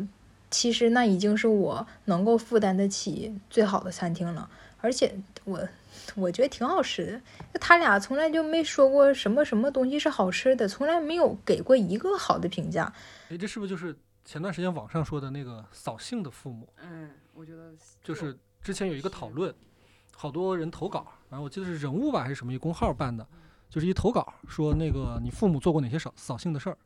[0.51, 4.49] 其实那已经是我能够负担得起最好的餐厅了，
[4.83, 5.67] 而且我
[6.15, 7.07] 我觉得挺好吃
[7.53, 7.59] 的。
[7.59, 12.93] 他俩从来就没说过什么什么东西是好吃的，从来没有给过一个好的评价。
[13.31, 13.97] 哎，这是不是就是
[14.27, 16.69] 前段时间网上说的那个扫兴的父母？
[16.83, 17.73] 嗯，我觉得
[18.05, 19.55] 就是之前有一个讨论。
[20.19, 23.27] 好多人投稿，然后我记得是人物吧还是什么一公号办的，
[23.69, 26.79] 就是一投稿说那个你父母做过哪些扫扫兴的事儿，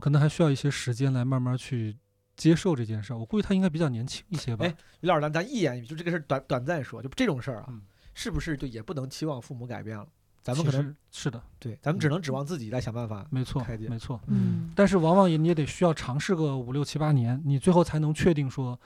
[0.00, 1.94] 可能还需要一些时间来慢慢去
[2.34, 3.18] 接受这件事儿。
[3.18, 4.64] 我估计他应该比较年轻一些吧。
[4.64, 7.68] 哎，李老师，咱咱一言就这个事儿短短暂说，就这种事儿啊，
[8.14, 10.06] 是不是就也不能期望父母改变了？
[10.42, 13.24] 咱们可能是的，对，咱们只能指望自己来想办法。
[13.30, 14.72] 没错，没错，嗯。
[14.74, 18.76] 但是往往也你也得需要尝试个五六七八年，你最后才能确定说，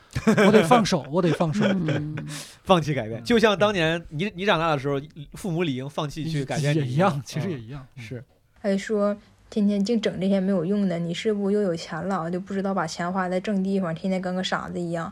[0.47, 1.65] 我得放手，我得放手，
[2.63, 3.25] 放弃改变。
[3.25, 5.01] 就像当年你你长大的时候，
[5.33, 7.87] 父母理应放弃去改变也一样，其实也一样。
[7.97, 8.23] 是。
[8.61, 9.17] 还说
[9.49, 15.11] 天天净整这些没有用的，你是不又有钱了，就不知道把钱花在正地方，天天跟个傻子一样。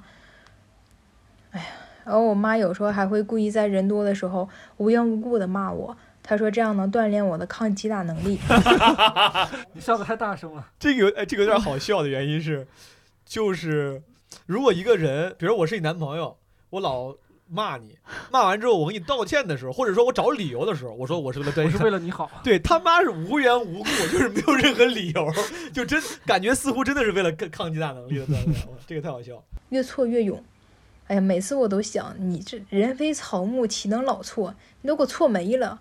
[1.53, 1.67] 哎呀，
[2.05, 4.47] 然后我妈有时候还会故意在人多的时候
[4.77, 5.97] 无缘无故的骂我。
[6.27, 8.39] 他说：“这样能锻炼我的抗击打能力。
[9.75, 10.67] ”你笑的太大声了。
[10.79, 12.67] 这个有哎，这个有点好笑的原因是，
[13.27, 14.03] 就是
[14.47, 16.39] 如果一个人，比如我是你男朋友，
[16.71, 17.15] 我老
[17.47, 17.99] 骂你，
[18.33, 22.31] 骂完之后我给你道歉的时候，或者说我找理由的时候，我说我是为了对，是为了你好。
[22.43, 25.31] 对他妈是无缘无故，就是没有任何理由，
[25.75, 28.55] 就真感觉似乎真的是为了抗抗击打能力的锻炼。
[28.87, 29.45] 这个太好笑。
[29.69, 30.43] 越挫越勇。
[31.09, 34.55] 哎呀，每次我都想，你这人非草木，岂能老错？
[34.81, 35.79] 你都给我错没了。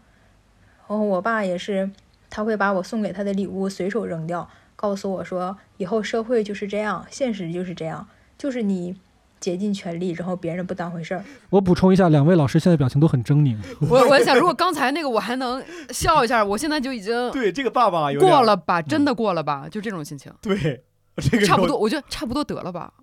[0.88, 1.90] 然后我爸也是，
[2.30, 8.06] 他会把我送给他的礼物随手扔掉，告诉我说：“以后社会就是这样，现实就是这样，
[8.38, 8.96] 就是你
[9.40, 13.58] 竭尽全力，然后别人不当回事儿。”我补充一下，两位老师现在表情都很狰狞。
[13.90, 20.32] 我我想，如果刚才那个我还能笑一下，我现在就已经对这个爸爸过了吧，真的过了吧，就这种心情。
[20.42, 20.84] 对，
[21.18, 22.94] 这个差不多，我觉得差不多得了吧，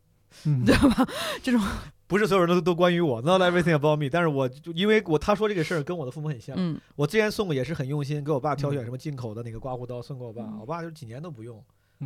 [0.44, 1.06] 你知道吧？
[1.42, 1.60] 这种。
[2.10, 4.08] 不是所有人都都关于我，not everything about me。
[4.10, 6.56] 但是我就因为我他说这个事儿跟我的父母很像。
[6.58, 6.76] 嗯。
[6.96, 11.62] 我之前送过也是很用心，给我爸挑选什么进口的那个刮胡刀送给我爸，我爸就几年都不用。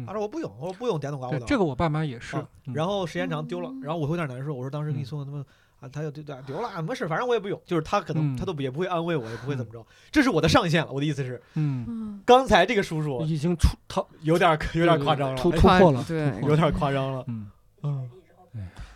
[0.07, 1.47] 他说我不用，我说不用电动刮胡刀。
[1.47, 2.37] 这个我爸妈也是。
[2.75, 4.53] 然后时间长丢了，然后我会有点难受。
[4.53, 5.43] 我说当时给你送的他们
[5.81, 7.59] 啊，他就丢丢了，没事，反正我也不用。
[7.65, 9.83] 就是他可能他都也不会安慰我，也不会怎么着。
[10.13, 10.93] 这是我的上限了。
[10.93, 17.25] 我的意思是，嗯，刚才这个叔叔已经出他有点有点夸张了，突突破了，对，有点夸张了。
[17.29, 17.47] 嗯
[17.83, 18.11] 嗯。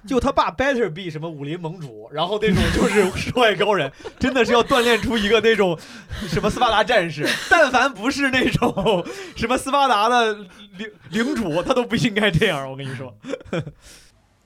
[0.08, 5.78] 就他爸 better be 什么武林盟主，然后那种就是世外高人，真的是要锻炼出一个那种
[6.26, 7.28] 什么斯巴达战士。
[7.50, 9.06] 但凡不是那种
[9.36, 10.32] 什么斯巴达的
[10.78, 12.68] 领领主，他都不应该这样。
[12.70, 13.14] 我跟你说，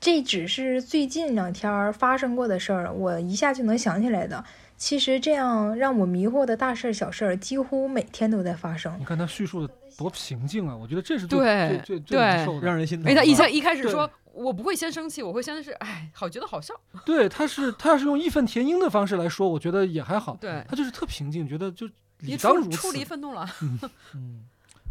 [0.01, 4.45] 这只是最近两天发生过的事儿，我一下就能想起来的。
[4.83, 8.93] 其实这样让我迷惑的大事儿、小事儿，几乎每天都在发生。
[8.99, 10.77] 你看他叙述的多平静啊！
[10.77, 11.39] 我觉得这是最
[11.85, 13.09] 最最难受的，让人心疼。
[13.09, 14.11] 哎，他一开一开始说。
[14.33, 16.75] 我不会先生气，我会先是哎，好觉得好笑。
[17.05, 20.37] 对，他是他要是用义愤填膺的方式来说，我觉得也还好。
[20.41, 21.89] 对，他就是特平静，觉得就
[22.19, 23.47] 你当如处理愤怒了。
[24.17, 24.41] 嗯，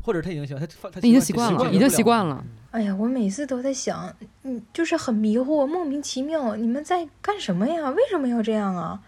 [0.02, 2.42] 或者他已经习惯，他他已经习惯了，已经习惯了。
[2.70, 7.90] 哎呀，我每次都在想，嗯，就是很迷惑，莫名其妙，你们在干什么呀？
[7.90, 9.02] 为什么要这样啊？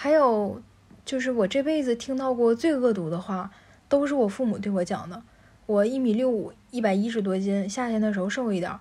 [0.00, 0.62] 还有，
[1.04, 3.50] 就是我这辈子听到过最恶毒的话，
[3.88, 5.20] 都是我父母对我讲的。
[5.66, 8.72] 我一米六五，一百一十多斤，夏天的时候瘦一点。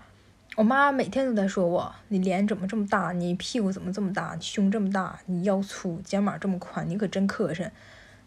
[0.56, 3.14] 我妈每天都在说我：“你脸怎么这么大？
[3.14, 4.38] 你屁股怎么这么大？
[4.40, 5.18] 胸这么大？
[5.26, 7.68] 你腰粗，肩膀这么宽，你可真磕碜！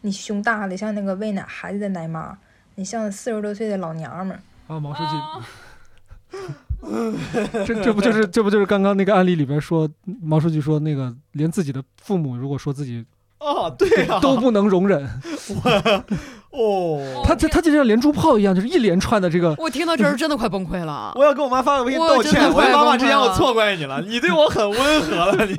[0.00, 2.36] 你胸大的像那个喂奶孩子的奶妈，
[2.74, 6.38] 你像四十多岁的老娘们儿。”啊，毛书记，
[7.66, 9.88] 这这不就是这不就是刚刚那个案例里边说
[10.22, 13.04] 毛书记说那个连自己的父母如果说自己
[13.38, 15.08] 啊，对啊，都不能容忍。
[15.48, 16.04] 我
[16.52, 19.54] 哦，他他他就像连珠炮一样，就是一连串的这个。
[19.56, 21.12] 我听到这儿真的快崩溃了。
[21.16, 22.52] 我要跟我妈发个微信道歉。
[22.52, 25.56] 我妈妈之前我错怪你了，你对我很温和了， 你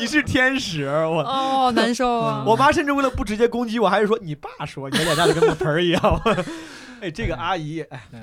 [0.00, 0.86] 你是天使。
[0.86, 2.42] 我哦，难受啊！
[2.44, 6.20] 我妈甚至为了不直接攻击我，还是说你爸说你脸炸的跟个盆儿一样。
[7.02, 7.80] 哎，这个阿姨，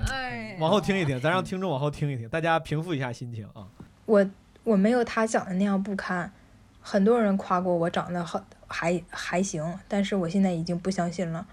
[0.10, 3.68] 哎，往后听一听，咱让听众往后听一听，大家平复一下心情啊。
[4.06, 4.26] 我
[4.64, 6.32] 我没有他讲的那样不堪，
[6.80, 11.46] 很多人夸过我长得很还还行，但是我现在已经不相信了，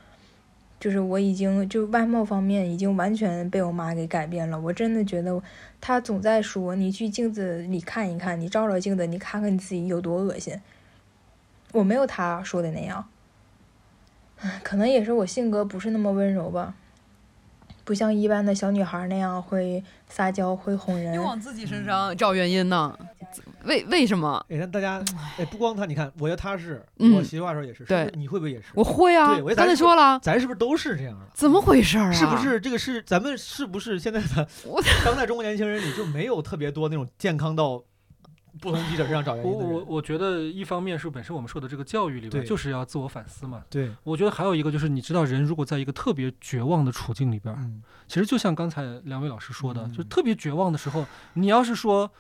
[0.79, 4.61] 就是我已经就外貌方面已经完全被我妈给改变了。
[4.61, 5.43] 我真的觉得
[5.81, 10.57] 她总在说你去镜子里看一看，你照照镜子，你看看你自己有多恶心。
[11.73, 13.05] 我没有她说的那样，
[14.63, 16.77] 可能也是我性格不是那么温柔吧。
[17.87, 21.13] 不像一般的小女孩那样会撒娇，会哄人。
[21.13, 22.99] 你往自己身上找原因呢？
[23.63, 24.45] 为为什么？
[24.49, 25.01] 你看大家
[25.39, 27.85] 哎，不光他，你看，我觉得他是，我媳妇话说也是。
[27.85, 28.67] 对，你会不会也是？
[28.75, 29.39] 我会啊。
[29.39, 31.27] 对，刚才说了，咱是不是都是这样的？
[31.33, 32.11] 怎么回事啊？
[32.11, 34.49] 是不是这个是咱们是不是现在的
[35.05, 37.85] 当代中国年轻人里就没有特别多那种健康到？
[38.61, 39.51] 不同记者身上找原因。
[39.51, 43.65] 我我我觉得一方面是本身我们受的这个教育里边就是要自我反思嘛。
[43.71, 52.11] 对，我觉得还有一个就是你知道人如果在一个特别绝望的处境里边，其实就像刚才两位老师说的，就特别绝望的时候，你要是说一。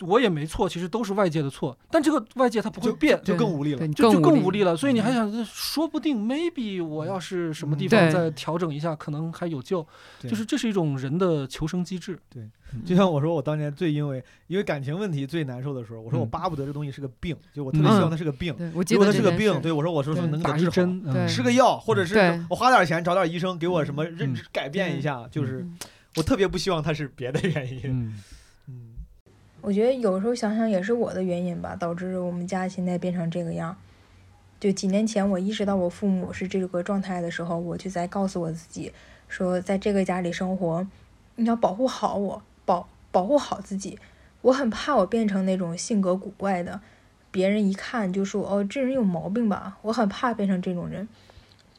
[0.00, 4.64] 我也没错，其实都是外界的错，但这个外界它不会变，就更无力了，就就更无力。
[4.64, 4.76] 了。
[4.76, 9.86] 所以你还想，说不定 maybe 我要是什么地方再调整一下，可能还有救。
[10.20, 12.18] 就是这是一种人的求生机制。
[12.28, 12.42] 对，
[12.84, 18.54] 就像我说，我当年最因为因为感情问题最难受的时候，我说我巴不得这东西是个病，就我特别希望它是个病。
[18.58, 25.64] 如果它是个病，对我说我说说能打一针，吃个药，或者是我花点钱找点医生给我什么认知改变一下，就是
[26.16, 28.12] 我特别不希望它是别的原因。
[29.64, 33.74] 我觉得有时候想想也是我的原因吧，导致我们家现在变成这个样。
[34.60, 38.92] 就几年前我意识到我父母是这个状态的时候，我就在告诉我自己
[39.26, 40.86] 说，在这个家里生活，
[41.36, 43.98] 你要保护好我，保保护好自己。
[44.42, 46.82] 我很怕我变成那种性格古怪的，
[47.30, 49.78] 别人一看就说哦，这人有毛病吧。
[49.80, 51.08] 我很怕变成这种人，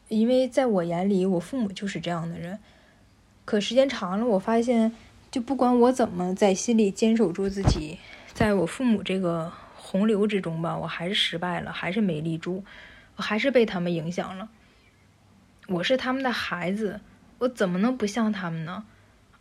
[0.08, 2.58] 因为在我眼里，我父母就是这样的人。
[3.46, 4.92] 可时间长了，我发现。
[5.36, 7.98] 就不管我怎么在心里坚守住自己，
[8.34, 12.64] 在我父母这个洪流之中吧，我还是失败了，还是没立住，
[13.18, 14.48] 我还是被他们影响了。
[15.68, 17.02] 我是他们的孩子，
[17.40, 18.86] 我怎么能不像他们呢？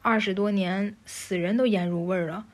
[0.03, 2.45] 二十多年，死人都腌入味儿了。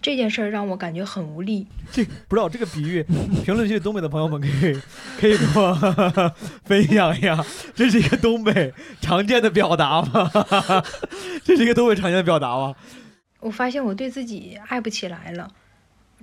[0.00, 1.66] 这件事儿让我感觉很无力。
[1.90, 3.04] 这不知道这个比喻，
[3.44, 4.80] 评论区东北的朋友们可以
[5.18, 5.74] 可以给我
[6.64, 7.44] 分享一下，
[7.74, 10.30] 这是一个东北常见的表达吗？
[11.42, 12.74] 这是一个东北常见的表达吗？
[13.40, 15.48] 我发现我对自己爱不起来了，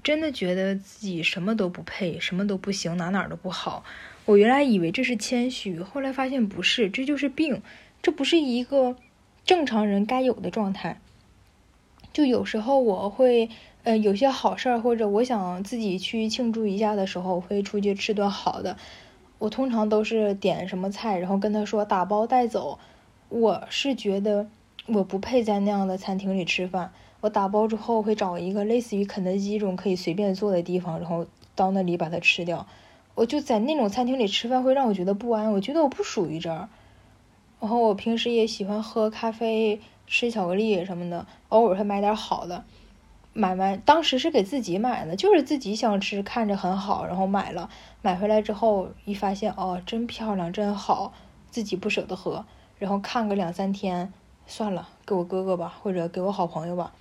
[0.02, 3.84] 真的觉得自己什么都不配，什么都不行，哪哪都不好。
[4.26, 7.62] 我原来以为这是谦虚，后来发现不是，这就是病，
[8.02, 8.96] 这不是一个
[9.46, 11.00] 正常人该有的状态。
[12.14, 13.50] 就有时候我会。
[13.86, 18.78] 呃，有些好事儿或者我想自己去庆祝一下的时候，会出去吃顿好的。
[19.40, 22.80] 我通常都是点什么菜，然后跟他说打包带走。
[23.28, 24.48] 我是觉得
[24.86, 26.94] 我不配在那样的餐厅里吃饭。
[27.20, 32.66] 我打包之后会找一个类似于肯德基这种可以随便坐的地方，然后到那里把它吃掉。
[33.16, 36.70] 我就在那种餐厅里吃饭会让我觉得不安，我觉得我不属于这儿。
[37.60, 42.64] 然后我平时也喜欢喝咖啡、吃巧克力什么的，偶尔会买点好的。
[43.36, 47.70] 买完，当时是给自己买的，就是自己想吃，看着很好，然后买了。
[48.04, 51.14] 买回来之后一发现，哦，真漂亮，真好，
[51.50, 52.46] 自己不舍得喝，
[52.78, 54.14] 然后看个两三天，
[54.46, 56.94] 算了，给我哥哥吧，或者给我好朋友吧。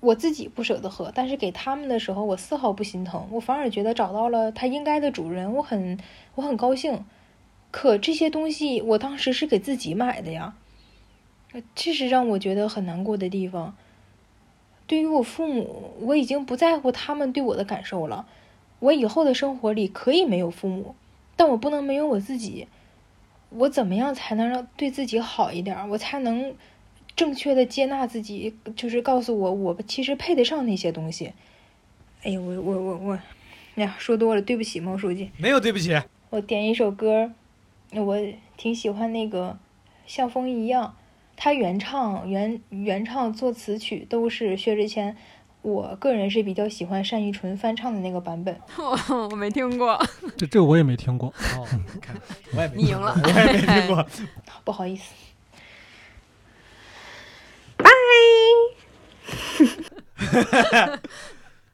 [0.00, 5.96] 我自己不舍得喝，但是给他们的时候，我丝毫不心疼，我反而觉得找到了他应该的主人，我很
[6.34, 7.04] 我很高兴。
[7.70, 10.56] 可这些东西，我当时是给自己买的呀，
[11.74, 13.76] 这是让我觉得很难过的地方。
[14.86, 18.26] 对于我父母，我已经不在乎他们对我的感受了。
[18.80, 20.94] 我以后的生活里可以没有父母，
[21.36, 22.66] 但我不能没有我自己。
[23.50, 25.88] 我怎么样才能让对自己好一点？
[25.90, 26.54] 我才能
[27.14, 28.54] 正确的接纳自己？
[28.74, 31.32] 就是告诉我，我其实配得上那些东西。
[32.22, 33.18] 哎呀，我我我我，
[33.76, 35.30] 哎呀，说多了，对不起，毛书记。
[35.38, 35.96] 没有对不起。
[36.30, 37.30] 我点一首歌，
[37.92, 38.18] 我
[38.56, 39.50] 挺喜欢那个
[40.06, 40.96] 《像风一样》。
[41.44, 45.16] 他原唱、原原唱、作词曲都是薛之谦，
[45.60, 48.56] 我个人是比较喜欢单依纯翻唱的那个版本。
[49.28, 50.00] 我没听过，
[50.38, 51.30] 这这个我也没听过。
[51.56, 51.66] 哦，
[52.54, 54.06] 我也你赢了， 我也没听过，
[54.62, 55.12] 不好意思。
[57.76, 57.90] 拜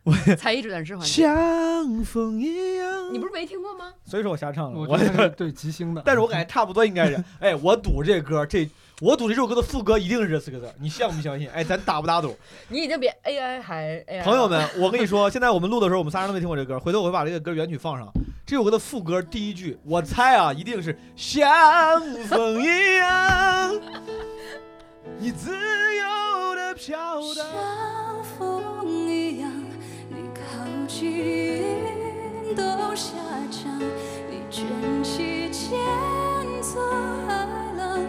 [0.03, 0.15] 我。
[0.39, 1.25] 才艺指展示环节。
[1.25, 3.93] 像风一样，你不是没听过吗？
[4.07, 4.81] 所以说我瞎唱了。
[4.89, 7.23] 我是对即兴的，但是我感觉差不多应该是。
[7.39, 8.67] 哎，我赌这歌这。
[9.01, 11.49] 我赌这首歌的副歌一定是这四个字，你相不相信？
[11.51, 12.37] 哎，咱打不打赌？
[12.69, 14.25] 你已经比 AI 还 AI。
[14.25, 16.81] 朋友们， 我跟你说，现在我们录的时候，我们仨人都没听过这歌。
[16.81, 18.09] 回头我会把这个歌原曲放上。
[18.45, 23.81] 这首歌的副歌第一句，我猜啊，一定是像风一样，
[25.19, 27.47] 你自由的飘荡。
[27.47, 29.53] 像风一样，
[30.09, 31.63] 你靠近
[32.57, 32.63] 都
[32.97, 33.13] 下
[33.49, 33.79] 降，
[34.29, 34.67] 你卷
[35.05, 35.79] 起千
[36.63, 36.83] 层
[37.29, 37.47] 海
[37.77, 38.01] 浪。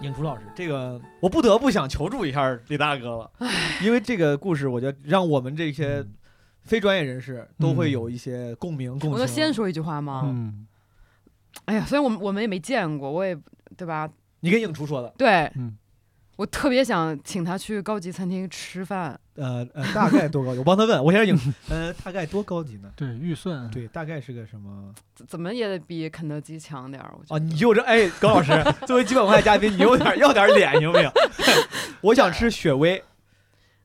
[0.00, 3.30] 影厨老师，这个我不得不想求助一下李大哥了，
[3.82, 6.04] 因为这个故事，我觉得让我们这些
[6.62, 8.98] 非专业人士都会有一些共鸣。
[8.98, 10.22] 共我能先说一句话吗？
[10.26, 10.66] 嗯。
[11.66, 13.38] 哎呀，虽然我们我们也没见过，我也
[13.76, 14.10] 对吧？
[14.40, 15.14] 你跟影厨说的。
[15.16, 15.50] 对。
[15.54, 15.76] 嗯。
[16.36, 19.18] 我特别想请他去高级餐厅吃饭。
[19.36, 20.58] 呃呃，大概多高级？
[20.60, 21.38] 我帮他问，我先影。
[21.68, 22.90] 呃，大概多高级呢？
[22.96, 23.68] 对，预算。
[23.70, 24.92] 对，大概是个什么？
[25.28, 27.14] 怎么也得比肯德基强点儿。
[27.28, 28.52] 哦，你就这哎，高老师
[28.86, 31.10] 作为基本无害嘉宾，你有点要点脸行不行？
[32.00, 33.02] 我想吃雪薇，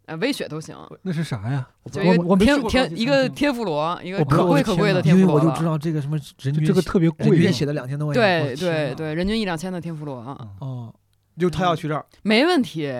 [0.06, 0.76] 呃，微雪都行。
[1.04, 1.68] 那是啥呀？
[1.92, 5.40] 就一个天天一个天妇罗，一个可贵可贵的天妇罗。
[5.40, 8.56] 因为我就知道这个什么人均这个特别贵，写的两千多块钱。
[8.56, 10.18] 对对对，人均一两千的天妇罗。
[10.60, 10.94] 哦，
[11.40, 12.91] 就他要去这儿，没问题。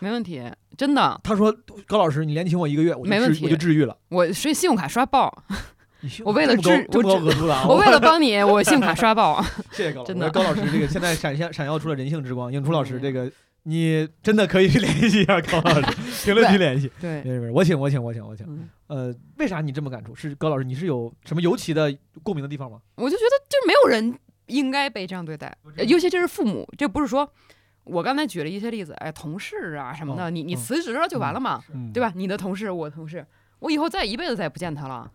[0.00, 0.42] 没问题，
[0.76, 1.18] 真的。
[1.24, 1.50] 他说
[1.86, 3.96] ：“高老师，你连请我一个月，我没问题，我就治愈了。
[4.10, 5.32] 我所以信用卡刷爆，
[6.24, 7.02] 我为了治我
[7.68, 9.42] 我为了帮你， 我信用卡刷爆。
[9.70, 10.30] 谢谢高老 师，真的。
[10.30, 12.52] 高老师，这个现在闪现闪耀出了人性之光。
[12.52, 13.32] 影初老师，这个
[13.62, 15.86] 你真的可以去联系一下高老师，
[16.24, 16.90] 评论区联系。
[17.00, 18.68] 对，没事没事，我请我请我请我请。
[18.88, 20.14] 呃，为啥你这么感触？
[20.14, 22.78] 是高老师，你是有什么尤其的共鸣的地方吗？
[22.96, 25.56] 我就觉得，就没有人应该被这样对待，
[25.86, 27.30] 尤其这是父母，这不是说。
[27.84, 31.62] 我刚才举了一些例子，哎，同事啊什么的，你你辞职了就完了嘛，
[31.92, 32.10] 对吧？
[32.16, 33.26] 你的同事，我同事，
[33.58, 35.12] 我以后再一辈子再也不见他了。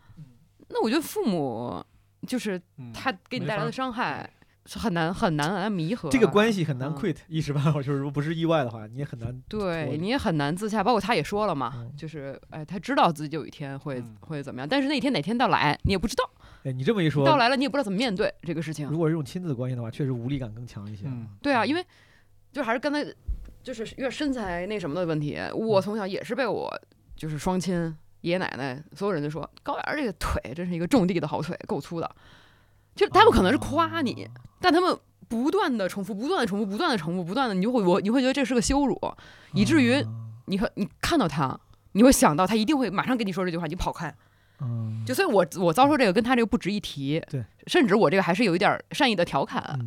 [0.68, 1.84] 那我觉得父母
[2.28, 2.62] 就是
[2.94, 4.30] 他给你带来的伤害
[4.68, 6.10] 是很难很难来弥合。
[6.12, 9.42] 这个关系很难 quit，一时半会儿就是如果不是意外的话，你也很难。
[9.48, 10.84] 对你也很难自洽。
[10.84, 16.24] 包括他也说了嘛，就是哎，他知道自己有一天会会怎么样，但是那天哪天到来你也不知道。
[16.64, 18.88] 哎，你这么一说，到来了你也不知道怎么面对这个事情。
[18.90, 21.06] 如果是这种亲子关系的话，确实无力感更强一些。
[21.42, 21.86] 对啊，因为。
[22.52, 23.06] 就还是刚才，
[23.62, 25.38] 就是有点身材那什么的问题。
[25.54, 26.68] 我从小也是被我
[27.16, 32.16] 就是双亲、爷爷奶奶所有人都说高原这个腿真是一个种地的好腿，够粗的。
[32.96, 34.28] 就他们可能是夸你，
[34.60, 39.00] 但他们不断的重复、不断的重复、不断的重复、不断的，你就会我你会觉得这是个羞辱，
[39.54, 40.04] 以至于
[40.48, 41.56] 你和你看到他，
[41.92, 44.12] 你会想到他一定会马上跟你说这句话，你跑开。
[44.62, 47.22] 嗯，就所以，我我遭受这个跟他这个不值一提。
[47.30, 49.80] 对，甚至我这个还是有一点善意的调侃。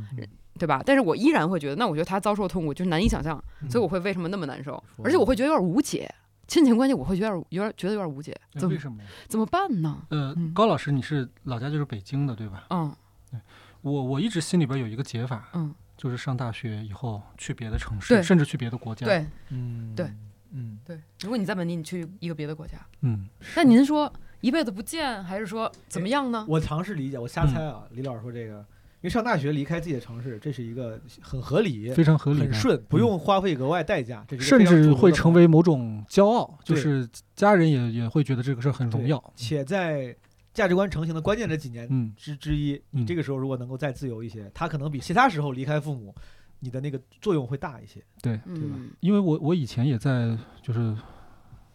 [0.59, 0.81] 对吧？
[0.85, 4.81] 但是我依然会觉得，那我觉得他遭受痛苦就是难以想象，所以我会为什么那么难受？
[5.03, 6.09] 而且我会觉得有点无解，
[6.47, 8.39] 亲情关系我会觉得有点觉得有点无解。
[8.69, 8.99] 为什么？
[9.27, 10.03] 怎么办呢？
[10.11, 12.67] 呃，高老师，你是老家就是北京的对吧？
[12.71, 12.95] 嗯，
[13.31, 13.41] 对，
[13.81, 19.05] 我我一直心里边有一个解法，嗯，就是上大学以后去别的城市，甚至去别的国家。
[19.05, 20.13] 对，嗯，对，
[20.53, 21.01] 嗯，对。
[21.23, 23.27] 如果你在本地，你去一个别的国家，嗯，
[23.57, 24.13] 那您说
[24.43, 26.45] 一辈子不见，还是说怎么样呢？
[26.47, 27.85] 我尝试理解，我瞎猜啊。
[27.93, 28.63] 李老师说这个。
[29.01, 39.21] 因为上大学离开自己的城市，这是一个很合理、非常合理、很顺，不用花费额外代价，这甚至会成为某种骄傲，就是家人也也会觉得这个事儿很荣耀。
[39.35, 40.17] 且在
[40.55, 46.15] 价值观成型的关键这几年之之一，你这个时候如果能够再自由一些，他可能比其他时候离开父母，
[46.61, 48.01] 你的那个作用会大一些。
[48.23, 48.77] 对，对吧？
[49.01, 50.95] 因为我我以前也在就是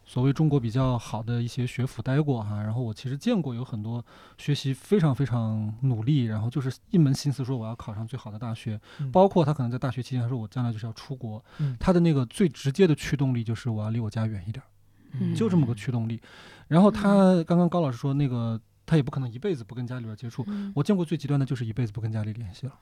[0.07, 4.03] 所谓中国比较好的一些学府待过哈，然后我其实见过有很多
[4.38, 8.79] 学习非常非常努力，然后就是一门心思说我要考上最好的大学，
[9.11, 11.43] 包括他可能在大学期间他说我将来就是要出国，
[11.77, 16.21] 他的那个最直接的驱动力就是我要离我家远一点，就这么个驱动力。
[16.69, 18.59] 然后他刚刚高老师说那个。
[18.88, 20.43] 他也不可能一辈子不跟家里边接触。
[20.73, 22.73] 我见过最极端的就是一辈子不跟家里联系了。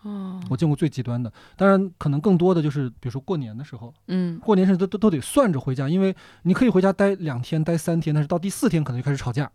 [0.49, 9.51] 我见过最极端的，当然可能更多的就是，比如说过年的时候，嗯，过年时都都都得算着回家，因为你可以回家待两天、待三天，但是到第四天可能就开始吵架，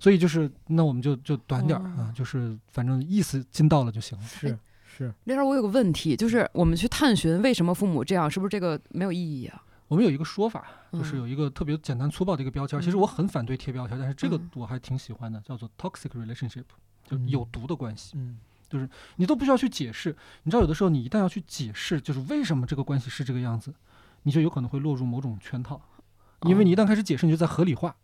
[0.00, 4.24] 所以就是那我们就就短点儿啊，就是反正意思尽到了就行了。
[4.24, 5.14] 是是。
[5.22, 9.62] 那时候我有个问题，就是我们去探寻为什么父母这样，是不是这个没有意义啊？
[9.88, 12.80] 我们有一个说法，就是有一个特别简单粗暴的一个标签。
[12.80, 16.64] 其实我很反对贴标签，但是这个我还挺喜欢的，叫做 toxic relationship，
[17.04, 18.14] 就有毒的关系。
[18.16, 18.38] 嗯，
[18.68, 20.16] 就是你都不需要去解释。
[20.42, 23.72] 你知道，有的时候你一旦要去解释，就是为什么这个关系是这个样子，
[24.24, 25.80] 你就有可能会落入某种圈套。
[26.42, 27.94] 因为你一旦开始解释，你就在合理化。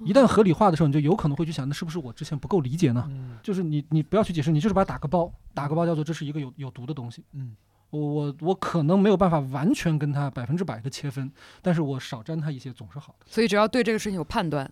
[0.00, 3.08] 一旦合理化的时候，你就有可能会去想，那是不是我之前不够理解呢？
[3.42, 7.24] 就是你，你不要去解释，你就是把它打个包，打个包叫做这是一个有有毒的东西。
[7.32, 7.56] 嗯。
[7.94, 11.30] 我我我可能没有办法完全跟他百分之百的切分，
[11.62, 13.26] 但是我少沾他一些总是好的。
[13.30, 14.68] 所以只要对这个事情有判断，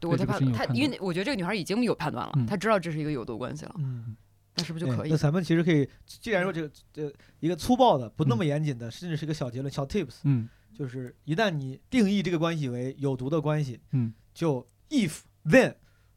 [0.00, 4.16] 对我在判他，因为我觉得这个女孩已经有判断了，她知道这是一个有毒关系了，嗯，
[4.56, 5.10] 那是不是就可以？
[5.10, 15.74] 那咱们其实可以，既然说这个这一个粗暴的、不那么严谨的，甚至是一个小结论、小 tips，嗯，就是一旦你定义这个关系为有毒的关系，嗯，就 if then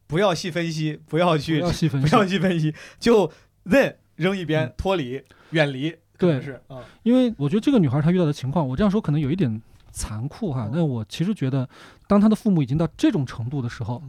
[0.08, 3.30] 不要细分析，不要去不要细分析，不要细分析，就
[3.66, 5.22] then 扔一边，脱离，
[5.52, 5.96] 远离。
[6.18, 9.62] 对，是啊，因为我觉得这个女孩她遇到的情况，我这样说可能有一点
[9.92, 11.68] 残酷哈，但我其实觉得，
[12.08, 14.02] 当她的父母已经到这种程度的时候，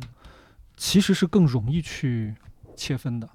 [0.77, 2.35] 其实是更容易去
[2.77, 3.29] 切分的。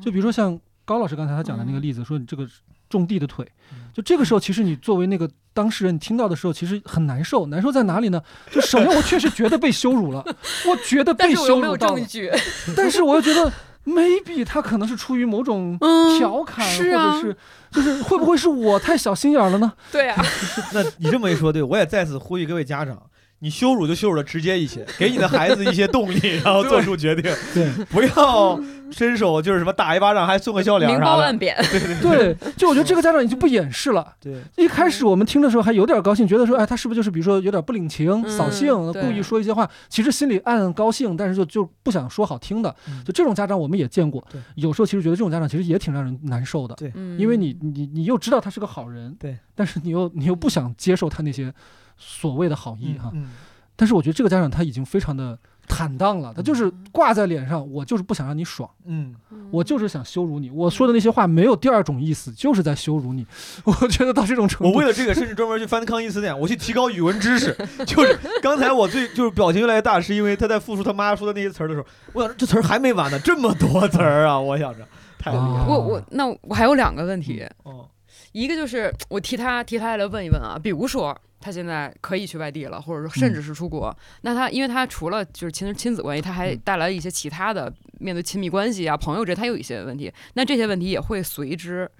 [0.00, 2.46] 就比如说像高老师刚才他讲的那个例子，说你这个
[2.88, 3.46] 种地的腿，
[3.92, 7.46] 就这个时候，其实你作为那个当事人，你听到的时候，其实很难受。
[7.46, 8.22] 难受在哪里呢？
[8.50, 10.22] 就首先我确实觉得被羞辱了，
[10.68, 12.06] 我觉得被羞辱到了，
[12.76, 13.50] 但是我又觉得。
[13.84, 15.78] Maybe 他可能是出于某种
[16.18, 17.36] 调侃，或者是
[17.70, 19.72] 就是会不会是我太小心眼了呢？
[19.90, 20.24] 对啊，
[20.72, 23.00] 那你这么一说，对我也再次呼吁各位家长。
[23.42, 27.24] 你羞辱就羞辱的直接一些，给你的孩子一些动力， 然后做出决定。
[27.52, 28.56] 对，不要
[28.92, 31.56] 伸手就是什么打一巴掌还送个笑脸明褒暗贬。
[31.72, 34.14] 对对对，就我觉得这个家长已经不掩饰了。
[34.20, 42.72] 对，一开始我们听的时候还有点高兴，觉得说，哎，他是不是就是比如说有点不领情、扫兴，故意说一些话，其实心里暗暗高兴，但是就就不想说好听的。
[43.04, 44.24] 就这种家长我们也见过，
[44.54, 46.76] 有时候其实觉得这种家长其实也挺让人难受的。
[46.76, 51.52] 对，因为你你你又知道他是个好人，对，但是你又你又不想接受他那些
[51.96, 53.10] 所谓的好意哈。
[53.14, 53.30] 嗯。
[53.74, 55.36] 但是我觉得这个家长他已经非常的
[55.66, 59.14] 坦荡了，他就是挂在脸上，我就是不想让你爽，嗯，
[59.50, 63.26] 我就是想羞辱你，我说的那些话没有第二种意思，就是在羞辱你。
[63.64, 67.56] 我觉得到这种程度，我为了这个甚至专门去翻康熙词典，我去提高语文知识。
[67.86, 74.38] 就是刚才我最就是表情越来越大，是因为他在复述他妈说的那些词儿的时候，我想这词儿还没完呢，这么多词儿啊！
[74.38, 74.86] 我想着
[75.18, 75.66] 太厉害了。
[75.66, 77.88] 我我那我还有两个问题，哦，
[78.32, 81.18] 一个就是我替他替他来问一问啊，比如说。
[81.44, 83.92] 他现在可以去外地了，或者说甚至是出国。
[84.20, 90.08] 那他，因为他除了就是亲亲子关系，他还带来一些其他的面对亲密关系啊、朋友这，他有一些问题。
[90.34, 91.90] 那这些问题也会随之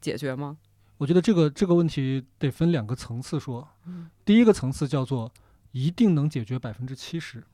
[0.00, 0.56] 解决吗？
[0.96, 3.68] 我觉得这个这个问题得分两个层次说。
[4.24, 5.30] 第一个层次叫做
[5.72, 7.44] 一定能解决百分之七十，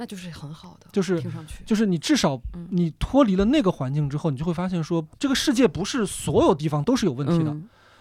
[0.00, 2.40] 那就是很好的，就是听上去就是你至少
[2.70, 7.54] 你脱离了那个环境之后，你就会发现说这个世界不是所有地方都是有问题的。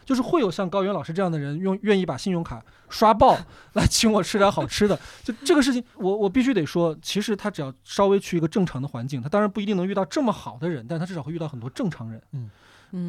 [0.06, 2.60] 就是会有像高原老师这样的人，用愿意把信用卡
[2.90, 3.38] 刷爆
[3.74, 5.00] 来请我吃点好吃的。
[5.24, 12.20] 就这个事情，我我必须得说，其实他只要稍微去一个正常的环境，他当然不一定能遇到这么好的人，但他至少会遇到很多正常人。
[12.32, 12.50] 嗯，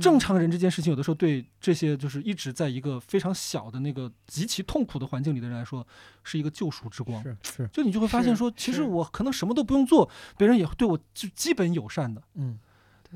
[0.00, 5.86] 正常人这件事情，有的时候对这些就是一直在一个非常小的那个极其痛苦的环境里的人来说，
[6.24, 7.22] 是一个救赎之光。
[7.22, 12.22] 是是，就你就会发现说，其实我可能什么都不用做，别人也对我就基本友善的。
[12.34, 12.58] 嗯。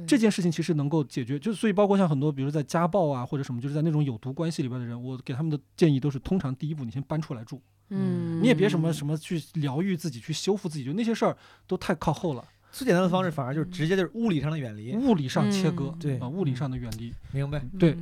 [0.09, 11.37] 这件事情其实能够解决，就所以包括像很多，比如在家暴啊或者什么，就是在那种有毒关系里边的人，我给他们的建议都是：通常第一步，你先搬出来住，嗯，你也别什么什么去疗愈自己、去修复自己，就那些事儿
[11.69, 12.45] 都太靠后了。
[12.75, 17.15] 最简单的方式反而就是直接就是物理上的远离，物理上切割，对啊，物理上的远离。
[17.31, 17.65] 明白？
[17.79, 17.97] 对，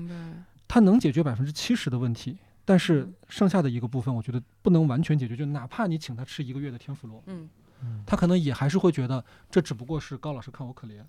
[0.66, 5.36] 它能解决百分之七十的问题，但是剩下的一个部分，我觉得不能完全解决。
[5.36, 7.51] 就哪怕你请他吃一个月的天妇罗，嗯，
[8.07, 11.03] 他可能也还是会觉得这只不过是高老师看我可怜。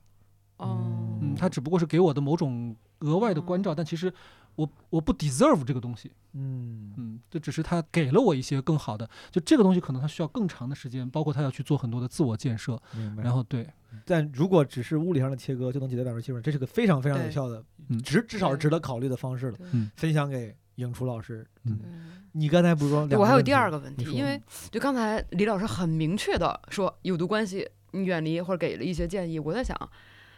[0.57, 4.13] 哦，嗯，他只不过是给我的某种额外的关照，但其实
[4.55, 6.93] 我我不 deserve 这个东西，嗯。
[6.95, 12.79] 嗯，这只是他给了我一些更好的，就这个东西可能他需要更长的时间，包括他要去做很多的自我建设，
[13.17, 13.67] 然后对，
[14.05, 17.63] 但如果只是物理上的切割就能解决百分之七十，这是个非常非常有效的，
[18.03, 19.57] 值至少是值得考虑的方式了，
[19.95, 24.39] 分享给影初老师，嗯，你刚才不是说我还有第二个问题，因为
[24.69, 29.75] 就刚才李老师很明确的说有毒关系你远离或者给了一些建议，我在想，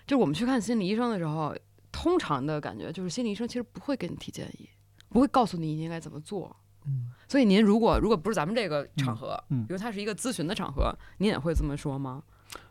[0.07, 1.53] 就我们去看心理医生的时候，
[1.95, 4.67] 通常的感觉就是心理医生其实不会给你提建议，
[5.07, 6.53] 不会告诉你应该怎么做，
[6.85, 12.22] 嗯，所以您如果如果不是咱们这个场合，嗯，比如它是一个咨询的场合，您也会这么说吗？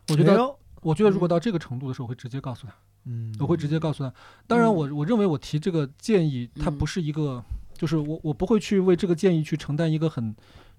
[0.09, 2.73] 我觉得，我觉得如果到这个程度的时候，我会直接告诉他。
[3.05, 4.13] 嗯，我会直接告诉他。
[4.45, 7.43] 当然，我我认为我提这个建议，它不是一个，
[7.73, 10.35] 就是我我不会去为这个建议去承担一个很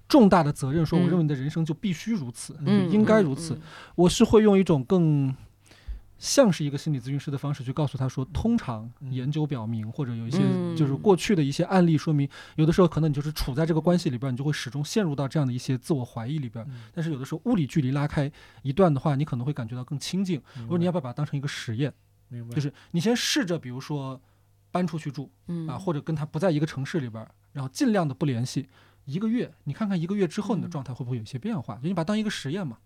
[0.08, 0.86] 重大的责任。
[0.86, 2.56] 说我认为你的人生就必须如此，
[2.90, 3.60] 应该如此。
[3.96, 5.34] 我是会用一种更
[6.18, 10.38] 像是一个心理咨询师的方式去告诉他说，通常研究表明，或者有一些
[10.74, 16.66] 就是过去的一些案例说明，有的时候可能你就是处在这个关系里边，你就会始终陷入到这样的一些自我怀疑里边。
[16.92, 18.30] 但是有的时候物理距离拉开
[18.62, 20.40] 一段的话，你可能会感觉到更亲近。
[20.62, 21.92] 我说你要不要把它当成一个实验？
[22.50, 24.20] 就是你先试着，比如说
[24.72, 25.30] 搬出去住，
[25.68, 28.68] 啊，或者跟他不在一个城市里边，然后尽量的不联系
[29.04, 31.76] 一个月，你看看一个月之后你的状态会不会有一些变化？
[31.76, 32.78] 就你把它当一个实验嘛。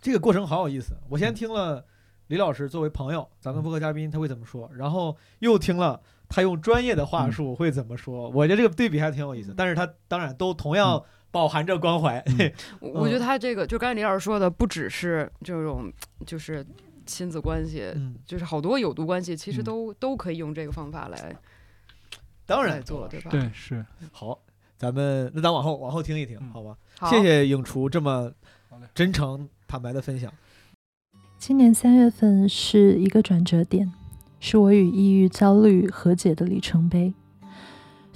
[0.00, 0.96] 这个过程好有意思。
[1.08, 1.86] 我先听了
[2.28, 8.28] 李老师作为朋友，咱们播客嘉宾他会怎么说，然后又听了他用专业的话术会怎么说。
[8.30, 9.54] 我觉得这个对比还挺有意思。
[9.56, 12.24] 但是他当然都同样饱含着关怀。
[12.80, 15.92] 我觉得他这个就刚才李老师说的，不只是这种，
[16.26, 16.66] 就是。
[17.04, 21.36] 亲子关系，嗯，就是好多有毒关系，其实都都可以用这个方法来，
[22.46, 23.28] 当然做，对吧？
[23.28, 24.38] 对，是好，
[24.78, 26.78] 咱们那咱往后往后听一听，好吧？
[27.10, 28.30] 谢谢影厨这么
[28.94, 30.32] 真诚坦白的分享。
[31.44, 33.92] 今年三月份是一个转折点，
[34.38, 37.12] 是我与抑郁、焦虑和解的里程碑，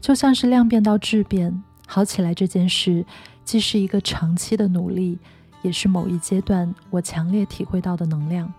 [0.00, 3.04] 就像是量变到质变，好起来这件事，
[3.44, 5.18] 既是一个长期的努力。
[5.62, 8.54] 也是某一阶段我强烈体会到的能量。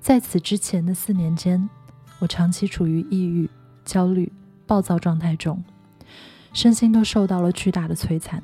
[0.00, 1.70] 在此之前的四年间，
[2.18, 3.48] 我长期处于抑郁、
[3.84, 4.32] 焦虑、
[4.66, 5.62] 暴躁状态中，
[6.52, 8.42] 身心都受到了巨大的摧残。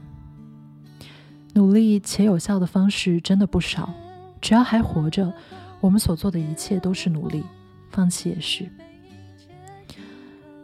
[1.54, 3.92] 努力且有效的方式真的不少，
[4.40, 5.32] 只要还活着，
[5.80, 7.42] 我们所做的一切都是努力，
[7.90, 8.68] 放弃也是。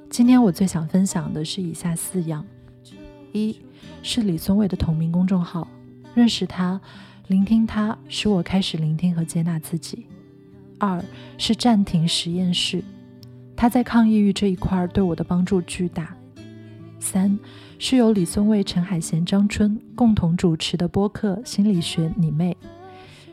[0.09, 2.45] 今天我最想分享的是以下四样：
[3.33, 3.61] 一
[4.03, 5.69] 是李松蔚的同名公众号。
[6.15, 6.81] 认识他，
[7.27, 10.07] 聆听他，使我开始聆听和接纳自己。
[10.79, 11.05] 二
[11.37, 12.83] 是暂停实验室，
[13.55, 16.17] 他在抗抑郁这一块对我的帮助巨大。
[16.99, 17.39] 三
[17.79, 22.57] 是由李松蔚、陈海贤、张春共同主持的播客《心理学你妹》，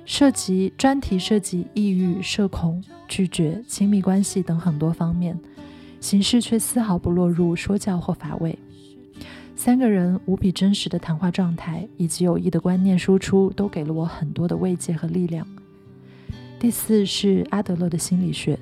[0.06, 5.40] 涉及专题涉及抑郁、社恐、拒绝、亲密关系等很多方面，
[6.00, 8.58] 形式却丝毫不落入说教或乏味。
[9.56, 15.48] 三个人无比真实的谈话状态以及有益的观念输出，都给了我很多的慰藉和力量。
[16.60, 18.56] 第四是阿德勒的心理学，《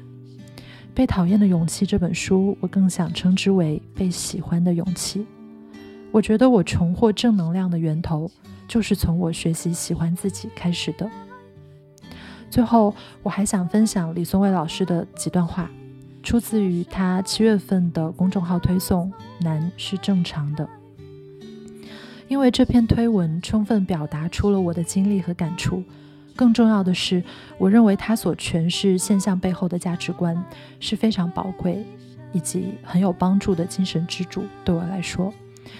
[0.94, 5.26] 被讨厌的勇气》这本书，我更想称之为被喜欢的勇气。
[6.12, 8.30] 我觉得我重获正能量的源头，
[8.68, 11.10] 就是从我学习喜欢自己开始的。
[12.52, 15.72] 最后，我还想分享李松蔚老师的几段话，
[16.22, 19.10] 出自于他七月份的公众号推送
[19.40, 20.68] ：“难是正常的。”
[22.28, 25.82] 因为这篇推文充分表达出了我的经历和感触，
[26.36, 27.24] 更重要的是，
[27.58, 30.42] 我认为他所诠释现象背后的价值观
[30.82, 31.86] 是非常宝贵
[32.34, 34.44] 以及很有帮助的精神支柱。
[34.66, 35.34] 对我来说，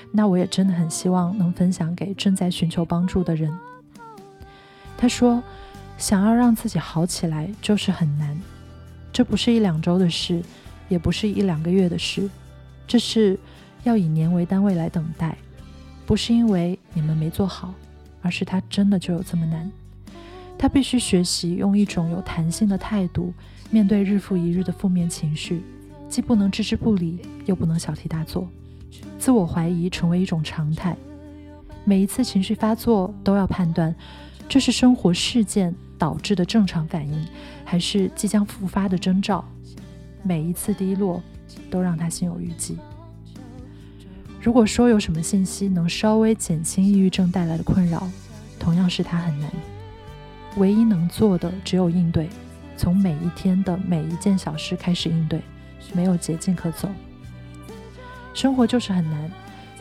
[0.10, 3.54] 那我也真的很希望能分享给正在寻求帮助的人。
[4.98, 5.44] 他说
[6.02, 8.36] ：“想要让自己好起来就是很难，
[9.14, 10.42] 这不是一两周的事，
[10.90, 12.28] 也不是一两个月的事，
[12.88, 13.38] 这是
[13.84, 15.38] 要以年为单位来等待。”
[16.04, 17.74] 不是因为你们没做好，
[18.22, 19.72] 而是他真的就有这么难。
[20.58, 23.32] 他必须学习用一种有弹性的态度
[23.70, 25.62] 面对日复一日的负面情绪，
[26.10, 28.50] 既不能置之不理，又不能小题大做。
[29.20, 30.98] 自我怀疑成为一种常态，
[31.86, 33.96] 每一次情绪发作都要判断，
[34.50, 37.28] 这是生活事件导致的正常反应，
[37.64, 39.46] 还是即将复发的征兆。
[40.24, 41.22] 每一次低落，
[41.70, 42.76] 都让他心有余悸。
[44.42, 48.10] 如果说有什么信息能稍微减轻抑郁症带来的困扰，
[48.60, 49.52] 同样是他很难。
[50.58, 52.28] 唯一能做的只有应对，
[52.76, 55.40] 从每一天的每一件小事开始应对，
[55.94, 56.90] 没有捷径可走。
[58.34, 59.32] 生活就是很难，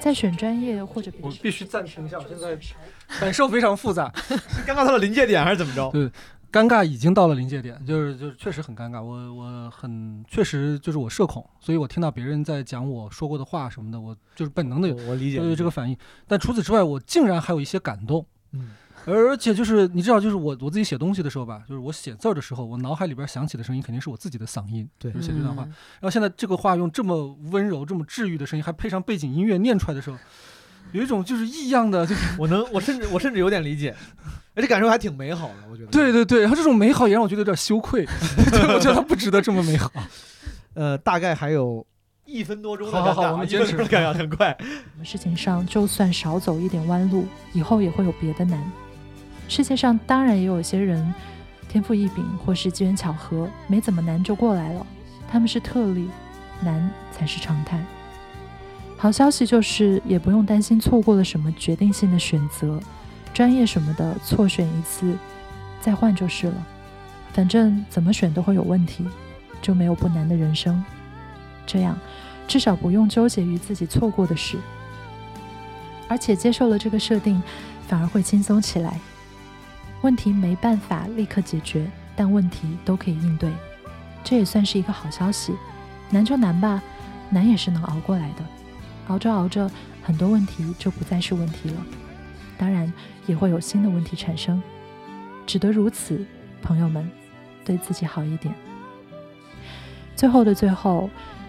[0.00, 2.58] 在选专业或者我必须暂停一下，我现在
[3.20, 4.34] 感受非常复杂，是
[4.66, 5.90] 尴尬到了临界点还是怎么着？
[5.92, 6.10] 对。
[6.52, 9.00] 尴尬已经到了临界点，就是就是确实很尴尬。
[9.00, 15.96] 我我很确实就是我社恐，所以我听到别人在讲我说过的话什么的，我就是本能的有我理解对这个反应。
[16.26, 18.26] 但除此之外，我竟然还有一些感动。
[18.50, 18.70] 嗯，
[19.06, 25.62] 而且就是你知道，就是我我自己写东西的时候吧，就是我写字儿的时候，我脑海里边响起的声音肯定是我自己的嗓音，对，写这段话。
[25.64, 30.16] 然后现在这个话用这么温柔、这么治愈的声音，还配上背景音乐念出来的时候，
[30.92, 33.94] 有一种就是异样的，就是我能，我甚至我甚至有点理解，
[34.54, 35.88] 而且感受还挺美好的，我觉得。
[35.90, 38.06] 对对对，然后这种美好也让我觉得有点羞愧，
[38.74, 39.90] 我觉得它不值得这么美好。
[40.74, 41.86] 呃，大概还有。
[42.26, 44.56] 一分多钟，好好好，我们坚持，看呀，很快。
[44.60, 48.62] 什么事情上，就算少走一点弯路，以后也会有别的难。
[49.50, 51.12] 世界上当然也有些人
[51.68, 54.86] 天赋异禀，或是机缘巧合，没怎么难就过来了。
[55.28, 56.08] 他们是特例，
[56.62, 57.84] 难才是常态。
[58.96, 62.78] 好消息就是，也不用担心错过了什么决定性的选择，
[63.34, 65.16] 专业什么的，错选一次
[65.80, 66.66] 再换就是了。
[67.32, 69.04] 反正怎么选都会有问题，
[69.60, 70.80] 就没有不难的人生。
[71.66, 71.98] 这样，
[72.46, 74.58] 至少不用纠结于自己错过的事，
[76.06, 77.42] 而且接受了这个设定，
[77.88, 79.00] 反而会轻松起来。
[80.02, 83.50] 问题没办法立刻解决，但问题都可以应对，
[84.24, 85.54] 这也算是一个好消息。
[86.10, 86.82] 难就难吧，
[87.28, 88.44] 难也是能熬过来的。
[89.08, 89.70] 熬着熬着，
[90.02, 91.76] 很多问题就不再是问题了。
[92.56, 92.92] 当然，
[93.26, 94.62] 也会有新的问题产生，
[95.46, 96.24] 只得如此。
[96.62, 97.10] 朋友们，
[97.64, 98.54] 对自己好一点。
[100.14, 101.08] 最后的最后。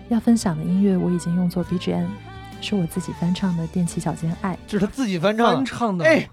[0.09, 2.05] 要分享的音乐我已经用作 BGM，
[2.59, 6.03] 是我自己翻唱的《踮起脚尖爱》，这是他自己翻唱翻唱的。
[6.03, 6.29] 哎，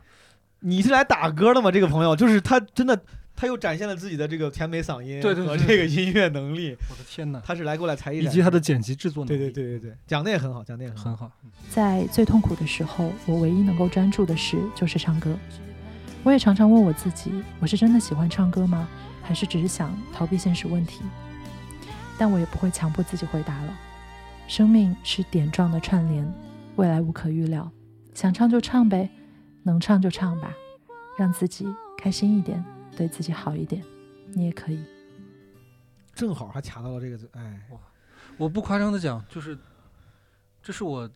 [0.61, 1.71] 你是来打歌的吗？
[1.71, 3.01] 这个朋友就是他，真的，
[3.37, 6.77] 他又展现了自己的这个甜美嗓音和这个音乐能力。
[6.91, 9.39] 我的天哪，他是来过来才艺，以及他的剪辑制作能力。
[9.39, 11.31] 对对对对对，讲的也很好，讲的也很好。
[11.71, 15.37] 在最痛苦的时候，我唯一能够专注的事就是唱歌。
[16.25, 17.31] 我也常常问我自己：
[17.61, 18.89] 我是真的喜欢唱歌吗？
[19.23, 21.03] 还是只是想逃避现实问题？
[22.19, 23.79] 但我也不会强迫自己回答了。
[24.49, 26.27] 生命是点状的串联，
[26.77, 27.71] 未来无可预料，
[28.15, 29.09] 想唱就唱呗，
[29.71, 30.55] 能唱就唱吧，
[31.19, 31.67] 让自己
[31.97, 32.65] 开心一点，
[32.97, 33.83] 对自己好一点，
[34.33, 34.81] 你也可以。
[36.15, 37.79] 正好还卡到了这个，哎，哇！
[38.37, 39.57] 我不夸张的讲，就是
[40.63, 41.09] 这是我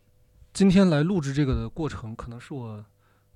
[0.53, 2.85] 今天来录制这个的过程，可能是我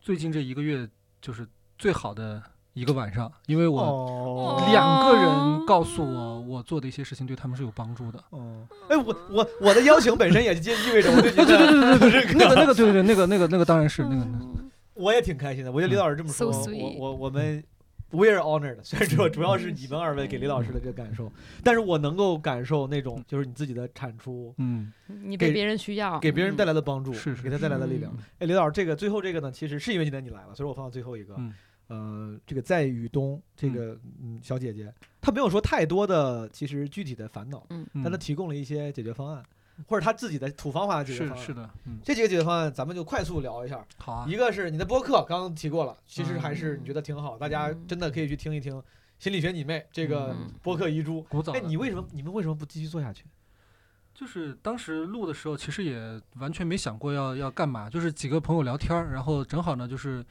[0.00, 0.88] 最近这一个月
[1.20, 1.46] 就是
[1.78, 2.42] 最好的。
[2.76, 8.22] 一个晚上，因为我两个人告诉我，我做的一些事情对他们是有帮助的。
[8.28, 14.26] 哦，哎，我我我的邀请本身也就意味着我对对对对对对，那个那个对对对，那个那个那个当然是那个。
[14.96, 17.62] 我也挺开心的，我觉得李老师这么说，我我我们
[18.10, 18.82] we are honored。
[18.82, 21.30] 虽然说主要是你们二位给李老师的这个感受，
[21.62, 24.92] 但是我能够感受那种就是你自己的产出，嗯，
[25.24, 28.16] 你被别人需要，给别人带来的帮助，是是给他带来的力量。
[28.38, 31.36] 哎，李老师，这个最后这个呢，其实是因为今天你来了，所以我放到最后一个。
[31.88, 34.40] 呃，这个在雨东这个嗯。
[34.42, 39.40] 小姐姐，她没有说太多的其实具体的烦恼，嗯，但她提供了一些解决方案，
[39.86, 41.38] 或者他自己的土方法解决方案。
[41.38, 43.84] 是是的，嗯，这几个解决方案咱们就快速聊一下。
[43.98, 44.26] 好啊。
[44.28, 48.82] 一个是你的播客，刚刚提过了，其实还是你觉得挺好，大家真的可以去听一听
[49.18, 51.22] 心理学你妹这个播客遗珠。
[51.22, 51.52] 古早。
[51.52, 53.24] 哎，你为什么你们为什么不继续做下去？
[54.14, 60.24] 就是当时录的时候，其实也完全没想过要要干嘛，就是几个朋友聊天，然后正好呢就是。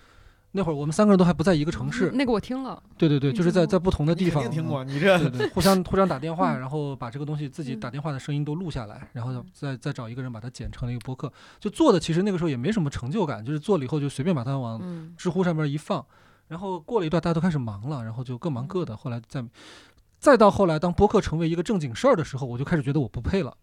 [0.56, 2.10] 那会儿我们三个人都还不在一个城市。
[2.14, 2.82] 那个我听了。
[2.98, 4.49] 对对对，就是在在不同的地方。
[4.49, 5.19] 听过你这。
[5.19, 11.30] 对对，互相 互相打电话，然后把这个东西自己打电话的声音都录下来，然后再再找一个人把它剪成了一个播客。
[11.60, 14.82] 就做的其实那个时候也没什么成就感，就是做了以后就随便把它往
[15.18, 16.06] 知乎上面一放，
[16.48, 18.95] 然后过了一段大家都开始忙了，然后就各忙各的。
[18.95, 19.44] 后来再
[20.19, 23.53] 再到后来，当播客成为一个正经事儿的时候，我就开始觉得我不配了。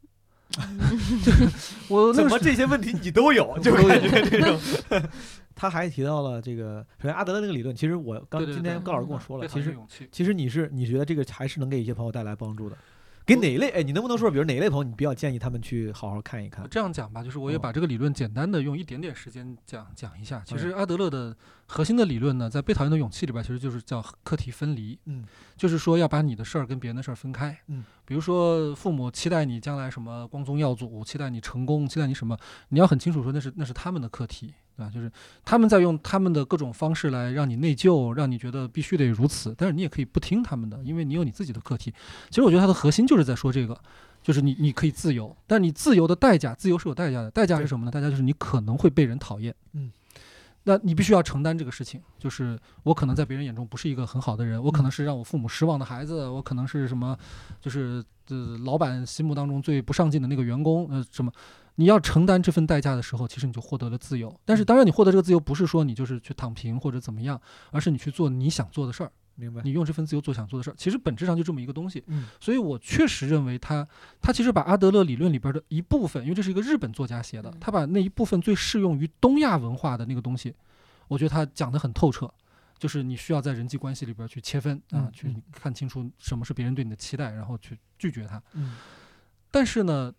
[1.89, 3.57] 我怎么这些问题你都有？
[3.61, 4.59] 就感觉这种。
[5.55, 9.77] 他还提到了这个，首先阿德的那个理论，其实我刚今天高老师跟我说了，其实
[10.11, 12.77] 其实你是你觉得这个还是能给一些朋友带来帮助的。
[13.25, 13.71] 给哪一类？
[13.71, 16.67] 哎，你能不能说，比如哪一类朋友，你比较建议他们去好好看一看？
[16.71, 20.43] 这样讲吧，就是我也把这个理论简单的用一点点时间讲讲一下。
[20.45, 21.37] 其实阿德勒的
[21.67, 24.99] 核心的理论呢，在《被讨厌的勇气》里边，其实就是叫课题分离。
[25.05, 25.25] 嗯，
[25.57, 27.57] 就是说要把你的事儿跟别人的事儿分开。
[27.69, 32.37] 嗯，比如说父母期待你将来什么光宗耀祖，期待你成功，期待你什么，
[32.71, 34.55] 你要很清楚说那是那是他们的课题。
[34.77, 34.91] 对吧？
[34.93, 35.11] 就是
[35.45, 39.55] 他们在用他们的各种方式来让你内疚，让你觉得必须得如此。
[39.57, 41.93] 但是你也可以不听他们的，因为你有你自己的课题。
[42.31, 43.79] 其实我觉得它的核心就是在说这个，
[44.23, 47.31] 就是你你可以自由，但你自由的代价，自由是有代价的。
[47.31, 47.91] 代价是什么呢？
[47.91, 49.55] 代价就是你可能会被人讨厌。
[49.73, 49.91] 嗯，
[50.65, 52.01] 那你必须要承担这个事情。
[52.19, 57.19] 就是我可能在别人眼中不是一个很好的人，我可能是让我父母失望的孩子，我可能是什么，
[57.61, 61.31] 就是呃老板心目当中最不上进的那个员工，呃什么。
[61.77, 64.39] 你要承担这份代价的时候，其实你就获得了自由。
[64.45, 67.41] 但是，当然，你获得这个自由不是说你就是去躺平或者怎么样，
[67.71, 69.11] 而是你去做你想做的事儿。
[69.35, 69.63] 明白？
[69.65, 72.05] 你用这份自由做想做的事儿，其实本质上就这么一个东西。
[72.09, 72.27] 嗯。
[72.39, 73.89] 所以我确实认为他，
[74.21, 80.55] 他其实把阿德勒理论里边的一部分，因为这是一个日本作家写的，他把那一部分最适用于东亚文化的那个东西，
[81.09, 82.31] 我觉得他讲得很透彻。
[82.79, 88.43] 就是你需要在人际关系里边去切分啊，去看清楚什么是别人对你的期待，然后去拒绝他。
[88.53, 88.77] 嗯，
[89.51, 90.13] 但是呢。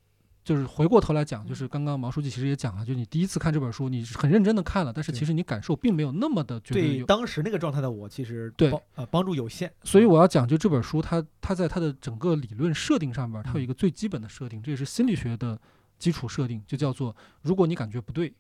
[0.43, 9.71] 就是回过头来讲，就是刚刚毛书记其实也讲了，就是你第一次看这本书，你是很认真的看了，但是其实你感受并没有那么的觉得对当时那个状态的我，其实对呃帮助有限。
[9.83, 15.59] 所以我要讲，就这本书，它它在它的整个理论设定上面，它有一个最基本的设定，这也是心理学的
[15.97, 18.33] 基础设定，就叫做如果你感觉不对，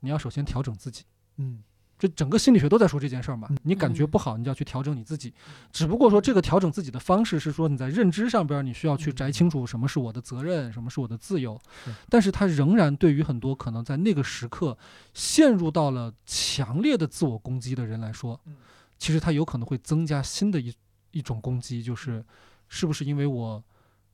[0.00, 1.04] 你要首先调整自己。
[1.36, 1.62] 嗯。
[1.98, 5.32] 这整个心理学都在说这件事儿嘛，你感觉不好，你就要去调整你自己。
[5.72, 11.58] 只不过说这个调整自己的方式是说你在认知上边你需要去摘清楚什么是我的责任，什么是我的自由。
[12.10, 14.76] 但是它仍然对于很多可能在那个时刻
[15.14, 18.38] 陷入到了强烈的自我攻击的人来说，
[18.98, 20.74] 其实它有可能会增加新的一
[21.12, 22.22] 一种攻击，就是
[22.68, 23.64] 是不是因为我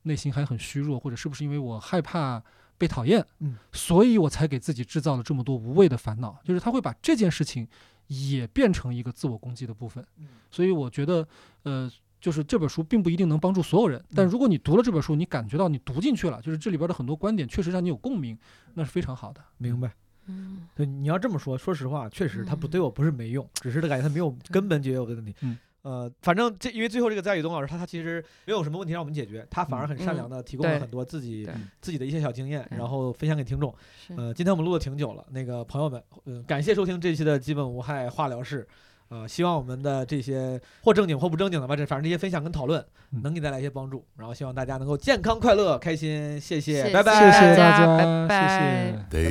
[0.03, 2.43] 内心还很虚弱，或者是不是因为我害怕。
[2.83, 6.37] 被讨厌，嗯，所以我才给自己制造了这么多无谓的烦恼。
[6.45, 7.65] 就是他会把这件事情
[8.09, 10.05] 也变成一个自我攻击的部分。
[10.51, 11.25] 所以我觉得，
[11.63, 11.89] 呃，
[12.21, 14.05] 就是这本书并不一定能帮助所有人。
[14.17, 18.37] 但如果你读了这本书，你感觉到你读进去了，就是这里边的很多观点确实让你有共鸣，
[18.75, 19.41] 那是非常好的。
[19.59, 19.93] 明白。
[20.27, 25.33] 嗯，对，你要这么说，说实话，确实他不对我不是没用，只是他感觉他没有根本解决我的问题。
[25.43, 25.57] 嗯。
[25.83, 31.49] 呃，反正这因为最后这个在宇东老师他他其实没有什么问题让我们解决，他反而很善良的提供了很多自己
[31.81, 33.75] 自己的一些小经验，然后分享给听众。
[34.17, 38.67] 呃，今天我们录的挺久了，那个朋友们，嗯，感谢收听这期的基本无害化疗室。
[39.09, 42.83] 呃，希望我们的这些或正经或不正经的吧，这反正这些分享跟讨论
[43.23, 44.03] 能给带来一些帮助。
[44.17, 46.41] 然后希望大家能够健康、快乐、开心。
[46.41, 49.31] 谢谢，拜拜，谢谢大家，拜拜，拜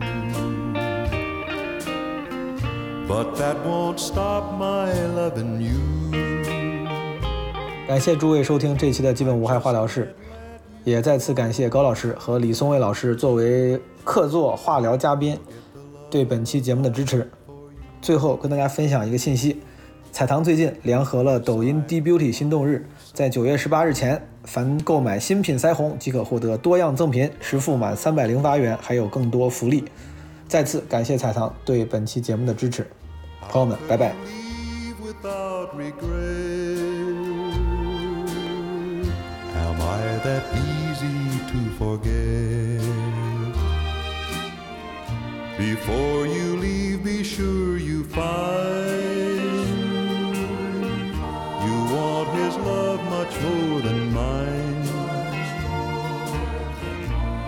[0.00, 0.65] 拜。
[3.08, 5.78] But that won't stop my loving you。
[7.86, 10.12] 感谢诸位收听这期的基本无害化疗室，
[10.82, 15.38] 也再次感谢高老师和李松蔚老师作为客座化疗嘉宾
[16.10, 17.30] 对本期节目的支持。
[18.02, 19.62] 最后跟大家分享一个信息：
[20.10, 29.84] 彩棠最近联合了抖音 D Beauty 心动日，在九月十八日前，凡购买新品腮红即可获得多样赠品，实付满三百零八元，还有更多福利。
[30.48, 32.86] 再次感谢彩棠对本期节目的支持，
[33.48, 34.14] 朋友们，拜拜。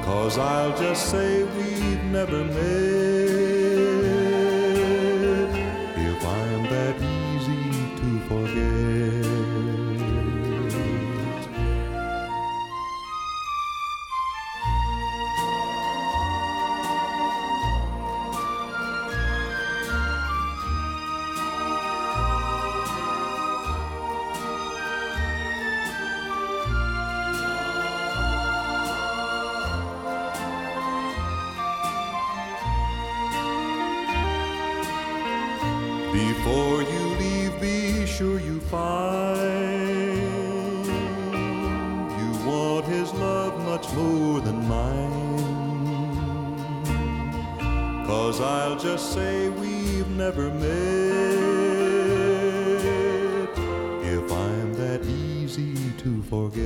[0.09, 2.43] Cause I'll just say we've never
[48.41, 48.81] met.
[48.81, 50.69] just say we've never met
[54.05, 56.63] if I'm that easy to forget.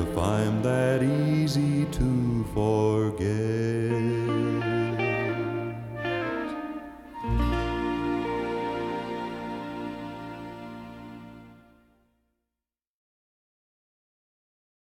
[0.00, 3.53] If I'm that easy to forget.